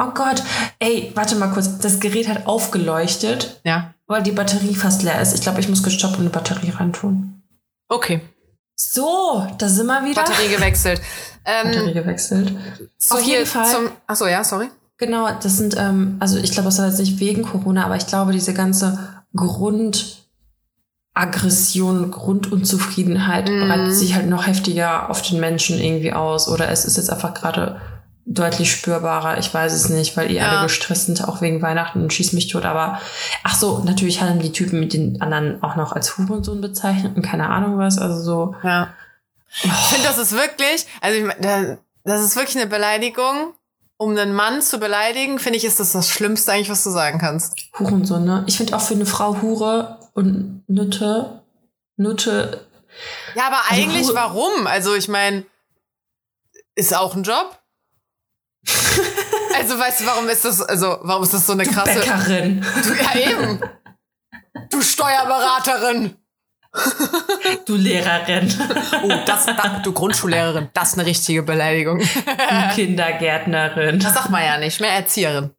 Oh 0.00 0.10
Gott, 0.14 0.42
ey, 0.78 1.10
warte 1.14 1.34
mal 1.36 1.48
kurz. 1.48 1.78
Das 1.78 1.98
Gerät 2.00 2.28
hat 2.28 2.46
aufgeleuchtet, 2.46 3.60
Ja. 3.64 3.94
weil 4.06 4.22
die 4.22 4.30
Batterie 4.32 4.74
fast 4.74 5.02
leer 5.02 5.20
ist. 5.20 5.34
Ich 5.34 5.40
glaube, 5.40 5.60
ich 5.60 5.68
muss 5.68 5.82
gestoppt 5.82 6.14
und 6.14 6.20
eine 6.20 6.30
Batterie 6.30 6.70
reintun. 6.70 7.42
Okay. 7.88 8.20
So, 8.76 9.44
da 9.58 9.68
sind 9.68 9.86
wir 9.86 10.04
wieder. 10.04 10.22
Batterie 10.22 10.48
gewechselt. 10.54 11.00
Batterie 11.44 11.88
Ähm, 11.88 11.94
gewechselt. 11.94 12.52
so 12.96 13.16
Auf 13.16 13.22
jeden 13.22 13.44
Fall. 13.46 13.66
Zum, 13.66 13.88
achso, 14.06 14.26
ja, 14.26 14.44
sorry. 14.44 14.68
Genau, 14.98 15.28
das 15.42 15.56
sind, 15.56 15.76
ähm, 15.76 16.16
also 16.20 16.38
ich 16.38 16.52
glaube, 16.52 16.66
das 16.68 16.78
war 16.78 16.86
jetzt 16.86 16.98
nicht 17.00 17.18
wegen 17.18 17.42
Corona, 17.42 17.84
aber 17.84 17.96
ich 17.96 18.06
glaube, 18.06 18.30
diese 18.32 18.54
ganze 18.54 18.98
Grundaggression, 21.14 22.10
Grundunzufriedenheit 22.10 23.48
Mhm. 23.48 23.66
breitet 23.66 23.94
sich 23.94 24.14
halt 24.14 24.28
noch 24.28 24.46
heftiger 24.46 25.10
auf 25.10 25.22
den 25.22 25.40
Menschen 25.40 25.78
irgendwie 25.80 26.12
aus. 26.12 26.48
Oder 26.48 26.68
es 26.68 26.84
ist 26.84 26.96
jetzt 26.96 27.10
einfach 27.10 27.34
gerade 27.34 27.80
deutlich 28.30 28.70
spürbarer, 28.70 29.38
ich 29.38 29.52
weiß 29.52 29.72
es 29.72 29.88
nicht, 29.88 30.16
weil 30.16 30.30
ihr 30.30 30.42
Ja. 30.42 30.50
alle 30.50 30.62
gestresst 30.66 31.06
sind, 31.06 31.26
auch 31.26 31.40
wegen 31.40 31.62
Weihnachten 31.62 32.02
und 32.02 32.12
schieß 32.12 32.34
mich 32.34 32.48
tot. 32.48 32.64
Aber 32.66 33.00
ach 33.42 33.54
so, 33.56 33.78
natürlich 33.80 34.20
haben 34.20 34.38
die 34.40 34.52
Typen 34.52 34.80
mit 34.80 34.92
den 34.92 35.20
anderen 35.22 35.62
auch 35.62 35.76
noch 35.76 35.92
als 35.92 36.16
Hurensohn 36.18 36.60
bezeichnet 36.60 37.16
und 37.16 37.22
keine 37.22 37.48
Ahnung 37.48 37.78
was. 37.78 37.98
Also 37.98 38.20
so, 38.22 38.54
Ja. 38.62 38.92
Ich 39.62 39.70
finde, 39.72 40.06
das 40.06 40.18
ist 40.18 40.32
wirklich, 40.32 40.86
also 41.00 41.18
ich, 41.18 41.78
das 42.04 42.20
ist 42.22 42.36
wirklich 42.36 42.56
eine 42.56 42.66
Beleidigung. 42.66 43.54
Um 44.00 44.10
einen 44.16 44.32
Mann 44.34 44.62
zu 44.62 44.78
beleidigen, 44.78 45.38
finde 45.40 45.56
ich, 45.56 45.64
ist 45.64 45.80
das 45.80 45.90
das 45.92 46.08
Schlimmste 46.08 46.52
eigentlich, 46.52 46.68
was 46.70 46.84
du 46.84 46.90
sagen 46.90 47.18
kannst. 47.18 47.54
Hurensohn, 47.78 48.24
ne? 48.24 48.44
Ich 48.46 48.56
finde 48.58 48.76
auch 48.76 48.80
für 48.80 48.94
eine 48.94 49.06
Frau 49.06 49.40
Hure 49.42 49.98
und 50.14 50.62
Nutte, 50.68 51.42
Nutte 51.96 52.64
Ja, 53.34 53.46
aber 53.48 53.56
Also 53.70 53.82
eigentlich 53.82 54.06
Hure- 54.06 54.14
warum? 54.14 54.66
Also 54.68 54.94
ich 54.94 55.08
meine, 55.08 55.44
ist 56.76 56.94
auch 56.96 57.16
ein 57.16 57.24
Job. 57.24 57.58
Also 59.58 59.78
weißt 59.78 60.00
du, 60.00 60.06
warum 60.06 60.28
ist 60.28 60.44
das, 60.44 60.60
also 60.62 60.98
warum 61.02 61.22
ist 61.22 61.34
das 61.34 61.46
so 61.46 61.52
eine 61.52 61.64
krasse. 61.64 61.98
Bäckerin. 61.98 62.64
Du, 62.82 62.92
ja, 62.92 63.30
eben. 63.30 63.60
Du 64.70 64.82
Steuerberaterin. 64.82 66.16
Du 67.64 67.76
Lehrerin. 67.76 68.52
Oh, 69.02 69.10
das, 69.26 69.46
da, 69.46 69.80
du 69.82 69.92
Grundschullehrerin, 69.92 70.68
das 70.74 70.90
ist 70.90 70.98
eine 70.98 71.06
richtige 71.06 71.42
Beleidigung. 71.42 71.98
Du 71.98 72.74
Kindergärtnerin. 72.74 73.98
Das 74.00 74.14
sagt 74.14 74.30
man 74.30 74.44
ja 74.44 74.58
nicht, 74.58 74.80
mehr 74.80 74.92
Erzieherin. 74.92 75.50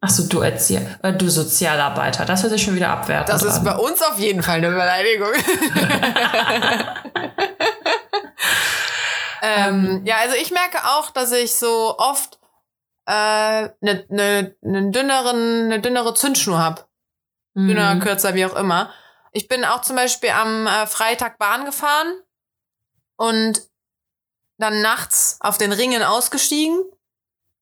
Achso, 0.00 0.24
du 0.28 0.40
Erzieher. 0.40 0.98
Äh, 1.02 1.14
du 1.14 1.28
Sozialarbeiter. 1.28 2.24
Das 2.26 2.42
hört 2.42 2.52
sich 2.52 2.62
schon 2.62 2.76
wieder 2.76 2.90
abwertend 2.90 3.30
Das 3.30 3.42
ist 3.42 3.58
an. 3.58 3.64
bei 3.64 3.74
uns 3.76 4.00
auf 4.02 4.18
jeden 4.18 4.42
Fall 4.42 4.58
eine 4.58 4.70
Beleidigung. 4.70 5.32
ähm, 9.46 10.02
ja, 10.04 10.16
also 10.18 10.34
ich 10.36 10.50
merke 10.50 10.78
auch, 10.84 11.10
dass 11.10 11.32
ich 11.32 11.54
so 11.54 11.96
oft 11.98 12.38
eine 13.04 13.70
äh, 13.80 13.84
ne, 13.84 14.06
ne, 14.08 14.56
ne 14.62 14.90
dünneren, 14.90 15.68
ne 15.68 15.80
dünnere 15.80 16.14
Zündschnur 16.14 16.58
hab. 16.58 16.88
Dünner, 17.54 17.94
Mhm. 17.94 18.00
kürzer, 18.00 18.34
wie 18.34 18.44
auch 18.44 18.54
immer. 18.56 18.92
Ich 19.32 19.48
bin 19.48 19.64
auch 19.64 19.80
zum 19.80 19.96
Beispiel 19.96 20.28
am 20.30 20.66
äh, 20.66 20.86
Freitag 20.86 21.38
Bahn 21.38 21.64
gefahren 21.64 22.20
und 23.16 23.62
dann 24.58 24.82
nachts 24.82 25.38
auf 25.40 25.56
den 25.56 25.72
Ringen 25.72 26.02
ausgestiegen. 26.02 26.78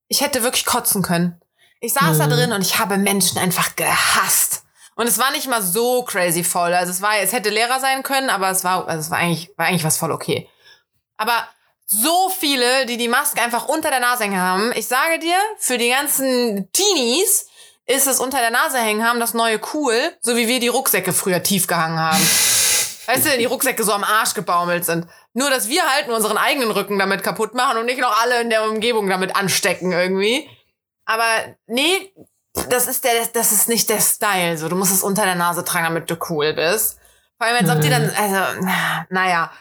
Ich 0.09 0.21
hätte 0.21 0.43
wirklich 0.43 0.67
kotzen 0.67 1.03
können. 1.03 1.41
Ich 1.81 1.93
saß 1.93 2.19
da 2.19 2.27
Mhm. 2.27 2.31
drin 2.31 2.53
und 2.53 2.63
ich 2.63 2.79
habe 2.79 2.97
Menschen 2.99 3.39
einfach 3.39 3.77
gehasst. 3.77 4.65
Und 4.97 5.07
es 5.09 5.19
war 5.19 5.31
nicht 5.33 5.49
mal 5.49 5.63
so 5.63 6.03
crazy 6.05 6.43
voll. 6.45 6.73
Also 6.75 6.91
es 6.93 7.03
war, 7.03 7.17
es 7.19 7.33
hätte 7.33 7.51
leerer 7.51 7.79
sein 7.81 8.03
können, 8.03 8.31
aber 8.31 8.51
es 8.51 8.65
war, 8.65 8.89
also 8.89 9.01
es 9.01 9.11
war 9.11 9.19
eigentlich, 9.19 9.53
war 9.57 9.67
eigentlich 9.67 9.85
was 9.85 9.99
voll 9.99 10.13
okay. 10.13 10.49
Aber 11.17 11.47
so 11.87 12.31
viele, 12.31 12.87
die 12.87 12.97
die 12.97 13.09
Maske 13.09 13.41
einfach 13.43 13.67
unter 13.69 13.91
der 13.91 14.01
Nase 14.01 14.25
hängen 14.25 14.41
haben. 14.41 14.73
Ich 14.75 14.87
sage 14.87 15.19
dir, 15.19 15.37
für 15.59 15.79
die 15.79 15.91
ganzen 15.91 16.71
Teenies 16.73 17.47
ist 17.87 18.07
es 18.07 18.21
unter 18.21 18.39
der 18.39 18.51
Nase 18.51 18.79
hängen 18.79 19.07
haben 19.07 19.21
das 19.21 19.35
neue 19.35 19.61
cool, 19.75 19.95
so 20.21 20.37
wie 20.37 20.49
wir 20.49 20.61
die 20.61 20.69
Rucksäcke 20.69 21.13
früher 21.13 21.43
tief 21.43 21.67
gehangen 21.67 21.99
haben. 21.99 22.19
Weißt 23.07 23.27
du, 23.27 23.37
die 23.39 23.45
Rucksäcke 23.45 23.85
so 23.85 23.93
am 23.93 24.05
Arsch 24.05 24.33
gebaumelt 24.33 24.87
sind. 24.87 25.07
Nur, 25.35 25.51
dass 25.51 25.69
wir 25.69 25.83
halt 25.83 26.07
nur 26.07 26.17
unseren 26.17 26.39
eigenen 26.39 26.71
Rücken 26.71 26.99
damit 26.99 27.23
kaputt 27.23 27.53
machen 27.55 27.77
und 27.77 27.85
nicht 27.85 28.01
noch 28.01 28.19
alle 28.23 28.41
in 28.41 28.49
der 28.49 28.65
Umgebung 28.65 29.09
damit 29.11 29.37
anstecken 29.37 29.93
irgendwie. 29.93 30.49
Aber 31.05 31.25
nee, 31.67 32.15
das 32.71 32.87
ist 32.87 33.05
der, 33.05 33.13
das 33.33 33.53
ist 33.53 33.69
nicht 33.69 33.91
der 33.91 34.01
Style. 34.01 34.57
So, 34.57 34.69
du 34.71 34.77
musst 34.77 34.93
es 34.93 35.03
unter 35.03 35.25
der 35.25 35.35
Nase 35.35 35.65
tragen, 35.65 35.85
damit 35.85 36.11
du 36.11 36.17
cool 36.31 36.55
bist. 36.55 36.99
Vor 37.37 37.47
allem, 37.47 37.57
als 37.57 37.77
ob 37.77 37.83
die 37.83 37.91
dann, 37.91 38.11
also, 38.11 38.67
naja. 39.11 39.53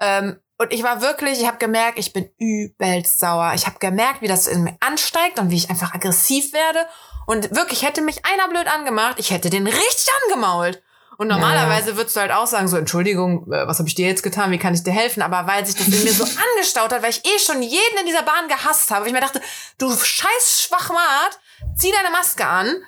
Ähm, 0.00 0.40
und 0.60 0.74
ich 0.74 0.82
war 0.82 1.00
wirklich, 1.00 1.40
ich 1.40 1.46
habe 1.46 1.56
gemerkt, 1.56 1.98
ich 1.98 2.12
bin 2.12 2.28
übelst 2.36 3.18
sauer. 3.18 3.52
Ich 3.54 3.64
habe 3.64 3.78
gemerkt, 3.78 4.20
wie 4.20 4.28
das 4.28 4.46
in 4.46 4.64
mir 4.64 4.76
ansteigt 4.80 5.38
und 5.38 5.48
wie 5.48 5.56
ich 5.56 5.70
einfach 5.70 5.94
aggressiv 5.94 6.52
werde. 6.52 6.86
Und 7.26 7.56
wirklich, 7.56 7.82
hätte 7.82 8.02
mich 8.02 8.26
einer 8.26 8.46
blöd 8.46 8.66
angemacht, 8.66 9.14
ich 9.18 9.30
hätte 9.30 9.48
den 9.48 9.66
richtig 9.66 10.08
angemault. 10.26 10.82
Und 11.16 11.28
normalerweise 11.28 11.96
würdest 11.96 12.14
du 12.14 12.20
halt 12.20 12.30
auch 12.30 12.46
sagen, 12.46 12.68
so, 12.68 12.76
Entschuldigung, 12.76 13.50
äh, 13.50 13.66
was 13.66 13.78
habe 13.78 13.88
ich 13.88 13.94
dir 13.94 14.06
jetzt 14.06 14.22
getan, 14.22 14.50
wie 14.50 14.58
kann 14.58 14.74
ich 14.74 14.82
dir 14.82 14.92
helfen? 14.92 15.22
Aber 15.22 15.46
weil 15.46 15.64
sich 15.64 15.76
das 15.76 15.88
in 15.88 16.04
mir 16.04 16.12
so 16.12 16.24
angestaut 16.54 16.92
hat, 16.92 17.02
weil 17.02 17.10
ich 17.10 17.24
eh 17.24 17.38
schon 17.38 17.62
jeden 17.62 17.98
in 17.98 18.04
dieser 18.04 18.22
Bahn 18.22 18.46
gehasst 18.48 18.90
habe, 18.90 19.06
ich 19.06 19.14
mir 19.14 19.20
dachte, 19.20 19.40
du 19.78 19.90
scheiß 19.90 20.60
Schwachmat, 20.62 21.40
zieh 21.74 21.90
deine 21.90 22.10
Maske 22.10 22.46
an, 22.46 22.82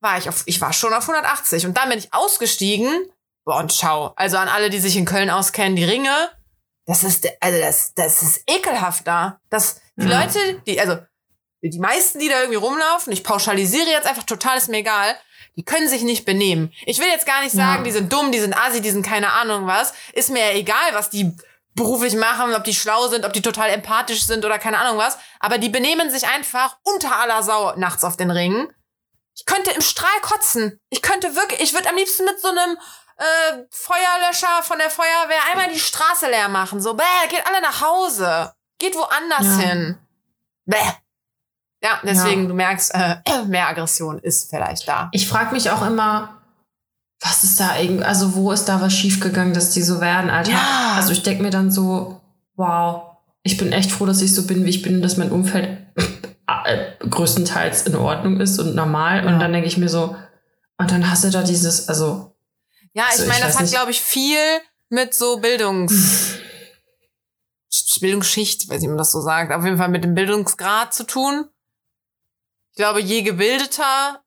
war 0.00 0.16
ich 0.16 0.26
auf, 0.26 0.42
ich 0.46 0.58
war 0.62 0.72
schon 0.72 0.94
auf 0.94 1.06
180 1.06 1.66
und 1.66 1.76
dann 1.76 1.90
bin 1.90 1.98
ich 1.98 2.14
ausgestiegen, 2.14 2.90
boah, 3.44 3.58
und 3.58 3.74
schau. 3.74 4.14
Also 4.16 4.38
an 4.38 4.48
alle, 4.48 4.70
die 4.70 4.80
sich 4.80 4.96
in 4.96 5.04
Köln 5.04 5.28
auskennen, 5.28 5.76
die 5.76 5.84
Ringe, 5.84 6.30
das 6.90 7.04
ist, 7.04 7.26
also 7.40 7.58
das, 7.58 7.94
das 7.94 8.22
ist 8.22 8.42
ekelhaft 8.46 9.06
da. 9.06 9.40
Das, 9.48 9.80
die 9.96 10.06
Ja. 10.06 10.20
Leute, 10.22 10.60
die, 10.66 10.80
also, 10.80 10.98
die 11.62 11.78
meisten, 11.78 12.18
die 12.18 12.28
da 12.28 12.38
irgendwie 12.40 12.56
rumlaufen, 12.58 13.12
ich 13.12 13.22
pauschalisiere 13.24 13.88
jetzt 13.90 14.06
einfach 14.06 14.24
total, 14.24 14.56
ist 14.58 14.68
mir 14.68 14.78
egal, 14.78 15.14
die 15.56 15.64
können 15.64 15.88
sich 15.88 16.02
nicht 16.02 16.24
benehmen. 16.24 16.72
Ich 16.86 16.98
will 17.00 17.08
jetzt 17.08 17.26
gar 17.26 17.42
nicht 17.42 17.54
Ja. 17.54 17.64
sagen, 17.72 17.84
die 17.84 17.90
sind 17.92 18.12
dumm, 18.12 18.32
die 18.32 18.38
sind 18.40 18.54
assi, 18.56 18.80
die 18.80 18.90
sind 18.90 19.04
keine 19.04 19.32
Ahnung 19.32 19.66
was. 19.66 19.92
Ist 20.12 20.30
mir 20.30 20.40
ja 20.40 20.52
egal, 20.56 20.92
was 20.92 21.10
die 21.10 21.36
beruflich 21.74 22.14
machen, 22.14 22.54
ob 22.54 22.64
die 22.64 22.74
schlau 22.74 23.08
sind, 23.08 23.24
ob 23.24 23.32
die 23.32 23.42
total 23.42 23.70
empathisch 23.70 24.24
sind 24.24 24.44
oder 24.44 24.58
keine 24.58 24.78
Ahnung 24.78 24.98
was. 24.98 25.18
Aber 25.38 25.58
die 25.58 25.68
benehmen 25.68 26.10
sich 26.10 26.26
einfach 26.26 26.76
unter 26.82 27.16
aller 27.20 27.42
Sau 27.42 27.74
nachts 27.76 28.04
auf 28.04 28.16
den 28.16 28.30
Ringen. 28.30 28.72
Ich 29.36 29.46
könnte 29.46 29.70
im 29.70 29.80
Strahl 29.80 30.20
kotzen. 30.22 30.80
Ich 30.90 31.02
könnte 31.02 31.34
wirklich, 31.36 31.60
ich 31.60 31.72
würde 31.72 31.88
am 31.88 31.96
liebsten 31.96 32.24
mit 32.24 32.40
so 32.40 32.48
einem 32.48 32.76
äh, 33.20 33.58
Feuerlöscher 33.70 34.62
von 34.62 34.78
der 34.78 34.90
Feuerwehr 34.90 35.40
einmal 35.50 35.68
die 35.72 35.78
Straße 35.78 36.26
leer 36.26 36.48
machen. 36.48 36.80
So, 36.80 36.94
bäh, 36.94 37.02
geht 37.28 37.46
alle 37.46 37.60
nach 37.60 37.80
Hause. 37.82 38.52
Geht 38.78 38.94
woanders 38.96 39.58
Ja. 39.60 39.68
hin. 39.68 39.98
Bäh. 40.64 40.76
Ja, 41.82 41.98
deswegen, 42.02 42.48
du 42.48 42.54
merkst, 42.54 42.94
äh, 42.94 43.16
mehr 43.46 43.68
Aggression 43.68 44.18
ist 44.18 44.50
vielleicht 44.50 44.88
da. 44.88 45.08
Ich 45.12 45.28
frage 45.28 45.52
mich 45.54 45.70
auch 45.70 45.86
immer, 45.86 46.40
was 47.20 47.44
ist 47.44 47.60
da 47.60 47.78
irgendwie, 47.78 48.04
also 48.04 48.34
wo 48.34 48.52
ist 48.52 48.64
da 48.66 48.80
was 48.80 48.92
schiefgegangen, 48.94 49.52
dass 49.54 49.70
die 49.70 49.82
so 49.82 50.00
werden, 50.00 50.30
Alter? 50.30 50.52
Ja. 50.52 50.92
Also 50.96 51.12
ich 51.12 51.22
denke 51.22 51.42
mir 51.42 51.50
dann 51.50 51.70
so, 51.70 52.20
wow, 52.56 53.16
ich 53.42 53.56
bin 53.58 53.72
echt 53.72 53.92
froh, 53.92 54.06
dass 54.06 54.22
ich 54.22 54.34
so 54.34 54.46
bin, 54.46 54.64
wie 54.64 54.70
ich 54.70 54.82
bin, 54.82 54.96
und 54.96 55.02
dass 55.02 55.16
mein 55.18 55.30
Umfeld 55.30 55.86
äh, 56.64 56.92
größtenteils 57.08 57.82
in 57.82 57.96
Ordnung 57.96 58.40
ist 58.40 58.58
und 58.58 58.74
normal. 58.74 59.24
Ja. 59.24 59.30
Und 59.30 59.40
dann 59.40 59.52
denke 59.52 59.68
ich 59.68 59.76
mir 59.76 59.88
so, 59.88 60.16
und 60.78 60.90
dann 60.90 61.10
hast 61.10 61.24
du 61.24 61.30
da 61.30 61.42
dieses, 61.42 61.88
also 61.90 62.29
Ja, 62.92 63.04
ich 63.04 63.10
Also, 63.10 63.22
ich 63.24 63.28
meine, 63.28 63.44
das 63.44 63.58
hat, 63.58 63.68
glaube 63.68 63.90
ich, 63.90 64.00
viel 64.00 64.60
mit 64.88 65.14
so 65.14 65.38
Bildungs 65.38 66.40
Bildungsschicht, 68.00 68.68
weiß 68.68 68.80
nicht, 68.80 68.82
wie 68.82 68.88
man 68.88 68.98
das 68.98 69.12
so 69.12 69.20
sagt, 69.20 69.52
auf 69.52 69.64
jeden 69.64 69.78
Fall 69.78 69.88
mit 69.88 70.04
dem 70.04 70.14
Bildungsgrad 70.14 70.92
zu 70.92 71.06
tun. 71.06 71.48
Ich 72.70 72.76
glaube, 72.76 73.00
je 73.00 73.22
gebildeter, 73.22 74.24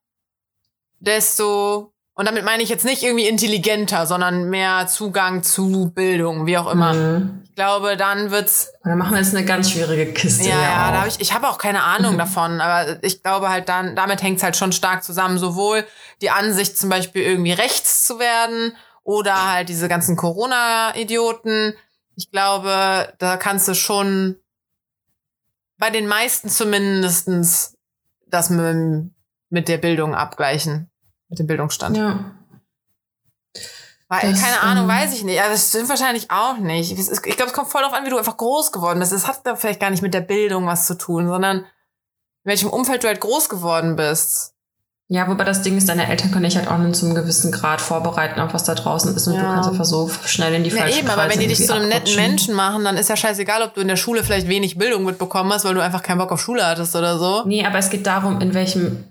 desto, 1.00 1.93
und 2.16 2.28
damit 2.28 2.46
meine 2.46 2.62
ich 2.62 2.70
jetzt 2.70 2.86
nicht 2.86 3.04
irgendwie 3.04 3.28
intelligenter, 3.28 4.06
sondern 4.06 4.50
mehr 4.50 4.88
Zugang 4.88 5.42
zu 5.42 5.92
Bildung, 5.94 6.46
wie 6.46 6.58
auch 6.58 6.72
immer. 6.72 6.94
mh. 6.94 7.30
Ich 7.54 7.56
glaube, 7.56 7.98
dann 7.98 8.32
wird's 8.32 8.74
dann 8.84 8.98
machen 8.98 9.12
wir 9.12 9.20
jetzt 9.20 9.36
eine 9.36 9.46
ganz 9.46 9.70
schwierige 9.70 10.12
Kiste. 10.12 10.50
ja, 10.50 10.60
ja, 10.60 10.92
da 10.92 11.02
hab 11.02 11.08
ich, 11.08 11.20
ich 11.22 11.34
habe 11.34 11.48
auch 11.48 11.60
keine 11.60 11.84
Ahnung 11.84 12.18
davon, 12.18 12.60
aber 12.62 13.04
ich 13.04 13.22
glaube 13.22 13.50
halt 13.50 13.70
dann, 13.70 13.96
damit 13.96 14.24
hängt's 14.24 14.42
halt 14.42 14.58
schon 14.58 14.72
stark 14.72 15.04
zusammen, 15.04 15.38
sowohl 15.38 15.86
die 16.22 16.32
Ansicht 16.32 16.78
zum 16.78 16.90
Beispiel 16.90 17.22
irgendwie 17.22 17.52
rechts 17.52 18.08
zu 18.08 18.18
werden 18.18 18.76
oder 19.04 19.52
halt 19.52 19.70
diese 19.70 19.88
ganzen 19.88 20.16
Corona-Idioten. 20.16 21.76
Ich 22.16 22.32
glaube, 22.32 23.14
da 23.20 23.38
kannst 23.38 23.68
du 23.68 23.76
schon 23.76 24.38
bei 25.78 25.90
den 25.90 26.08
meisten 26.08 26.50
zumindestens 26.50 27.78
das 28.26 28.50
mit, 28.50 29.12
mit 29.50 29.68
der 29.68 29.78
Bildung 29.78 30.16
abgleichen, 30.16 30.90
mit 31.34 31.40
dem 31.40 31.48
Bildungsstand. 31.48 31.98
ja. 31.98 32.20
Weil, 34.10 34.32
Das, 34.32 34.42
keine 34.42 34.62
Ahnung, 34.62 34.84
ähm, 34.84 34.90
weiß 34.90 35.14
ich 35.16 35.24
nicht. 35.24 35.40
Also 35.40 35.54
das 35.54 35.70
stimmt 35.70 35.90
wahrscheinlich 35.90 36.30
auch 36.30 36.58
nicht. 36.58 36.92
Ich 36.92 37.22
glaube, 37.36 37.46
es 37.48 37.54
kommt 37.54 37.70
voll 37.70 37.82
darauf 37.82 37.98
an, 37.98 38.06
wie 38.06 38.12
du 38.12 38.18
einfach 38.20 38.38
groß 38.38 38.72
geworden 38.72 39.00
bist. 39.00 39.12
Es 39.12 39.28
hat 39.28 39.40
da 39.46 39.56
vielleicht 39.56 39.80
gar 39.80 39.90
nicht 39.90 40.04
mit 40.04 40.14
der 40.14 40.22
Bildung 40.22 40.68
was 40.68 40.86
zu 40.86 40.96
tun, 40.96 41.28
sondern 41.28 41.58
in 41.60 41.66
welchem 42.44 42.70
Umfeld 42.70 43.04
du 43.04 43.08
halt 43.08 43.22
groß 43.22 43.50
geworden 43.50 43.96
bist. 43.96 44.54
Ja, 45.08 45.28
wobei 45.28 45.44
das 45.46 45.64
Ding 45.64 45.78
ist, 45.78 45.90
deine 45.90 46.08
Eltern 46.08 46.30
können 46.32 46.44
dich 46.46 46.56
halt 46.58 46.68
auch 46.68 46.78
nur 46.78 46.94
zu 46.94 47.06
einem 47.08 47.16
gewissen 47.16 47.52
Grad 47.52 47.82
vorbereiten, 47.82 48.40
auf 48.40 48.54
was 48.54 48.64
da 48.66 48.76
draußen 48.76 49.16
ist. 49.16 49.26
Und 49.28 49.34
du 49.34 49.40
Ja. 49.40 49.54
kannst 49.56 49.70
einfach 49.70 49.86
so 49.86 50.10
schnell 50.26 50.54
in 50.54 50.64
die 50.64 50.70
Ja, 50.70 50.78
falsche 50.84 51.00
eben, 51.00 51.08
aber 51.10 51.24
Kreise 51.24 51.34
wenn 51.34 51.40
die 51.40 51.48
dich 51.48 51.66
zu 51.66 51.74
einem 51.74 51.90
netten. 51.90 52.16
Menschen 52.16 52.54
machen, 52.54 52.84
dann 52.84 52.98
ist 52.98 53.10
ja 53.10 53.16
scheißegal, 53.16 53.64
ob 53.64 53.74
du 53.74 53.82
in 53.82 53.88
der 53.88 53.96
Schule 53.96 54.24
vielleicht 54.24 54.48
wenig 54.48 54.78
Bildung 54.78 55.06
mitbekommen 55.06 55.52
hast, 55.52 55.66
weil 55.66 55.74
du 55.74 55.82
einfach 55.82 56.04
keinen 56.04 56.20
Bock 56.20 56.32
auf 56.32 56.42
Schule 56.42 56.66
hattest 56.66 56.96
oder 56.96 57.18
so. 57.18 57.44
Nee, 57.46 57.66
aber 57.66 57.80
es 57.80 57.90
geht 57.90 58.06
darum, 58.06 58.42
in 58.42 58.54
welchem, 58.54 59.06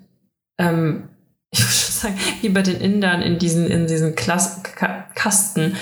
ähm, 0.59 1.09
ich 1.55 1.61
würde 1.61 1.73
schon 1.75 1.93
sagen, 1.93 2.19
wie 2.41 2.49
bei 2.49 2.63
den 2.63 2.81
Indern 2.81 3.23
in 3.23 3.39
diesen, 3.39 3.67
in 3.67 3.87
diesen 3.87 4.15
Klas 4.15 4.63
Ka 4.63 5.05
Kasten. 5.15 5.77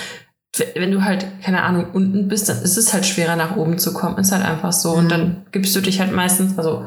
Wenn 0.75 0.91
du 0.91 1.03
halt, 1.05 1.25
keine 1.41 1.63
Ahnung, 1.63 1.91
unten 1.93 2.27
bist, 2.27 2.49
dann 2.49 2.61
ist 2.61 2.75
es 2.75 2.91
halt 2.91 3.05
schwerer 3.05 3.37
nach 3.37 3.55
oben 3.55 3.79
zu 3.79 3.93
kommen. 3.93 4.17
Ist 4.17 4.33
halt 4.33 4.43
einfach 4.43 4.73
so. 4.73 4.91
Mhm. 4.93 4.97
Und 4.99 5.09
dann 5.09 5.45
gibst 5.53 5.73
du 5.75 5.79
dich 5.79 6.01
halt 6.01 6.11
meistens, 6.11 6.57
also, 6.57 6.85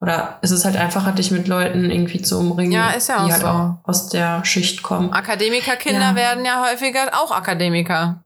oder 0.00 0.38
ist 0.42 0.50
es 0.50 0.66
halt 0.66 0.76
einfacher, 0.76 1.12
dich 1.12 1.30
mit 1.30 1.48
Leuten 1.48 1.90
irgendwie 1.90 2.20
zu 2.20 2.38
umringen, 2.38 2.72
Ja, 2.72 2.90
ist 2.90 3.08
ja 3.08 3.16
die 3.16 3.22
auch 3.22 3.30
halt 3.30 3.40
so. 3.40 3.46
auch 3.48 3.74
aus 3.84 4.08
der 4.10 4.44
Schicht 4.44 4.82
kommen. 4.82 5.10
Akademikerkinder 5.12 6.10
Ja. 6.10 6.14
werden 6.16 6.44
ja 6.44 6.62
häufiger 6.70 7.08
auch 7.14 7.32
Akademiker. 7.32 8.22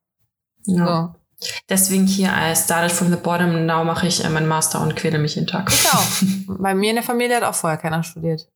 Ja. 0.66 1.14
So. 1.38 1.48
Deswegen 1.68 2.06
hier, 2.06 2.30
I 2.30 2.54
started 2.56 2.92
from 2.92 3.10
the 3.10 3.16
bottom, 3.16 3.66
now 3.66 3.84
mache 3.84 4.06
ich 4.08 4.24
äh, 4.24 4.28
meinen 4.28 4.46
Master 4.48 4.80
und 4.80 4.96
quäle 4.96 5.18
mich 5.18 5.36
jeden 5.36 5.46
Tag. 5.46 5.72
Auch. 5.92 6.06
Bei 6.58 6.74
mir 6.74 6.90
in 6.90 6.96
der 6.96 7.04
Familie 7.04 7.36
hat 7.36 7.44
auch 7.44 7.54
vorher 7.54 7.78
keiner 7.78 8.02
studiert. 8.02 8.48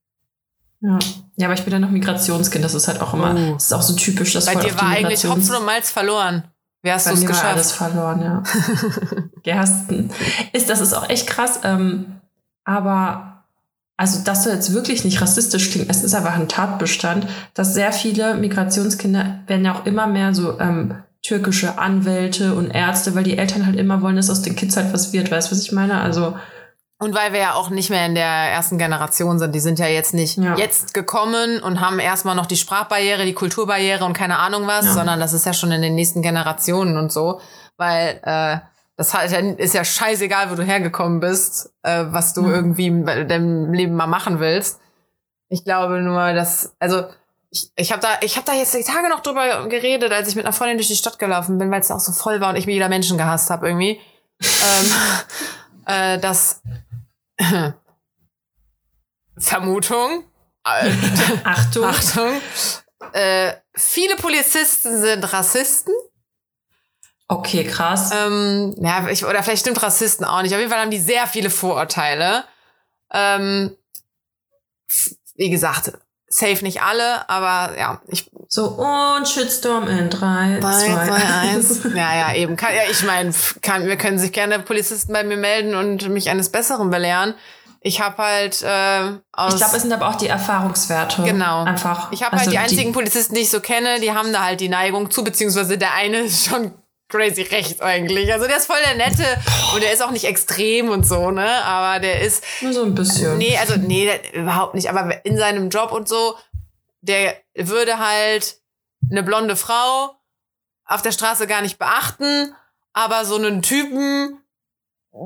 Ja. 0.81 0.99
ja, 1.37 1.47
aber 1.47 1.55
ich 1.55 1.63
bin 1.63 1.73
ja 1.73 1.79
noch 1.79 1.89
Migrationskind, 1.89 2.63
das 2.63 2.75
ist 2.75 2.87
halt 2.87 3.01
auch 3.01 3.13
immer, 3.13 3.33
Oh. 3.35 3.53
das 3.53 3.65
ist 3.65 3.73
auch 3.73 3.81
so 3.81 3.95
typisch, 3.95 4.33
dass 4.33 4.45
Bei 4.45 4.55
dir 4.55 4.75
war 4.75 4.89
eigentlich 4.89 5.25
Hopfen 5.25 5.55
und 5.55 5.65
Malz 5.65 5.89
verloren. 5.89 6.43
Wie 6.83 6.91
hast 6.91 7.07
du 7.07 7.13
es 7.13 7.23
war 7.27 7.43
alles 7.45 7.69
geschafft? 7.71 7.91
verloren, 7.91 8.21
ja. 8.21 8.43
Gersten. 9.43 10.11
Ist, 10.53 10.69
das 10.69 10.79
ist 10.79 10.93
auch 10.93 11.09
echt 11.09 11.27
krass. 11.27 11.61
Ähm, 11.63 12.17
aber 12.63 13.43
also, 13.97 14.23
dass 14.23 14.43
du 14.43 14.51
jetzt 14.51 14.73
wirklich 14.73 15.03
nicht 15.03 15.19
rassistisch 15.21 15.71
klingst, 15.71 15.89
es 15.89 16.03
ist 16.03 16.13
einfach 16.13 16.35
ein 16.35 16.47
Tatbestand, 16.47 17.27
dass 17.55 17.73
sehr 17.73 17.91
viele 17.91 18.35
Migrationskinder 18.35 19.39
werden 19.47 19.65
ja 19.65 19.73
auch 19.73 19.85
immer 19.87 20.05
mehr 20.05 20.35
so 20.35 20.59
ähm, 20.59 20.95
türkische 21.23 21.79
Anwälte 21.79 22.53
und 22.53 22.69
Ärzte, 22.69 23.15
weil 23.15 23.23
die 23.23 23.37
Eltern 23.39 23.65
halt 23.65 23.75
immer 23.75 24.01
wollen, 24.03 24.15
dass 24.15 24.29
aus 24.29 24.43
den 24.43 24.55
Kids 24.55 24.77
halt 24.77 24.93
was 24.93 25.13
wird. 25.13 25.31
Weißt 25.31 25.49
du, 25.49 25.55
was 25.55 25.63
ich 25.63 25.71
meine? 25.71 25.99
Also, 25.99 26.35
Und 26.99 27.13
weil 27.13 27.31
wir 27.31 27.39
ja 27.39 27.53
auch 27.53 27.69
nicht 27.69 27.91
mehr 27.91 28.05
in 28.07 28.15
der 28.15 28.25
ersten 28.25 28.79
Generation 28.79 29.37
sind, 29.37 29.53
die 29.53 29.59
sind 29.59 29.77
ja 29.77 29.85
jetzt 29.85 30.15
nicht 30.15 30.37
Ja. 30.37 30.55
jetzt 30.57 30.95
gekommen 30.95 31.61
und 31.61 31.79
haben 31.79 31.99
erstmal 31.99 32.33
noch 32.35 32.47
die 32.47 32.57
Sprachbarriere, 32.57 33.23
die 33.25 33.33
Kulturbarriere 33.35 34.03
und 34.03 34.13
keine 34.13 34.39
Ahnung 34.39 34.65
was, 34.65 34.85
Ja. 34.87 34.93
sondern 34.93 35.19
das 35.19 35.33
ist 35.33 35.45
ja 35.45 35.53
schon 35.53 35.71
in 35.71 35.83
den 35.83 35.93
nächsten 35.93 36.23
Generationen 36.23 36.97
und 36.97 37.11
so, 37.11 37.39
weil 37.77 38.19
äh, 38.23 38.57
das 38.95 39.13
ist 39.57 39.75
ja 39.75 39.83
scheißegal, 39.85 40.49
wo 40.49 40.55
du 40.55 40.63
hergekommen 40.63 41.19
bist, 41.19 41.71
äh, 41.83 42.05
was 42.07 42.33
du 42.33 42.41
Ja. 42.47 42.55
irgendwie 42.55 42.87
in 42.87 43.05
deinem 43.05 43.71
Leben 43.73 43.93
mal 43.93 44.07
machen 44.07 44.39
willst. 44.39 44.79
Ich 45.49 45.63
glaube 45.63 46.01
nur, 46.01 46.33
dass, 46.33 46.73
also 46.79 47.03
ich, 47.51 47.69
ich 47.75 47.91
habe 47.91 48.01
da, 48.01 48.07
ich 48.21 48.37
habe 48.37 48.45
da 48.47 48.53
jetzt 48.53 48.73
die 48.73 48.83
Tage 48.83 49.07
noch 49.09 49.19
drüber 49.19 49.67
geredet, 49.69 50.11
als 50.11 50.29
ich 50.29 50.35
mit 50.35 50.45
einer 50.45 50.51
Freundin 50.53 50.77
durch 50.77 50.87
die 50.87 50.95
Stadt 50.95 51.19
gelaufen 51.19 51.59
bin, 51.59 51.69
weil 51.69 51.79
es 51.81 51.91
auch 51.91 51.99
so 51.99 52.11
voll 52.11 52.41
war 52.41 52.49
und 52.49 52.55
ich 52.55 52.65
mir 52.65 52.73
wieder 52.75 52.89
Menschen 52.89 53.17
gehasst 53.19 53.51
habe 53.51 53.67
irgendwie. 53.67 54.01
ähm, 54.41 54.91
äh, 55.85 56.17
dass 56.19 56.61
Vermutung, 59.37 60.23
Achtung. 60.63 61.85
Achtung, 61.85 62.41
äh, 63.13 63.53
viele 63.75 64.15
Polizisten 64.15 64.99
sind 64.99 65.31
Rassisten 65.31 65.93
Okay, 67.29 67.65
krass. 67.65 68.11
Ähm, 68.13 68.73
ja, 68.77 69.09
ich, 69.09 69.25
oder 69.25 69.43
vielleicht 69.43 69.61
stimmt 69.61 69.83
Rassisten 69.83 70.25
auch 70.25 70.41
nicht. 70.41 70.53
Auf 70.53 70.59
jeden 70.59 70.71
Fall 70.71 70.79
haben 70.79 70.91
die 70.91 70.99
sehr 70.99 71.27
viele 71.27 71.49
Vorurteile. 71.49 72.45
Ähm, 73.11 73.75
wie 75.35 75.49
gesagt, 75.49 75.91
safe 76.29 76.63
nicht 76.63 76.81
alle, 76.81 77.29
aber 77.29 77.77
ja, 77.77 78.01
ich. 78.07 78.29
So, 78.49 78.67
und 78.67 79.27
Shitstorm 79.27 79.87
in 79.87 80.09
3, 80.09 80.59
2, 80.59 81.11
1. 81.55 81.83
Ja, 81.95 82.15
ja, 82.15 82.33
eben. 82.35 82.55
Kann, 82.55 82.73
ja, 82.73 82.83
ich 82.89 83.03
meine, 83.03 83.33
wir 83.33 83.97
können 83.97 84.19
sich 84.19 84.31
gerne 84.31 84.59
Polizisten 84.59 85.13
bei 85.13 85.23
mir 85.23 85.37
melden 85.37 85.75
und 85.75 86.07
mich 86.09 86.29
eines 86.29 86.49
Besseren 86.49 86.89
belehren. 86.89 87.33
Ich 87.81 88.01
habe 88.01 88.17
halt 88.17 88.61
äh, 88.63 89.17
aus. 89.31 89.53
Ich 89.53 89.59
glaube, 89.59 89.75
es 89.75 89.81
sind 89.83 89.93
aber 89.93 90.09
auch 90.09 90.15
die 90.15 90.27
Erfahrungswerte. 90.27 91.23
Genau. 91.23 91.63
Einfach. 91.63 92.11
Ich 92.11 92.23
habe 92.23 92.37
halt 92.37 92.47
also 92.47 92.57
halt 92.57 92.69
die 92.69 92.71
einzigen 92.71 92.91
die 92.91 92.93
Polizisten, 92.93 93.35
die 93.35 93.41
ich 93.41 93.49
so 93.49 93.59
kenne, 93.59 93.99
die 94.01 94.11
haben 94.11 94.33
da 94.33 94.43
halt 94.43 94.59
die 94.59 94.69
Neigung 94.69 95.11
zu, 95.11 95.23
beziehungsweise 95.23 95.77
der 95.77 95.93
eine 95.93 96.19
ist 96.21 96.45
schon 96.45 96.73
crazy 97.09 97.43
rechts 97.43 97.81
eigentlich. 97.81 98.31
Also 98.33 98.47
der 98.47 98.57
ist 98.57 98.67
voll 98.67 98.81
der 98.83 98.95
Nette 98.95 99.25
und 99.73 99.81
der 99.81 99.93
ist 99.93 100.03
auch 100.03 100.11
nicht 100.11 100.25
extrem 100.25 100.89
und 100.89 101.05
so, 101.05 101.31
ne? 101.31 101.63
Aber 101.63 101.99
der 101.99 102.21
ist. 102.21 102.43
Nur 102.61 102.73
so 102.73 102.83
ein 102.83 102.95
bisschen. 102.95 103.37
Nee, 103.37 103.57
also 103.57 103.75
nee, 103.75 104.05
der, 104.05 104.33
überhaupt 104.33 104.75
nicht. 104.75 104.89
Aber 104.89 105.25
in 105.25 105.37
seinem 105.37 105.69
Job 105.69 105.91
und 105.91 106.07
so, 106.07 106.35
der 107.01 107.35
würde 107.55 107.99
halt 107.99 108.57
eine 109.09 109.23
blonde 109.23 109.55
Frau 109.55 110.15
auf 110.85 111.01
der 111.01 111.11
Straße 111.11 111.47
gar 111.47 111.61
nicht 111.61 111.77
beachten, 111.77 112.55
aber 112.93 113.25
so 113.25 113.35
einen 113.35 113.61
Typen 113.61 114.41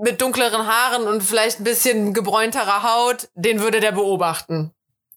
mit 0.04 0.22
dunkleren 0.22 0.68
Haaren 0.68 1.08
und 1.08 1.22
vielleicht 1.22 1.60
ein 1.60 1.64
bisschen 1.64 2.14
gebräunterer 2.14 2.84
Haut, 2.84 3.30
den 3.36 3.60
würde 3.60 3.80
der 3.80 3.92
beobachten. 3.92 4.74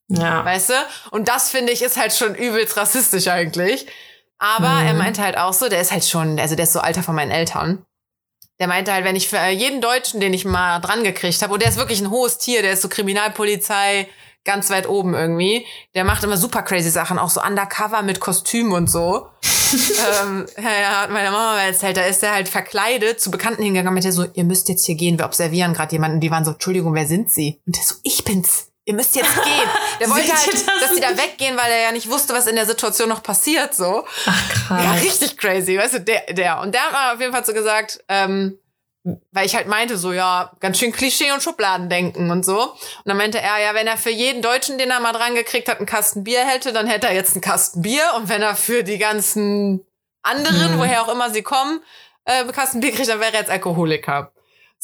Ja. 0.09 0.45
Weißt 0.45 0.71
du? 0.71 0.75
Und 1.11 1.29
das 1.29 1.51
finde 1.51 1.73
ich 1.73 1.83
ist 1.83 1.97
halt 1.97 2.13
schon 2.13 2.35
übelst 2.35 2.77
rassistisch 2.77 3.29
eigentlich. 3.29 3.87
Aber 4.39 4.69
mhm. 4.69 4.87
er 4.87 4.95
meinte 4.95 5.23
halt 5.23 5.39
auch 5.39 5.53
so, 5.53 5.69
der 5.69 5.81
ist 5.81 5.93
halt 5.93 6.05
schon, 6.05 6.39
also 6.39 6.57
der 6.57 6.65
ist 6.65 6.73
so 6.73 6.81
alter 6.81 7.03
von 7.03 7.15
meinen 7.15 7.31
Eltern. 7.31 7.85
Der 8.61 8.69
meinte 8.69 8.93
halt, 8.93 9.05
wenn 9.05 9.17
ich 9.17 9.29
für 9.29 9.45
jeden 9.49 9.81
Deutschen, 9.81 10.21
den 10.21 10.33
ich 10.33 10.45
mal 10.45 10.79
dran 10.81 11.03
gekriegt 11.03 11.43
habe, 11.43 11.55
und 11.55 11.63
der 11.63 11.69
ist 11.69 11.79
wirklich 11.79 12.01
ein 12.01 12.11
hohes 12.11 12.39
Tier, 12.39 12.63
der 12.63 12.73
ist 12.73 12.83
so 12.83 12.89
Kriminalpolizei, 12.89 14.09
ganz 14.45 14.71
weit 14.71 14.89
oben 14.89 15.15
irgendwie. 15.15 15.67
Der 15.95 16.05
macht 16.05 16.23
immer 16.23 16.37
super 16.37 16.63
crazy 16.63 16.91
Sachen, 16.91 17.19
auch 17.19 17.31
so 17.31 17.43
undercover 17.43 18.03
mit 18.03 18.21
Kostüm 18.21 18.73
und 18.73 18.89
so. 18.89 19.27
ähm, 20.23 20.47
ja, 20.57 21.03
hat 21.03 21.11
meine 21.11 21.31
Mama 21.31 21.61
erzählt, 21.63 21.97
da 21.97 22.03
ist 22.03 22.23
er 22.23 22.35
halt 22.35 22.49
verkleidet 22.49 23.21
zu 23.21 23.31
Bekannten 23.31 23.63
hingegangen 23.63 23.89
und 23.89 23.95
meinte 23.95 24.13
so, 24.13 24.27
ihr 24.35 24.45
müsst 24.45 24.69
jetzt 24.69 24.85
hier 24.85 24.95
gehen, 24.95 25.19
wir 25.19 25.25
observieren 25.25 25.73
gerade 25.73 25.93
jemanden. 25.93 26.17
Und 26.17 26.21
die 26.21 26.31
waren 26.31 26.45
so, 26.45 26.53
Entschuldigung, 26.53 26.95
wer 26.95 27.07
sind 27.07 27.31
Sie? 27.31 27.61
Und 27.67 27.77
der 27.77 27.83
so, 27.83 27.95
ich 28.03 28.25
bin's 28.25 28.69
ihr 28.85 28.95
müsst 28.95 29.17
jetzt 29.17 29.35
gehen. 29.35 29.69
Der 30.01 30.11
wollte 30.11 30.33
halt, 30.33 30.53
das 30.53 30.67
dass 30.67 30.95
sie 30.95 31.01
da 31.01 31.17
weggehen, 31.17 31.57
weil 31.57 31.71
er 31.71 31.83
ja 31.83 31.93
nicht 31.93 32.11
wusste, 32.11 32.35
was 32.35 32.47
in 32.47 32.57
der 32.57 32.67
Situation 32.67 33.09
noch 33.09 33.23
passiert, 33.23 33.75
so. 33.75 34.05
Ach, 34.27 34.49
krass. 34.49 34.85
Ja, 34.85 34.93
richtig 34.93 35.37
crazy, 35.37 35.79
weißt 35.79 35.95
du, 35.95 36.01
der, 36.01 36.33
der. 36.33 36.61
Und 36.61 36.75
der 36.75 36.83
hat 36.83 37.15
auf 37.15 37.21
jeden 37.21 37.33
Fall 37.33 37.45
so 37.45 37.55
gesagt, 37.55 38.03
ähm, 38.09 38.59
weil 39.33 39.45
ich 39.45 39.55
halt 39.55 39.69
meinte, 39.69 39.99
so, 39.99 40.13
ja, 40.13 40.53
ganz 40.61 40.79
schön 40.79 40.91
Klischee 40.91 41.31
und 41.33 41.43
Schubladen 41.43 41.91
denken 41.91 42.31
und 42.31 42.45
so. 42.45 42.73
Und 42.73 42.79
dann 43.05 43.19
meinte 43.19 43.39
er, 43.39 43.61
ja, 43.61 43.75
wenn 43.75 43.87
er 43.87 43.99
für 43.99 44.11
jeden 44.11 44.41
Deutschen, 44.41 44.79
den 44.79 44.91
er 44.91 45.01
mal 45.01 45.13
dran 45.13 45.35
gekriegt 45.35 45.69
hat, 45.69 45.77
einen 45.77 45.87
Kasten 45.87 46.25
Bier 46.25 46.45
hätte, 46.47 46.73
dann 46.73 46.87
hätte 46.87 47.07
er 47.07 47.15
jetzt 47.15 47.35
einen 47.35 47.43
Kasten 47.43 47.83
Bier. 47.83 48.03
Und 48.17 48.31
wenn 48.31 48.41
er 48.41 48.57
für 48.57 48.83
die 48.83 48.97
ganzen 48.97 49.85
anderen, 50.23 50.73
hm. 50.73 50.79
woher 50.79 51.03
auch 51.03 51.13
immer 51.13 51.31
sie 51.31 51.43
kommen, 51.43 51.81
äh, 52.25 52.41
einen 52.41 52.53
Kasten 52.53 52.81
Bier 52.81 52.93
kriegt, 52.93 53.09
dann 53.09 53.21
wäre 53.21 53.35
er 53.35 53.41
jetzt 53.41 53.51
Alkoholiker. 53.51 54.33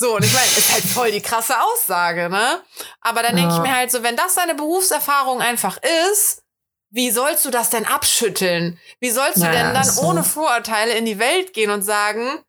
So, 0.01 0.17
und 0.17 0.25
ich 0.25 0.33
meine, 0.33 0.47
ist 0.47 0.73
halt 0.73 0.83
voll 0.83 1.13
die 1.13 1.21
krasse 1.21 1.55
Aussage, 1.61 2.31
ne? 2.31 2.63
Aber 3.03 3.23
dann 3.23 3.37
denke 3.37 3.51
ja. 3.51 3.57
ich 3.57 3.63
mir 3.63 3.77
halt 3.77 3.91
so, 3.91 4.03
wenn 4.03 4.17
das 4.17 4.35
deine 4.35 4.55
Berufserfahrung 4.55 5.43
einfach 5.43 5.79
ist, 6.09 6.43
wie 6.91 7.11
sollst 7.11 7.45
du 7.45 7.51
das 7.51 7.69
denn 7.69 7.85
abschütteln? 7.85 8.79
Wie 8.99 9.11
sollst 9.11 9.37
du 9.37 9.43
naja, 9.43 9.63
denn 9.63 9.75
dann 9.75 9.85
so. 9.85 10.01
ohne 10.01 10.25
Vorurteile 10.25 10.95
in 10.95 11.05
die 11.05 11.19
Welt 11.19 11.53
gehen 11.53 11.71
und 11.71 11.83
sagen, 11.83 12.41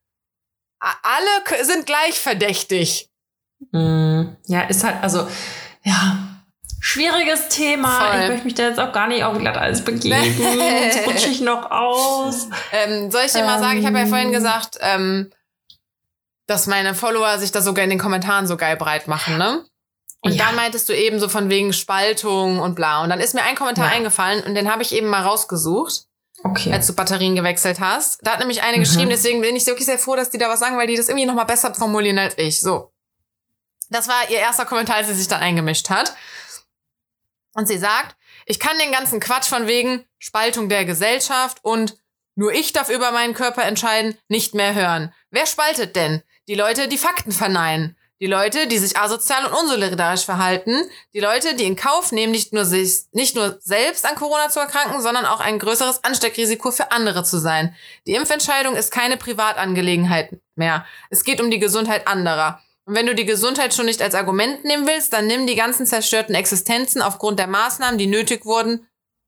alle 0.80 1.66
sind 1.66 1.86
gleich 1.86 2.18
verdächtig? 2.18 3.10
Mm, 3.74 4.30
ja, 4.48 4.62
ist 4.62 4.86
halt, 4.86 5.04
also, 5.04 5.28
ja, 5.84 6.20
schwieriges 6.80 7.50
Thema. 7.50 8.12
Voll. 8.12 8.22
Ich 8.22 8.30
möchte 8.30 8.46
mich 8.46 8.56
da 8.56 8.64
jetzt 8.64 8.80
auch 8.80 8.94
gar 8.94 9.08
nicht 9.08 9.26
auf 9.26 9.36
alles 9.36 9.84
begeben. 9.84 10.16
Jetzt 10.84 11.06
rutsche 11.06 11.28
ich 11.28 11.42
noch 11.42 11.70
aus. 11.70 12.48
Ähm, 12.72 13.12
soll 13.12 13.24
ich 13.26 13.34
dir 13.34 13.40
ähm, 13.40 13.46
mal 13.46 13.60
sagen, 13.60 13.78
ich 13.78 13.86
habe 13.86 14.00
ja 14.00 14.06
vorhin 14.06 14.32
gesagt, 14.32 14.78
ähm, 14.80 15.32
dass 16.52 16.68
meine 16.68 16.94
Follower 16.94 17.40
sich 17.40 17.52
da 17.52 17.62
sogar 17.62 17.84
in 17.84 17.90
den 17.90 18.00
Kommentaren 18.00 18.46
so 18.46 18.58
geil 18.58 18.76
breit 18.76 19.08
machen, 19.08 19.38
ne? 19.38 19.66
Und 20.24 20.34
ja. 20.34 20.46
dann 20.46 20.56
meintest 20.56 20.88
du 20.88 20.96
eben 20.96 21.20
so 21.20 21.30
von 21.30 21.50
wegen 21.50 21.74
Spaltung 21.74 22.60
und 22.60 22.76
bla. 22.76 23.02
Und 23.04 23.10
dann 23.10 23.20
ist 23.20 23.34
mir 23.34 23.42
ein 23.42 23.56
Kommentar 23.56 23.88
ja. 23.88 23.94
eingefallen 23.94 24.44
und 24.44 24.54
den 24.54 24.72
habe 24.72 24.84
ich 24.84 24.94
eben 24.94 25.08
mal 25.08 25.24
rausgesucht. 25.24 26.06
Okay. 26.44 26.74
Als 26.74 26.88
du 26.88 26.94
Batterien 26.94 27.36
gewechselt 27.36 27.80
hast. 27.80 28.20
Da 28.24 28.34
hat 28.34 28.40
nämlich 28.40 28.64
eine 28.64 28.78
mhm. 28.78 28.82
geschrieben, 28.82 29.10
deswegen 29.10 29.42
bin 29.42 29.56
ich 29.56 29.66
wirklich 29.66 29.86
sehr 29.86 30.00
froh, 30.00 30.16
dass 30.16 30.30
die 30.30 30.38
da 30.38 30.50
was 30.50 30.60
sagen, 30.60 30.78
weil 30.78 30.88
die 30.88 30.96
das 30.96 31.08
irgendwie 31.08 31.26
noch 31.26 31.36
mal 31.36 31.44
besser 31.44 31.74
formulieren 31.74 32.20
als 32.20 32.38
ich. 32.38 32.62
So. 32.62 32.92
Das 33.90 34.08
war 34.08 34.30
ihr 34.30 34.38
erster 34.38 34.66
Kommentar, 34.66 34.98
als 34.98 35.08
sie 35.08 35.14
sich 35.14 35.28
dann 35.28 35.42
eingemischt 35.42 35.90
hat. 35.90 36.16
Und 37.54 37.68
sie 37.68 37.78
sagt, 37.78 38.16
ich 38.46 38.60
kann 38.60 38.78
den 38.80 38.92
ganzen 38.92 39.20
Quatsch 39.20 39.48
von 39.48 39.68
wegen 39.68 40.06
Spaltung 40.20 40.68
der 40.70 40.86
Gesellschaft 40.86 41.60
und 41.64 41.98
nur 42.36 42.54
ich 42.54 42.74
darf 42.74 42.90
über 42.90 43.12
meinen 43.12 43.34
Körper 43.34 43.64
entscheiden, 43.64 44.18
nicht 44.28 44.56
mehr 44.56 44.74
hören. 44.74 45.14
Wer 45.30 45.46
spaltet 45.46 45.96
denn? 45.96 46.24
Die 46.48 46.56
Leute, 46.56 46.88
die 46.88 46.98
Fakten 46.98 47.32
verneinen. 47.32 47.96
Die 48.22 48.28
Leute, 48.28 48.68
die 48.68 48.78
sich 48.78 48.98
asozial 48.98 49.48
und 49.48 49.54
unsolidarisch 49.54 50.26
verhalten. 50.26 50.84
Die 51.14 51.20
Leute, 51.20 51.56
die 51.56 51.64
in 51.64 51.76
Kauf 51.76 52.12
nehmen, 52.12 52.32
nicht 52.32 52.54
nur 52.54 52.66
sich, 52.66 53.06
nicht 53.14 53.36
nur 53.36 53.58
selbst 53.60 54.06
an 54.06 54.16
Corona 54.16 54.50
zu 54.50 54.60
erkranken, 54.60 55.02
sondern 55.02 55.26
auch 55.26 55.40
ein 55.40 55.58
größeres 55.58 56.04
Ansteckrisiko 56.04 56.70
für 56.72 56.92
andere 56.92 57.24
zu 57.24 57.40
sein. 57.40 57.76
Die 58.06 58.14
Impfentscheidung 58.14 58.76
ist 58.76 58.92
keine 58.92 59.18
Privatangelegenheit 59.18 60.40
mehr. 60.56 60.86
Es 61.10 61.24
geht 61.24 61.42
um 61.42 61.50
die 61.50 61.58
Gesundheit 61.58 62.08
anderer. 62.08 62.62
Und 62.86 62.96
wenn 62.96 63.08
du 63.08 63.16
die 63.16 63.26
Gesundheit 63.26 63.74
schon 63.74 63.88
nicht 63.88 64.04
als 64.04 64.14
Argument 64.14 64.66
nehmen 64.66 64.86
willst, 64.86 65.14
dann 65.14 65.26
nimm 65.26 65.48
die 65.48 65.56
ganzen 65.56 65.88
zerstörten 65.88 66.36
Existenzen 66.36 67.02
aufgrund 67.02 67.40
der 67.40 67.48
Maßnahmen, 67.48 67.98
die 67.98 68.08
nötig 68.08 68.46
wurden, 68.46 68.88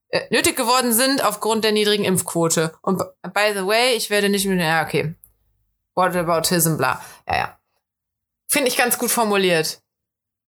äh, 0.09 0.22
nötig 0.30 0.55
geworden 0.55 0.93
sind 0.93 1.26
aufgrund 1.26 1.64
der 1.64 1.72
niedrigen 1.72 2.03
Impfquote. 2.03 2.74
Und 2.84 2.99
by 2.99 3.53
the 3.55 3.66
way, 3.66 3.95
ich 3.95 4.11
werde 4.11 4.30
nicht 4.30 4.45
mit, 4.45 4.59
ja, 4.59 4.84
okay. 4.84 5.16
What 5.96 6.14
Whataboutism, 6.14 6.78
bla. 6.78 7.02
Ja, 7.28 7.38
ja. 7.38 7.60
Finde 8.50 8.70
ich 8.70 8.78
ganz 8.78 8.98
gut 8.98 9.12
formuliert. 9.12 9.82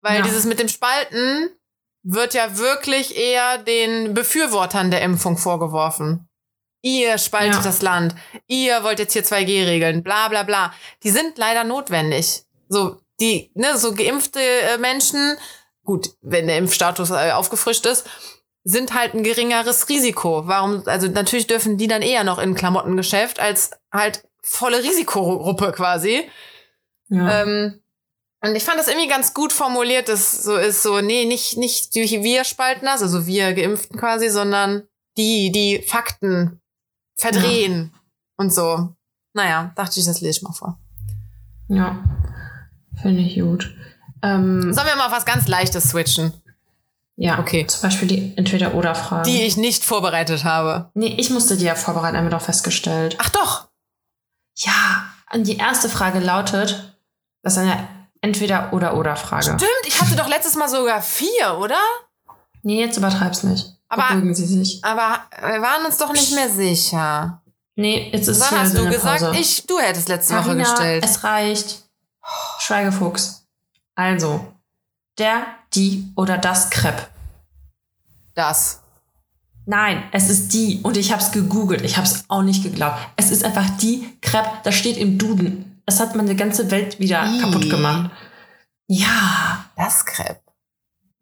Weil 0.02 0.18
ja. 0.18 0.22
dieses 0.22 0.44
mit 0.44 0.58
dem 0.58 0.68
Spalten 0.68 1.50
wird 2.02 2.34
ja 2.34 2.58
wirklich 2.58 3.16
eher 3.16 3.58
den 3.58 4.14
Befürwortern 4.14 4.90
der 4.90 5.02
Impfung 5.02 5.38
vorgeworfen. 5.38 6.28
Ihr 6.82 7.16
spaltet 7.16 7.54
ja. 7.54 7.62
das 7.62 7.80
Land. 7.80 8.14
Ihr 8.46 8.84
wollt 8.84 8.98
jetzt 8.98 9.14
hier 9.14 9.24
2G-Regeln. 9.24 10.02
Bla, 10.02 10.28
bla, 10.28 10.42
bla. 10.42 10.74
Die 11.02 11.08
sind 11.08 11.38
leider 11.38 11.64
notwendig. 11.64 12.44
So, 12.68 13.00
die, 13.20 13.50
ne, 13.54 13.78
so 13.78 13.94
geimpfte 13.94 14.40
äh, 14.40 14.76
Menschen, 14.76 15.38
gut, 15.82 16.10
wenn 16.20 16.46
der 16.46 16.58
Impfstatus 16.58 17.10
äh, 17.10 17.32
aufgefrischt 17.32 17.86
ist, 17.86 18.06
sind 18.64 18.92
halt 18.92 19.14
ein 19.14 19.22
geringeres 19.22 19.88
Risiko. 19.88 20.46
Warum, 20.46 20.82
also 20.86 21.08
natürlich 21.08 21.46
dürfen 21.46 21.78
die 21.78 21.88
dann 21.88 22.02
eher 22.02 22.24
noch 22.24 22.38
in 22.38 22.54
Klamottengeschäft 22.54 23.40
als 23.40 23.70
halt 23.90 24.22
volle 24.44 24.82
Risikogruppe 24.82 25.72
quasi. 25.72 26.22
Ja. 27.08 27.42
Ähm, 27.42 27.80
und 28.42 28.54
ich 28.54 28.64
fand 28.64 28.78
das 28.78 28.88
irgendwie 28.88 29.08
ganz 29.08 29.32
gut 29.32 29.52
formuliert, 29.52 30.08
dass 30.08 30.42
so 30.42 30.56
ist 30.56 30.82
so, 30.82 31.00
nee, 31.00 31.24
nicht, 31.24 31.56
nicht 31.56 31.94
die 31.94 32.22
wir 32.22 32.44
spalten 32.44 32.84
das, 32.84 33.02
also 33.02 33.26
wir 33.26 33.54
Geimpften 33.54 33.98
quasi, 33.98 34.28
sondern 34.28 34.82
die, 35.16 35.50
die 35.50 35.82
Fakten 35.82 36.60
verdrehen 37.16 37.90
ja. 37.92 38.00
und 38.36 38.52
so. 38.52 38.94
Naja, 39.32 39.72
dachte 39.76 39.98
ich, 39.98 40.06
das 40.06 40.20
lese 40.20 40.38
ich 40.38 40.42
mal 40.42 40.52
vor. 40.52 40.78
Ja, 41.68 42.04
finde 43.00 43.22
ich 43.22 43.40
gut. 43.40 43.74
Ähm, 44.22 44.72
Sollen 44.74 44.86
wir 44.86 44.96
mal 44.96 45.06
auf 45.06 45.12
was 45.12 45.24
ganz 45.24 45.48
Leichtes 45.48 45.88
switchen? 45.88 46.34
Ja, 47.16 47.38
okay. 47.38 47.66
Zum 47.66 47.82
Beispiel 47.82 48.08
die 48.08 48.32
Entweder-Oder-Frage. 48.36 49.30
Die 49.30 49.42
ich 49.42 49.56
nicht 49.56 49.84
vorbereitet 49.84 50.44
habe. 50.44 50.90
Nee, 50.94 51.14
ich 51.18 51.30
musste 51.30 51.56
die 51.56 51.64
ja 51.64 51.76
vorbereiten, 51.76 52.16
haben 52.16 52.24
wir 52.24 52.30
doch 52.30 52.42
festgestellt. 52.42 53.16
Ach 53.20 53.30
doch. 53.30 53.63
Ja, 54.56 55.06
und 55.32 55.46
die 55.46 55.56
erste 55.56 55.88
Frage 55.88 56.20
lautet, 56.20 56.96
das 57.42 57.54
ist 57.54 57.58
eine 57.58 57.88
Entweder-Oder-Oder-Frage. 58.20 59.44
Stimmt, 59.44 59.86
ich 59.86 60.00
hatte 60.00 60.16
doch 60.16 60.28
letztes 60.28 60.54
Mal 60.56 60.68
sogar 60.68 61.02
vier, 61.02 61.58
oder? 61.58 61.78
Nee, 62.62 62.80
jetzt 62.80 62.96
übertreib's 62.96 63.42
nicht. 63.42 63.76
Aber, 63.88 64.34
Sie 64.34 64.46
sich. 64.46 64.82
aber 64.82 65.20
wir 65.40 65.60
waren 65.60 65.84
uns 65.84 65.98
doch 65.98 66.12
nicht 66.12 66.32
mehr 66.34 66.48
sicher. 66.48 67.42
Nee, 67.76 68.10
jetzt 68.12 68.28
ist 68.28 68.38
es 68.38 68.50
Wann 68.50 68.60
hast 68.60 68.76
du 68.76 68.88
gesagt, 68.88 69.20
Pause. 69.20 69.38
ich, 69.38 69.66
du 69.66 69.78
hättest 69.78 70.08
letzte 70.08 70.34
Carina, 70.34 70.64
Woche 70.64 70.70
gestellt. 70.72 71.04
Es 71.04 71.24
reicht. 71.24 71.82
Schweigefuchs. 72.60 73.46
Also, 73.94 74.52
der, 75.18 75.46
die 75.74 76.12
oder 76.16 76.38
das 76.38 76.70
Crepe? 76.70 77.06
Das. 78.34 78.80
Nein, 79.66 80.02
es 80.12 80.28
ist 80.28 80.52
die. 80.52 80.80
Und 80.82 80.96
ich 80.96 81.10
habe 81.12 81.22
es 81.22 81.32
gegoogelt. 81.32 81.82
Ich 81.82 81.96
habe 81.96 82.06
es 82.06 82.24
auch 82.28 82.42
nicht 82.42 82.62
geglaubt. 82.62 82.98
Es 83.16 83.30
ist 83.30 83.44
einfach 83.44 83.68
die 83.78 84.06
Crepe. 84.20 84.50
Das 84.62 84.74
steht 84.74 84.98
im 84.98 85.18
Duden. 85.18 85.80
Das 85.86 86.00
hat 86.00 86.14
meine 86.14 86.36
ganze 86.36 86.70
Welt 86.70 87.00
wieder 87.00 87.24
Ii. 87.26 87.40
kaputt 87.40 87.70
gemacht. 87.70 88.10
Ja. 88.86 89.64
Das 89.76 90.04
Crepe. 90.04 90.40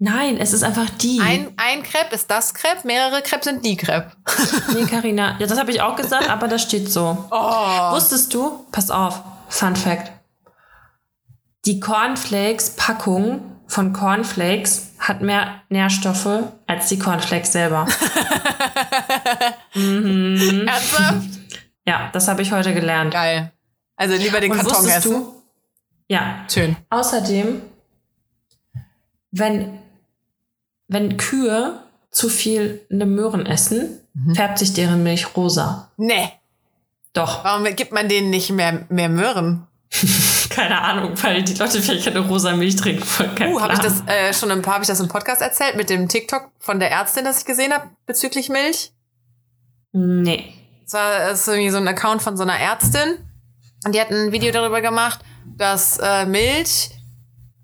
Nein, 0.05 0.37
es 0.39 0.53
ist 0.53 0.65
einfach 0.65 0.91
die. 0.91 1.21
Ein, 1.21 1.53
ein 1.57 1.85
Crepe 1.85 2.13
ist 2.17 2.29
das 2.29 2.55
Crepe, 2.55 2.85
mehrere 2.89 3.23
Crepe 3.23 3.45
sind 3.45 3.65
die 3.65 3.77
Crepe. 3.77 4.11
nee, 4.75 4.85
Carina. 4.85 5.37
Ja, 5.39 5.47
das 5.47 5.61
habe 5.61 5.71
ich 5.71 5.81
auch 5.81 5.95
gesagt, 5.95 6.29
aber 6.29 6.49
das 6.49 6.63
steht 6.63 6.91
so. 6.91 7.25
Oh. 7.31 7.93
Wusstest 7.93 8.35
du? 8.35 8.67
Pass 8.73 8.91
auf. 8.91 9.23
Fun 9.49 9.77
Fact. 9.77 10.11
Die 11.67 11.79
Cornflakes-Packung 11.79 13.62
von 13.73 13.93
Cornflakes 13.95 14.93
hat 14.99 15.23
mehr 15.23 15.63
Nährstoffe 15.71 16.45
als 16.67 16.89
die 16.89 16.99
Cornflakes 16.99 17.53
selber. 17.53 17.87
Mhm. 19.75 20.67
Ernsthaft? 20.69 21.29
Ja, 21.87 22.11
das 22.13 22.29
habe 22.29 22.43
ich 22.43 22.53
heute 22.53 22.75
gelernt. 22.75 23.13
Geil. 23.15 23.51
Also 23.97 24.15
lieber 24.17 24.41
den 24.41 24.53
Und 24.53 24.59
Karton 24.59 24.87
essen. 24.87 25.13
du? 25.13 25.43
Ja. 26.09 26.45
Schön. 26.53 26.77
Außerdem, 26.91 27.63
wenn, 29.31 29.79
wenn 30.89 31.17
Kühe 31.17 31.83
zu 32.11 32.29
viel 32.29 32.85
eine 32.91 33.07
Möhren 33.07 33.47
essen, 33.47 33.99
Mhm. 34.15 34.35
färbt 34.35 34.59
sich 34.59 34.75
deren 34.75 35.03
Milch 35.03 35.35
rosa. 35.37 35.91
Nee. 35.97 36.31
Doch. 37.15 37.45
Warum 37.45 37.65
gibt 37.75 37.93
man 37.93 38.11
denen 38.11 38.29
nicht 38.29 38.51
mehr, 38.51 38.85
mehr 38.91 39.09
Möhren? 39.09 39.67
Keine 40.51 40.81
Ahnung, 40.81 41.13
weil 41.23 41.43
die 41.43 41.55
Leute 41.55 41.83
vielleicht 41.83 42.05
keine 42.05 42.21
rosa 42.21 42.55
Milch 42.57 42.77
trinken 42.77 43.05
wollen. 43.19 43.53
Uh, 43.53 43.61
habe 43.61 43.75
ich 43.75 43.79
das 43.79 44.03
äh, 44.07 44.33
schon 44.33 44.51
im, 44.51 44.65
hab 44.65 44.81
ich 44.81 44.89
das 44.89 45.01
im 45.01 45.09
Podcast 45.09 45.43
erzählt 45.43 45.77
mit 45.77 45.91
dem 45.91 46.09
TikTok 46.09 46.51
von 46.59 46.81
der 46.81 46.91
Ärztin, 46.91 47.25
das 47.25 47.41
ich 47.41 47.45
gesehen 47.45 47.73
habe 47.73 47.91
bezüglich 48.07 48.49
Milch? 48.49 48.93
Nee. 49.93 50.55
Es 50.87 50.95
war 50.95 51.31
es 51.31 51.41
ist 51.41 51.49
irgendwie 51.49 51.71
so 51.71 51.77
ein 51.77 51.89
Account 51.89 52.23
von 52.23 52.37
so 52.37 52.43
einer 52.43 52.59
Ärztin 52.59 53.19
und 53.85 53.95
die 53.95 54.01
hat 54.01 54.11
ein 54.11 54.33
Video 54.33 54.51
darüber 54.51 54.81
gemacht, 54.81 55.21
dass 55.57 55.99
äh, 55.99 56.25
Milch 56.25 56.91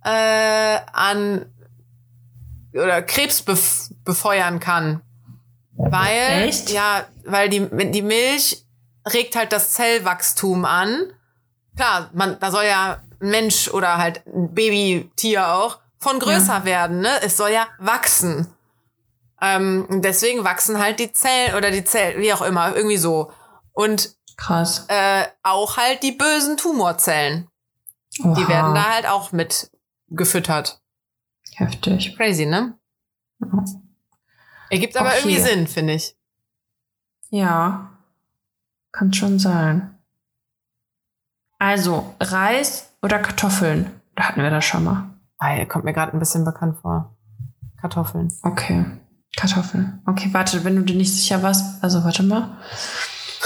äh, 0.05 0.79
an 0.93 1.47
oder 2.73 3.03
Krebs 3.03 3.43
bef 3.43 3.89
befeuern 4.05 4.61
kann. 4.61 5.03
Weil, 5.77 6.49
Echt? 6.49 6.71
ja, 6.71 7.07
weil 7.25 7.49
die, 7.49 7.69
die 7.91 8.03
Milch 8.03 8.65
regt 9.13 9.37
halt 9.37 9.53
das 9.53 9.73
Zellwachstum 9.73 10.65
an. 10.65 11.13
Klar, 11.79 12.11
man, 12.13 12.39
da 12.41 12.51
soll 12.51 12.65
ja 12.65 13.01
ein 13.21 13.31
Mensch 13.31 13.69
oder 13.69 13.99
halt 13.99 14.27
ein 14.27 14.53
Babytier 14.53 15.55
auch 15.55 15.79
von 15.99 16.19
größer 16.19 16.65
werden, 16.65 17.01
ne? 17.01 17.21
Es 17.23 17.37
soll 17.37 17.51
ja 17.51 17.69
wachsen. 17.79 18.49
Ähm, 19.41 19.87
deswegen 20.03 20.43
wachsen 20.43 20.81
halt 20.81 20.99
die 20.99 21.13
Zellen 21.13 21.55
oder 21.55 21.71
die 21.71 21.85
Zellen, 21.85 22.21
wie 22.21 22.33
auch 22.33 22.43
immer, 22.43 22.75
irgendwie 22.75 22.97
so. 22.97 23.31
Und 23.73 24.17
Krass. 24.37 24.87
äh, 24.89 25.25
auch 25.45 25.77
halt 25.77 26.03
die 26.03 26.11
bösen 26.11 26.57
Tumorzellen. 26.57 27.49
Oha. 28.25 28.35
Die 28.35 28.49
werden 28.49 28.75
da 28.75 28.95
halt 28.95 29.07
auch 29.07 29.31
mit 29.31 29.71
gefüttert. 30.09 30.81
Heftig. 31.55 32.17
Crazy, 32.17 32.47
ne? 32.47 32.77
Ja. 33.41 33.65
Ergibt 34.71 34.97
aber 34.97 35.11
Okay. 35.11 35.19
irgendwie 35.19 35.41
Sinn, 35.41 35.67
finde 35.69 35.93
ich. 35.95 36.17
Ja. 37.31 37.93
Kann 38.91 39.13
schon 39.13 39.39
sein. 39.39 39.98
Also, 41.59 42.15
Reis 42.21 42.93
oder 43.03 43.19
Kartoffeln? 43.19 43.91
Da 44.15 44.25
hatten 44.25 44.43
wir 44.43 44.51
das 44.51 44.65
schon 44.65 44.85
mal. 44.85 45.11
Weil 45.39 45.67
kommt 45.67 45.85
mir 45.85 45.93
gerade 45.93 46.13
ein 46.13 46.19
bisschen 46.19 46.45
bekannt 46.45 46.79
vor. 46.81 47.17
Kartoffeln. 47.81 48.33
Okay. 48.43 48.85
Kartoffeln. 49.37 50.03
Okay, 50.07 50.31
warte, 50.33 50.65
wenn 50.65 50.77
du 50.77 50.83
dir 50.83 50.97
nicht 50.97 51.15
sicher 51.15 51.43
warst. 51.43 51.83
Also, 51.83 52.03
warte 52.05 52.23
mal. 52.23 52.57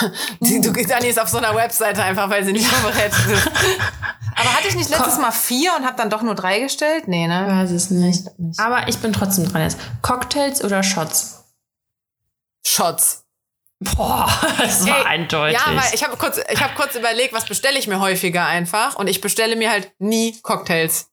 Die, 0.40 0.60
du 0.60 0.72
gehst 0.72 0.92
Anni 0.92 1.08
ist 1.08 1.20
auf 1.20 1.28
so 1.28 1.38
einer 1.38 1.54
Webseite 1.54 2.02
einfach, 2.02 2.30
weil 2.30 2.44
sie 2.44 2.52
nicht 2.52 2.66
vorbereitet 2.66 3.26
ist. 3.30 3.50
Aber 4.34 4.54
hatte 4.54 4.68
ich 4.68 4.74
nicht 4.74 4.90
letztes 4.90 5.18
Mal 5.18 5.30
vier 5.30 5.72
und 5.76 5.84
habe 5.84 5.96
dann 5.96 6.08
doch 6.08 6.22
nur 6.22 6.34
drei 6.34 6.60
gestellt? 6.60 7.06
Nee, 7.06 7.26
ne? 7.26 7.46
Weiß 7.46 7.70
es 7.70 7.90
nicht. 7.90 8.38
nicht. 8.38 8.58
Aber 8.58 8.88
ich 8.88 8.98
bin 8.98 9.12
trotzdem 9.12 9.46
dran 9.46 9.62
jetzt. 9.62 9.78
Cocktails 10.00 10.64
oder 10.64 10.82
Shots? 10.82 11.44
Shots. 12.64 13.21
Boah, 13.84 14.28
das 14.58 14.86
war 14.86 14.98
Ey, 15.00 15.04
eindeutig. 15.06 15.58
Ja, 15.58 15.74
weil 15.74 15.94
ich 15.94 16.04
habe 16.04 16.16
kurz, 16.16 16.38
ich 16.52 16.62
habe 16.62 16.74
kurz 16.76 16.94
überlegt, 16.94 17.32
was 17.34 17.46
bestelle 17.46 17.78
ich 17.78 17.86
mir 17.86 18.00
häufiger 18.00 18.44
einfach 18.46 18.96
und 18.96 19.06
ich 19.08 19.20
bestelle 19.20 19.56
mir 19.56 19.70
halt 19.70 19.90
nie 19.98 20.38
Cocktails. 20.42 21.08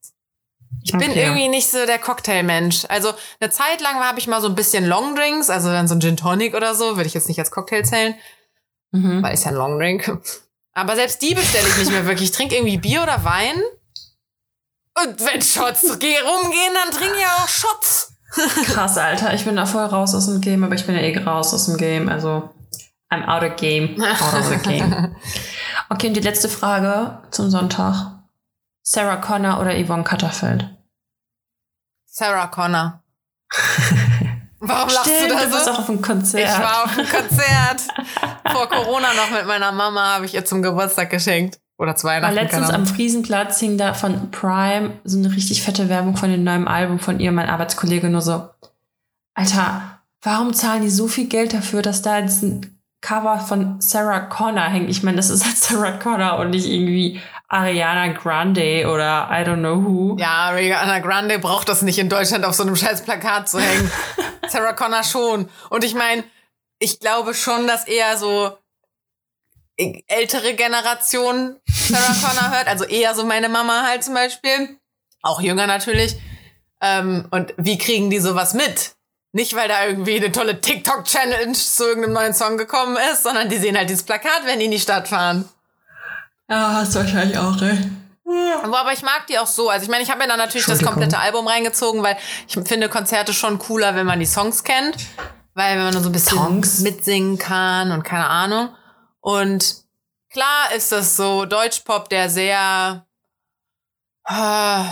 Ich 0.84 0.92
bin 0.92 1.10
Okay. 1.12 1.24
irgendwie 1.24 1.48
nicht 1.50 1.70
so 1.70 1.86
der 1.86 2.00
Cocktailmensch. 2.00 2.86
Also 2.90 3.12
eine 3.40 3.50
Zeit 3.50 3.82
lang 3.82 3.96
habe 3.96 4.20
ich 4.20 4.28
mal 4.28 4.40
so 4.42 4.48
ein 4.48 4.56
bisschen 4.56 4.86
Longdrinks, 4.88 5.50
also 5.50 5.70
dann 5.70 5.88
so 5.88 5.96
ein 5.96 6.02
Gin 6.02 6.16
Tonic 6.18 6.54
oder 6.56 6.76
so, 6.76 6.96
würde 6.96 7.08
ich 7.08 7.14
jetzt 7.14 7.28
nicht 7.28 7.40
als 7.40 7.52
Cocktail 7.52 7.84
zählen, 7.84 8.16
mhm. 8.92 9.22
weil 9.24 9.34
ist 9.34 9.44
ja 9.46 9.52
ein 9.52 9.58
Longdrink. 9.58 10.20
Aber 10.74 10.96
selbst 10.96 11.22
die 11.22 11.34
bestelle 11.36 11.68
ich 11.68 11.78
nicht 11.78 11.92
mehr 11.92 12.06
wirklich. 12.06 12.30
Ich 12.30 12.36
trinke 12.36 12.56
irgendwie 12.56 12.78
Bier 12.78 13.04
oder 13.04 13.24
Wein. 13.26 13.62
Und 15.04 15.20
wenn 15.26 15.42
Shots 15.42 15.98
geh- 16.00 16.20
rumgehen, 16.20 16.74
dann 16.74 16.92
trinke 16.92 17.18
ich 17.18 17.26
auch 17.26 17.48
Shots. 17.48 18.14
Krass, 18.66 18.98
Alter. 18.98 19.34
Ich 19.34 19.44
bin 19.44 19.56
da 19.56 19.66
voll 19.66 19.86
raus 19.86 20.14
aus 20.14 20.28
dem 20.28 20.40
Game, 20.40 20.64
aber 20.64 20.76
ich 20.76 20.86
bin 20.86 20.96
ja 20.96 21.02
eh 21.02 21.18
raus 21.24 21.54
aus 21.54 21.66
dem 21.66 21.78
Game. 21.78 22.08
Also, 22.10 22.50
I'm 23.12 23.24
out 23.24 23.44
of 23.44 23.56
game. 23.58 24.00
Out 24.02 24.34
of 24.34 24.50
the 24.50 24.58
game. 24.58 25.16
Okay, 25.92 26.08
und 26.10 26.14
die 26.14 26.20
letzte 26.22 26.50
Frage 26.50 27.18
zum 27.32 27.50
Sonntag. 27.50 28.20
Sarah 28.84 29.16
Connor 29.16 29.60
oder 29.60 29.74
Yvonne 29.76 30.04
Katterfeld? 30.04 30.70
Sarah 32.06 32.46
Connor. 32.46 33.02
Warum 34.60 34.90
lachst 34.90 35.10
Stimmt, 35.10 35.32
du 35.32 35.36
da 35.36 35.46
du 35.46 35.52
warst 35.52 35.66
so? 35.66 35.72
auch 35.72 35.80
auf 35.80 35.86
dem 35.88 36.02
Konzert. 36.02 36.44
Ich 36.48 36.60
war 36.60 36.84
auf 36.84 36.96
dem 36.96 37.08
Konzert. 37.08 37.82
Vor 38.52 38.70
Corona 38.70 39.14
noch 39.16 39.32
mit 39.32 39.48
meiner 39.48 39.72
Mama 39.72 40.14
habe 40.16 40.26
ich 40.26 40.36
ihr 40.36 40.46
zum 40.46 40.62
Geburtstag 40.62 41.10
geschenkt. 41.10 41.60
Oder 41.80 41.96
zu 41.96 42.06
Weihnachten. 42.08 42.36
letztens 42.36 42.68
keine 42.68 42.74
am. 42.76 42.86
Friesenplatz 42.86 43.60
hing 43.60 43.78
da 43.78 43.94
von 43.94 44.30
Prime 44.32 45.00
so 45.06 45.18
eine 45.18 45.32
richtig 45.32 45.64
fette 45.64 45.88
Werbung 45.90 46.18
von 46.18 46.30
dem 46.30 46.44
neuen 46.44 46.68
Album 46.68 47.00
von 47.00 47.20
ihr, 47.22 47.32
mein 47.32 47.50
Arbeitskollege, 47.50 48.10
nur 48.10 48.22
so, 48.22 48.50
Alter, 49.34 50.02
warum 50.22 50.54
zahlen 50.54 50.82
die 50.82 50.90
so 50.90 51.08
viel 51.08 51.28
Geld 51.28 51.54
dafür, 51.54 51.82
dass 51.82 52.02
da 52.02 52.20
jetzt 52.20 52.44
ein 52.44 52.79
Cover 53.02 53.40
von 53.40 53.80
Sarah 53.80 54.22
Connor 54.22 54.66
hängt? 54.66 54.90
Ich 54.90 55.04
meine, 55.04 55.18
das 55.18 55.30
ist 55.30 55.46
halt 55.46 55.58
Sarah 55.58 55.98
Connor 55.98 56.40
und 56.40 56.52
nicht 56.52 56.68
irgendwie 56.68 57.22
Ariana 57.48 58.10
Grande 58.14 58.88
oder 58.88 59.30
I 59.32 59.44
don't 59.44 59.58
know 59.58 59.84
who. 59.84 60.18
Ja, 60.20 60.50
Ariana 60.50 61.00
Grande 61.00 61.40
braucht 61.40 61.70
das 61.70 61.82
nicht 61.82 61.98
in 61.98 62.10
Deutschland 62.10 62.46
auf 62.46 62.56
so 62.56 62.64
einem 62.64 62.76
scheiß 62.76 63.04
Plakat 63.04 63.50
zu 63.50 63.60
hängen. 63.60 63.92
Sarah 64.48 64.74
Connor 64.74 65.04
schon. 65.04 65.50
Und 65.70 65.84
ich 65.84 65.96
meine, 65.96 66.24
ich 66.80 67.00
glaube 67.00 67.34
schon, 67.34 67.68
dass 67.68 67.88
eher 67.88 68.18
so 68.18 68.58
ältere 70.08 70.56
Generation 70.56 71.58
Sarah 71.66 72.14
Connor 72.14 72.52
hört. 72.56 72.68
Also 72.68 72.86
eher 72.86 73.16
so 73.16 73.26
meine 73.26 73.50
Mama 73.50 73.84
halt 73.88 74.04
zum 74.04 74.14
Beispiel. 74.14 74.78
Auch 75.22 75.42
jünger 75.42 75.68
natürlich. 75.68 76.18
Ähm, 76.82 77.28
und 77.32 77.54
wie 77.58 77.78
kriegen 77.78 78.10
die 78.10 78.20
sowas 78.20 78.54
mit? 78.54 78.96
Nicht, 79.32 79.56
weil 79.56 79.68
da 79.68 79.86
irgendwie 79.86 80.18
eine 80.18 80.32
tolle 80.32 80.60
TikTok-Challenge 80.60 81.54
zu 81.54 81.86
irgendeinem 81.86 82.14
neuen 82.14 82.34
Song 82.34 82.58
gekommen 82.58 82.98
ist, 83.12 83.24
sondern 83.24 83.48
die 83.48 83.58
sehen 83.58 83.78
halt 83.78 83.90
dieses 83.90 84.04
Plakat, 84.04 84.42
wenn 84.46 84.60
die 84.60 84.66
in 84.66 84.72
die 84.72 84.80
Stadt 84.80 85.08
fahren. 85.08 85.48
Ja, 86.50 86.74
hast 86.74 86.96
du 86.96 87.00
wahrscheinlich 87.00 87.38
auch 87.38 87.62
recht. 87.62 87.88
Aber, 88.64 88.80
aber 88.80 88.94
ich 88.94 89.02
mag 89.02 89.28
die 89.28 89.38
auch 89.38 89.48
so. 89.48 89.70
Also 89.70 89.84
ich 89.84 89.90
meine, 89.90 90.04
ich 90.04 90.10
habe 90.10 90.20
mir 90.20 90.28
dann 90.28 90.38
natürlich 90.38 90.68
das 90.68 90.84
komplette 90.84 91.18
Album 91.20 91.48
reingezogen, 91.48 92.04
weil 92.04 92.18
ich 92.48 92.58
finde 92.68 92.90
Konzerte 92.90 93.34
schon 93.34 93.60
cooler, 93.60 93.96
wenn 93.96 94.06
man 94.06 94.20
die 94.20 94.26
Songs 94.26 94.64
kennt. 94.64 94.96
Weil 95.54 95.78
wenn 95.78 95.86
man 95.86 95.94
so 95.94 96.10
ein 96.10 96.12
bisschen 96.12 96.38
Songs? 96.38 96.80
mitsingen 96.80 97.38
kann 97.38 97.92
und 97.92 98.04
keine 98.04 98.28
Ahnung. 98.28 98.70
Und 99.20 99.84
klar 100.32 100.72
ist 100.76 100.92
das 100.92 101.16
so 101.16 101.46
Deutschpop, 101.46 102.10
der 102.10 102.30
sehr 102.30 103.06
äh, 104.26 104.84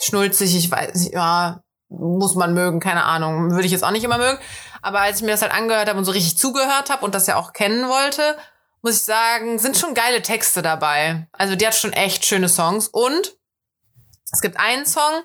schnulzig, 0.00 0.56
ich 0.56 0.70
weiß 0.70 0.94
nicht, 0.94 1.14
ja, 1.14 1.62
muss 1.88 2.34
man 2.34 2.54
mögen, 2.54 2.80
keine 2.80 3.04
Ahnung, 3.04 3.50
würde 3.52 3.64
ich 3.66 3.72
jetzt 3.72 3.84
auch 3.84 3.90
nicht 3.90 4.04
immer 4.04 4.18
mögen. 4.18 4.38
Aber 4.82 5.00
als 5.00 5.16
ich 5.18 5.22
mir 5.22 5.30
das 5.32 5.42
halt 5.42 5.52
angehört 5.52 5.88
habe 5.88 5.98
und 5.98 6.04
so 6.04 6.12
richtig 6.12 6.36
zugehört 6.38 6.90
habe 6.90 7.04
und 7.04 7.14
das 7.14 7.26
ja 7.26 7.36
auch 7.36 7.52
kennen 7.52 7.88
wollte, 7.88 8.36
muss 8.82 8.96
ich 8.98 9.04
sagen, 9.04 9.58
sind 9.58 9.76
schon 9.76 9.94
geile 9.94 10.22
Texte 10.22 10.62
dabei. 10.62 11.26
Also 11.32 11.56
die 11.56 11.66
hat 11.66 11.74
schon 11.74 11.92
echt 11.92 12.24
schöne 12.24 12.48
Songs. 12.48 12.88
Und 12.88 13.36
es 14.30 14.40
gibt 14.40 14.58
einen 14.60 14.86
Song, 14.86 15.22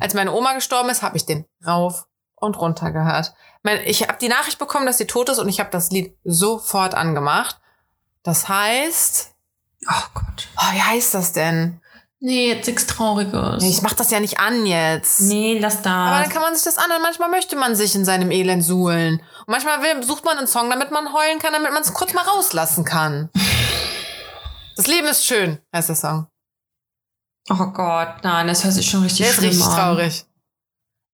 als 0.00 0.14
meine 0.14 0.32
Oma 0.32 0.54
gestorben 0.54 0.88
ist, 0.88 1.02
habe 1.02 1.16
ich 1.16 1.26
den 1.26 1.44
rauf 1.66 2.06
und 2.34 2.58
runter 2.58 2.90
gehört. 2.90 3.34
Ich 3.84 4.02
habe 4.02 4.18
die 4.20 4.28
Nachricht 4.28 4.58
bekommen, 4.58 4.86
dass 4.86 4.98
sie 4.98 5.06
tot 5.06 5.28
ist 5.28 5.38
und 5.38 5.48
ich 5.48 5.60
habe 5.60 5.70
das 5.70 5.90
Lied 5.90 6.16
sofort 6.24 6.94
angemacht. 6.94 7.60
Das 8.22 8.48
heißt, 8.48 9.34
Oh 9.88 10.02
Gott. 10.14 10.48
oh, 10.56 10.72
wie 10.72 10.82
heißt 10.82 11.14
das 11.14 11.32
denn? 11.32 11.80
Nee, 12.20 12.48
jetzt 12.48 12.66
nichts 12.66 12.86
Trauriges. 12.86 13.62
Ich 13.62 13.80
mach 13.82 13.92
das 13.94 14.10
ja 14.10 14.18
nicht 14.18 14.40
an 14.40 14.66
jetzt. 14.66 15.20
nee, 15.20 15.58
lass 15.60 15.82
da. 15.82 16.06
Aber 16.08 16.22
dann 16.22 16.30
kann 16.32 16.42
man 16.42 16.54
sich 16.54 16.64
das 16.64 16.76
anhören. 16.76 17.02
Manchmal 17.02 17.30
möchte 17.30 17.54
man 17.54 17.76
sich 17.76 17.94
in 17.94 18.04
seinem 18.04 18.32
Elend 18.32 18.64
suhlen. 18.64 19.20
Und 19.46 19.48
manchmal 19.48 19.82
will, 19.82 20.02
sucht 20.02 20.24
man 20.24 20.36
einen 20.36 20.48
Song, 20.48 20.68
damit 20.68 20.90
man 20.90 21.12
heulen 21.12 21.38
kann, 21.38 21.52
damit 21.52 21.72
man 21.72 21.82
es 21.82 21.92
kurz 21.94 22.14
mal 22.14 22.22
rauslassen 22.24 22.84
kann. 22.84 23.30
Das 24.76 24.86
Leben 24.88 25.06
ist 25.06 25.24
schön, 25.26 25.58
heißt 25.74 25.88
der 25.90 25.96
Song. 25.96 26.26
oh 27.50 27.66
Gott, 27.72 28.14
nein, 28.24 28.46
das 28.48 28.64
hört 28.64 28.74
sich 28.74 28.88
schon 28.90 29.02
richtig 29.02 29.18
Der 29.20 29.28
ist 29.30 29.36
schlimm 29.36 29.50
richtig 29.50 29.66
an. 29.66 29.74
traurig. 29.76 30.24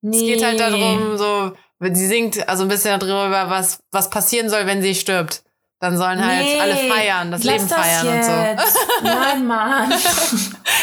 Nee. 0.00 0.16
Es 0.16 0.22
geht 0.38 0.44
halt 0.44 0.60
darum, 0.60 1.16
so, 1.18 1.52
wenn 1.80 1.94
sie 1.94 2.06
singt 2.06 2.48
also 2.48 2.62
ein 2.64 2.68
bisschen 2.68 2.98
darüber, 2.98 3.48
was, 3.50 3.82
was 3.90 4.10
passieren 4.10 4.48
soll, 4.50 4.66
wenn 4.66 4.82
sie 4.82 4.94
stirbt. 4.94 5.44
Dann 5.80 5.98
sollen 5.98 6.24
halt 6.24 6.38
Nee, 6.40 6.60
alle 6.60 6.76
feiern, 6.76 7.30
das 7.30 7.42
Leben 7.44 7.68
feiern 7.68 8.06
jetzt. 8.06 8.28
und 8.28 8.60
so. 8.60 9.04
Nein, 9.04 9.46
Mann. 9.46 9.92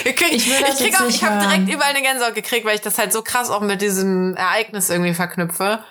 Ich, 0.03 0.15
krieg, 0.15 0.31
Ich 0.33 0.47
ich, 0.51 0.59
das 0.65 0.77
krieg 0.77 0.99
auch, 0.99 1.07
ich 1.07 1.23
habe 1.23 1.39
direkt 1.39 1.69
überall 1.69 1.91
eine 1.91 2.01
Gänsehaut 2.01 2.33
gekriegt, 2.33 2.65
weil 2.65 2.73
ich 2.75 2.81
das 2.81 2.97
halt 2.97 3.13
so 3.13 3.21
krass 3.21 3.51
auch 3.51 3.61
mit 3.61 3.81
diesem 3.81 4.35
Ereignis 4.35 4.89
irgendwie 4.89 5.13
verknüpfe. 5.13 5.83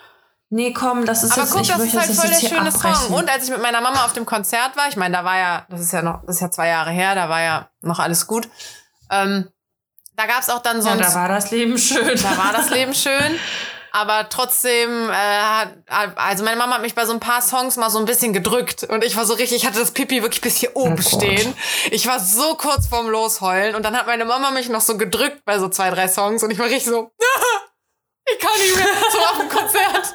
Nee, 0.48 0.72
komm, 0.72 1.06
das 1.06 1.22
ist 1.22 1.32
Aber 1.32 1.42
jetzt, 1.42 1.52
guck, 1.52 1.66
das 1.66 1.78
ist 1.78 1.96
halt 1.96 2.10
das 2.10 2.16
voll 2.20 2.28
der 2.28 2.48
schöne 2.48 2.68
abbrechen. 2.74 2.94
Song. 3.06 3.14
Und 3.14 3.30
als 3.30 3.44
ich 3.44 3.50
mit 3.50 3.62
meiner 3.62 3.80
Mama 3.80 4.04
auf 4.04 4.12
dem 4.12 4.26
Konzert 4.26 4.76
war, 4.76 4.88
ich 4.88 4.96
meine, 4.96 5.16
da 5.16 5.24
war 5.24 5.38
ja, 5.38 5.66
das 5.70 5.80
ist 5.80 5.92
ja 5.92 6.02
noch, 6.02 6.22
das 6.26 6.36
ist 6.36 6.40
ja 6.42 6.50
zwei 6.50 6.66
Jahre 6.68 6.90
her, 6.90 7.14
da 7.14 7.28
war 7.28 7.40
ja 7.40 7.68
noch 7.82 8.00
alles 8.00 8.26
gut. 8.26 8.48
Ähm, 9.12 9.48
da 10.16 10.26
gab's 10.26 10.50
auch 10.50 10.60
dann 10.60 10.78
ja, 10.78 10.82
sonst 10.82 11.06
da 11.06 11.14
war 11.14 11.28
das 11.28 11.52
Leben 11.52 11.78
schön. 11.78 12.20
da 12.20 12.36
war 12.36 12.52
das 12.52 12.70
Leben 12.70 12.94
schön. 12.94 13.38
Aber 13.92 14.28
trotzdem, 14.28 15.10
äh, 15.10 15.12
hat, 15.12 15.74
also 15.88 16.44
meine 16.44 16.56
Mama 16.56 16.74
hat 16.74 16.82
mich 16.82 16.94
bei 16.94 17.06
so 17.06 17.12
ein 17.12 17.20
paar 17.20 17.42
Songs 17.42 17.76
mal 17.76 17.90
so 17.90 17.98
ein 17.98 18.04
bisschen 18.04 18.32
gedrückt. 18.32 18.84
Und 18.84 19.04
ich 19.04 19.16
war 19.16 19.24
so 19.24 19.34
richtig, 19.34 19.58
ich 19.58 19.66
hatte 19.66 19.80
das 19.80 19.90
Pipi 19.92 20.22
wirklich 20.22 20.40
bis 20.40 20.56
hier 20.58 20.76
oben 20.76 20.96
Oh 20.98 21.02
stehen. 21.02 21.54
Ich 21.90 22.06
war 22.06 22.20
so 22.20 22.54
kurz 22.54 22.86
vorm 22.86 23.08
Losheulen. 23.08 23.74
Und 23.74 23.84
dann 23.84 23.96
hat 23.96 24.06
meine 24.06 24.24
Mama 24.24 24.50
mich 24.50 24.68
noch 24.68 24.80
so 24.80 24.96
gedrückt 24.96 25.44
bei 25.44 25.58
so 25.58 25.68
zwei, 25.68 25.90
drei 25.90 26.08
Songs. 26.08 26.42
Und 26.42 26.50
ich 26.50 26.58
war 26.58 26.66
richtig 26.66 26.86
so, 26.86 27.10
ich 28.32 28.38
kann 28.38 28.58
nicht 28.58 28.76
mehr, 28.76 28.86
so 29.10 29.18
auf 29.18 29.38
dem 29.38 29.48
Konzert. 29.48 30.14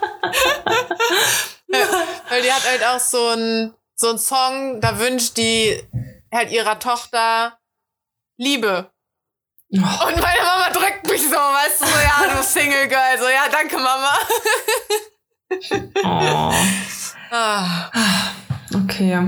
Weil 2.30 2.42
die 2.42 2.52
hat 2.52 2.66
halt 2.66 2.84
auch 2.86 3.00
so 3.00 3.28
ein, 3.30 3.74
so 3.96 4.10
ein 4.10 4.18
Song, 4.18 4.80
da 4.82 5.00
wünscht 5.00 5.38
die 5.38 5.84
halt 6.34 6.52
ihrer 6.52 6.80
Tochter 6.80 7.58
Liebe. 8.38 8.92
Oh, 9.78 10.08
Und 10.08 10.16
meine 10.16 10.42
Mama 10.42 10.70
drückt 10.72 11.10
mich 11.10 11.22
so, 11.24 11.36
weißt 11.36 11.82
du, 11.82 11.86
so, 11.86 11.92
ja, 12.00 12.36
du 12.38 12.44
Single 12.44 12.88
Girl, 12.88 13.18
so, 13.20 13.26
ja, 13.26 13.46
danke, 13.52 13.76
Mama. 13.78 14.14
oh. 16.04 16.54
Ah, 17.32 17.90
Okay. 18.74 19.28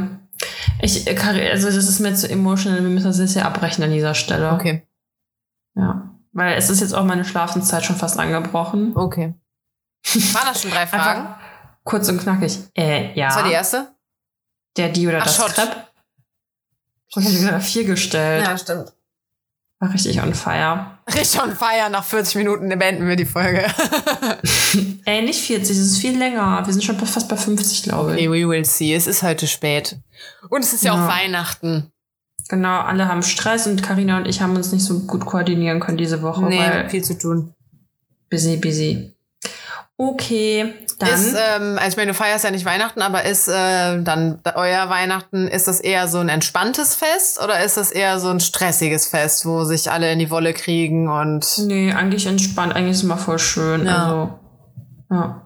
Ich, 0.81 1.07
also 1.07 1.67
das 1.67 1.75
ist 1.75 1.99
mir 1.99 2.13
zu 2.13 2.29
emotional, 2.29 2.81
wir 2.83 2.89
müssen 2.89 3.07
das 3.07 3.17
jetzt 3.19 3.33
hier 3.33 3.45
abbrechen 3.45 3.83
an 3.83 3.91
dieser 3.91 4.13
Stelle. 4.13 4.51
okay, 4.51 4.87
Ja. 5.75 6.11
Weil 6.33 6.55
es 6.57 6.69
ist 6.69 6.81
jetzt 6.81 6.93
auch 6.93 7.03
meine 7.03 7.25
Schlafenszeit 7.25 7.83
schon 7.83 7.95
fast 7.95 8.19
angebrochen. 8.19 8.95
okay. 8.95 9.33
Waren 10.33 10.47
das 10.47 10.61
schon 10.61 10.71
drei 10.71 10.85
Fragen? 10.87 11.21
Einfach 11.27 11.39
kurz 11.83 12.07
und 12.09 12.19
knackig. 12.21 12.59
Äh, 12.77 13.13
ja. 13.13 13.27
Was 13.29 13.35
war 13.37 13.43
die 13.43 13.51
erste? 13.51 13.95
Der, 14.77 14.89
die 14.89 15.07
oder 15.07 15.19
Ach, 15.19 15.23
das 15.23 15.35
Shot. 15.35 15.53
Crepe. 15.53 15.87
Ich 17.09 17.15
hätte 17.15 17.41
wieder 17.41 17.59
vier 17.59 17.83
gestellt. 17.85 18.59
stimmt. 18.61 18.93
War 19.80 19.93
richtig 19.93 20.19
on 20.21 20.34
fire. 20.34 20.97
Richtig 21.13 21.41
on 21.41 21.55
fire, 21.55 21.89
nach 21.91 22.03
40 22.03 22.36
Minuten 22.36 22.67
beenden 22.80 23.07
wir 23.07 23.15
die 23.15 23.25
Folge. 23.25 23.63
Ey, 25.05 25.21
nicht 25.23 25.39
40, 25.41 25.69
es 25.69 25.78
ist 25.78 25.97
viel 25.99 26.17
länger. 26.17 26.63
Wir 26.65 26.73
sind 26.73 26.84
schon 26.84 26.97
fast 26.97 27.30
bei 27.30 27.38
50, 27.38 27.84
glaube 27.84 28.11
ich. 28.19 28.28
okay, 28.28 28.32
we 28.43 28.49
will 28.49 28.65
see. 28.65 28.93
Es 28.95 29.05
ist 29.07 29.21
heute 29.23 29.45
spät. 29.47 29.97
Und 30.49 30.63
es 30.63 30.73
ist 30.73 30.84
ja, 30.84 30.95
Ja. 30.95 31.05
auch 31.05 31.09
Weihnachten. 31.09 31.91
Genau, 32.49 32.80
alle 32.80 33.07
haben 33.07 33.21
Stress 33.23 33.67
und 33.67 33.84
Karina 33.84 34.17
und 34.17 34.28
ich 34.28 34.41
haben 34.41 34.55
uns 34.55 34.71
nicht 34.71 34.84
so 34.84 35.01
gut 35.01 35.25
koordinieren 35.25 35.80
können 35.80 35.97
diese 35.97 36.21
Woche, 36.21 36.43
Nee, 36.45 36.57
weil 36.59 36.89
viel 36.89 37.03
zu 37.03 37.17
tun. 37.17 37.53
busy, 38.30 38.57
busy. 38.57 39.13
Okay, 39.99 40.75
dann. 40.99 41.09
Ist, 41.09 41.33
ähm, 41.35 41.77
also 41.79 41.89
ich 41.89 41.97
meine, 41.97 42.11
du 42.11 42.13
feierst 42.13 42.43
ja 42.43 42.51
nicht 42.51 42.65
Weihnachten, 42.65 43.01
aber 43.01 43.23
ist 43.23 43.47
äh, 43.47 43.99
dann 44.03 44.39
euer 44.53 44.89
Weihnachten, 44.89 45.47
ist 45.47 45.67
das 45.67 45.79
eher 45.79 46.07
so 46.07 46.19
ein 46.19 46.29
entspanntes 46.29 46.93
Fest 46.93 47.41
oder 47.43 47.63
ist 47.63 47.77
das 47.77 47.89
eher 47.89 48.19
so 48.19 48.29
ein 48.29 48.39
stressiges 48.39 49.07
Fest, 49.07 49.47
wo 49.47 49.63
sich 49.63 49.89
alle 49.89 50.11
in 50.11 50.19
die 50.19 50.29
Wolle 50.29 50.53
kriegen 50.53 51.09
und 51.09 51.47
nee, 51.65 51.91
eigentlich 51.91 52.27
entspannt. 52.27 52.75
Eigentlich 52.75 52.91
ist 52.91 52.97
es 52.97 53.03
immer 53.05 53.17
voll 53.17 53.39
schön. 53.39 53.87
Ja. 53.87 54.03
Also, 54.03 54.39
ja. 55.09 55.41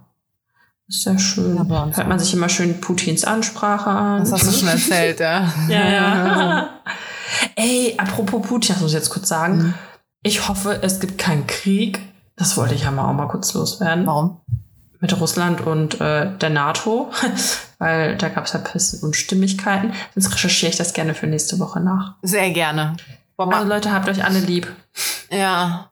Ist 0.89 1.03
sehr 1.03 1.17
schön. 1.17 1.55
Ja, 1.55 1.89
Hört 1.95 2.07
man 2.09 2.19
sich 2.19 2.33
immer 2.33 2.49
schön 2.49 2.81
Putins 2.81 3.23
Ansprache 3.23 3.89
an. 3.89 4.19
das 4.19 4.33
hast 4.33 4.47
du 4.47 4.51
schon 4.51 4.67
erzählt, 4.67 5.21
ja. 5.21 5.49
Ja, 5.69 5.89
ja. 5.89 6.69
Ey, 7.55 7.95
apropos 7.97 8.45
Putin, 8.45 8.73
das 8.73 8.81
muss 8.81 8.91
ich 8.91 8.97
jetzt 8.97 9.09
kurz 9.09 9.29
sagen. 9.29 9.57
Mhm. 9.57 9.73
Ich 10.23 10.49
hoffe, 10.49 10.79
es 10.81 10.99
gibt 10.99 11.17
keinen 11.17 11.47
Krieg. 11.47 12.01
Das 12.41 12.57
wollte 12.57 12.73
ich 12.73 12.81
ja 12.85 12.89
mal 12.91 13.07
auch 13.07 13.13
mal 13.13 13.27
kurz 13.27 13.53
loswerden. 13.53 14.07
Warum? 14.07 14.41
Mit 14.99 15.19
Russland 15.19 15.61
und 15.61 16.01
äh, 16.01 16.35
der 16.39 16.49
NATO. 16.49 17.11
Weil 17.77 18.17
da 18.17 18.29
gab 18.29 18.45
es 18.45 18.55
halt 18.55 18.65
ein 18.65 18.73
bisschen 18.73 19.01
Unstimmigkeiten. 19.03 19.93
Sonst 20.15 20.33
recherchiere 20.33 20.71
ich 20.71 20.77
das 20.77 20.93
gerne 20.93 21.13
für 21.13 21.27
nächste 21.27 21.59
Woche 21.59 21.79
nach. 21.81 22.15
Sehr 22.23 22.49
gerne. 22.49 22.97
Boah, 23.37 23.53
Also 23.53 23.67
Leute, 23.67 23.91
habt 23.91 24.09
euch 24.09 24.23
alle 24.25 24.39
lieb. 24.39 24.67
ja. 25.29 25.87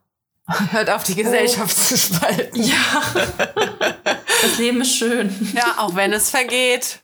Hört 0.71 0.89
auf, 0.89 1.03
die 1.03 1.13
Gesellschaft 1.13 1.77
zu 1.77 1.95
spalten. 1.95 2.63
Ja. 2.63 3.03
das 4.41 4.57
Leben 4.57 4.81
ist 4.81 4.95
schön. 4.95 5.29
Ja, 5.53 5.75
auch 5.77 5.93
wenn 5.93 6.11
es 6.11 6.31
vergeht. 6.31 7.01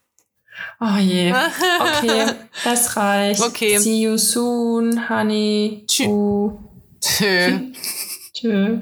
Oh 0.81 0.97
je. 0.97 1.31
Okay, 1.79 2.25
das 2.63 2.97
reicht. 2.97 3.41
Okay. 3.43 3.77
See 3.77 4.01
you 4.01 4.17
soon, 4.17 5.07
honey. 5.09 5.85
Tschü- 5.87 6.07
Uh, 6.07 6.57
Tschö. 6.99 7.59
Tschö. 8.33 8.79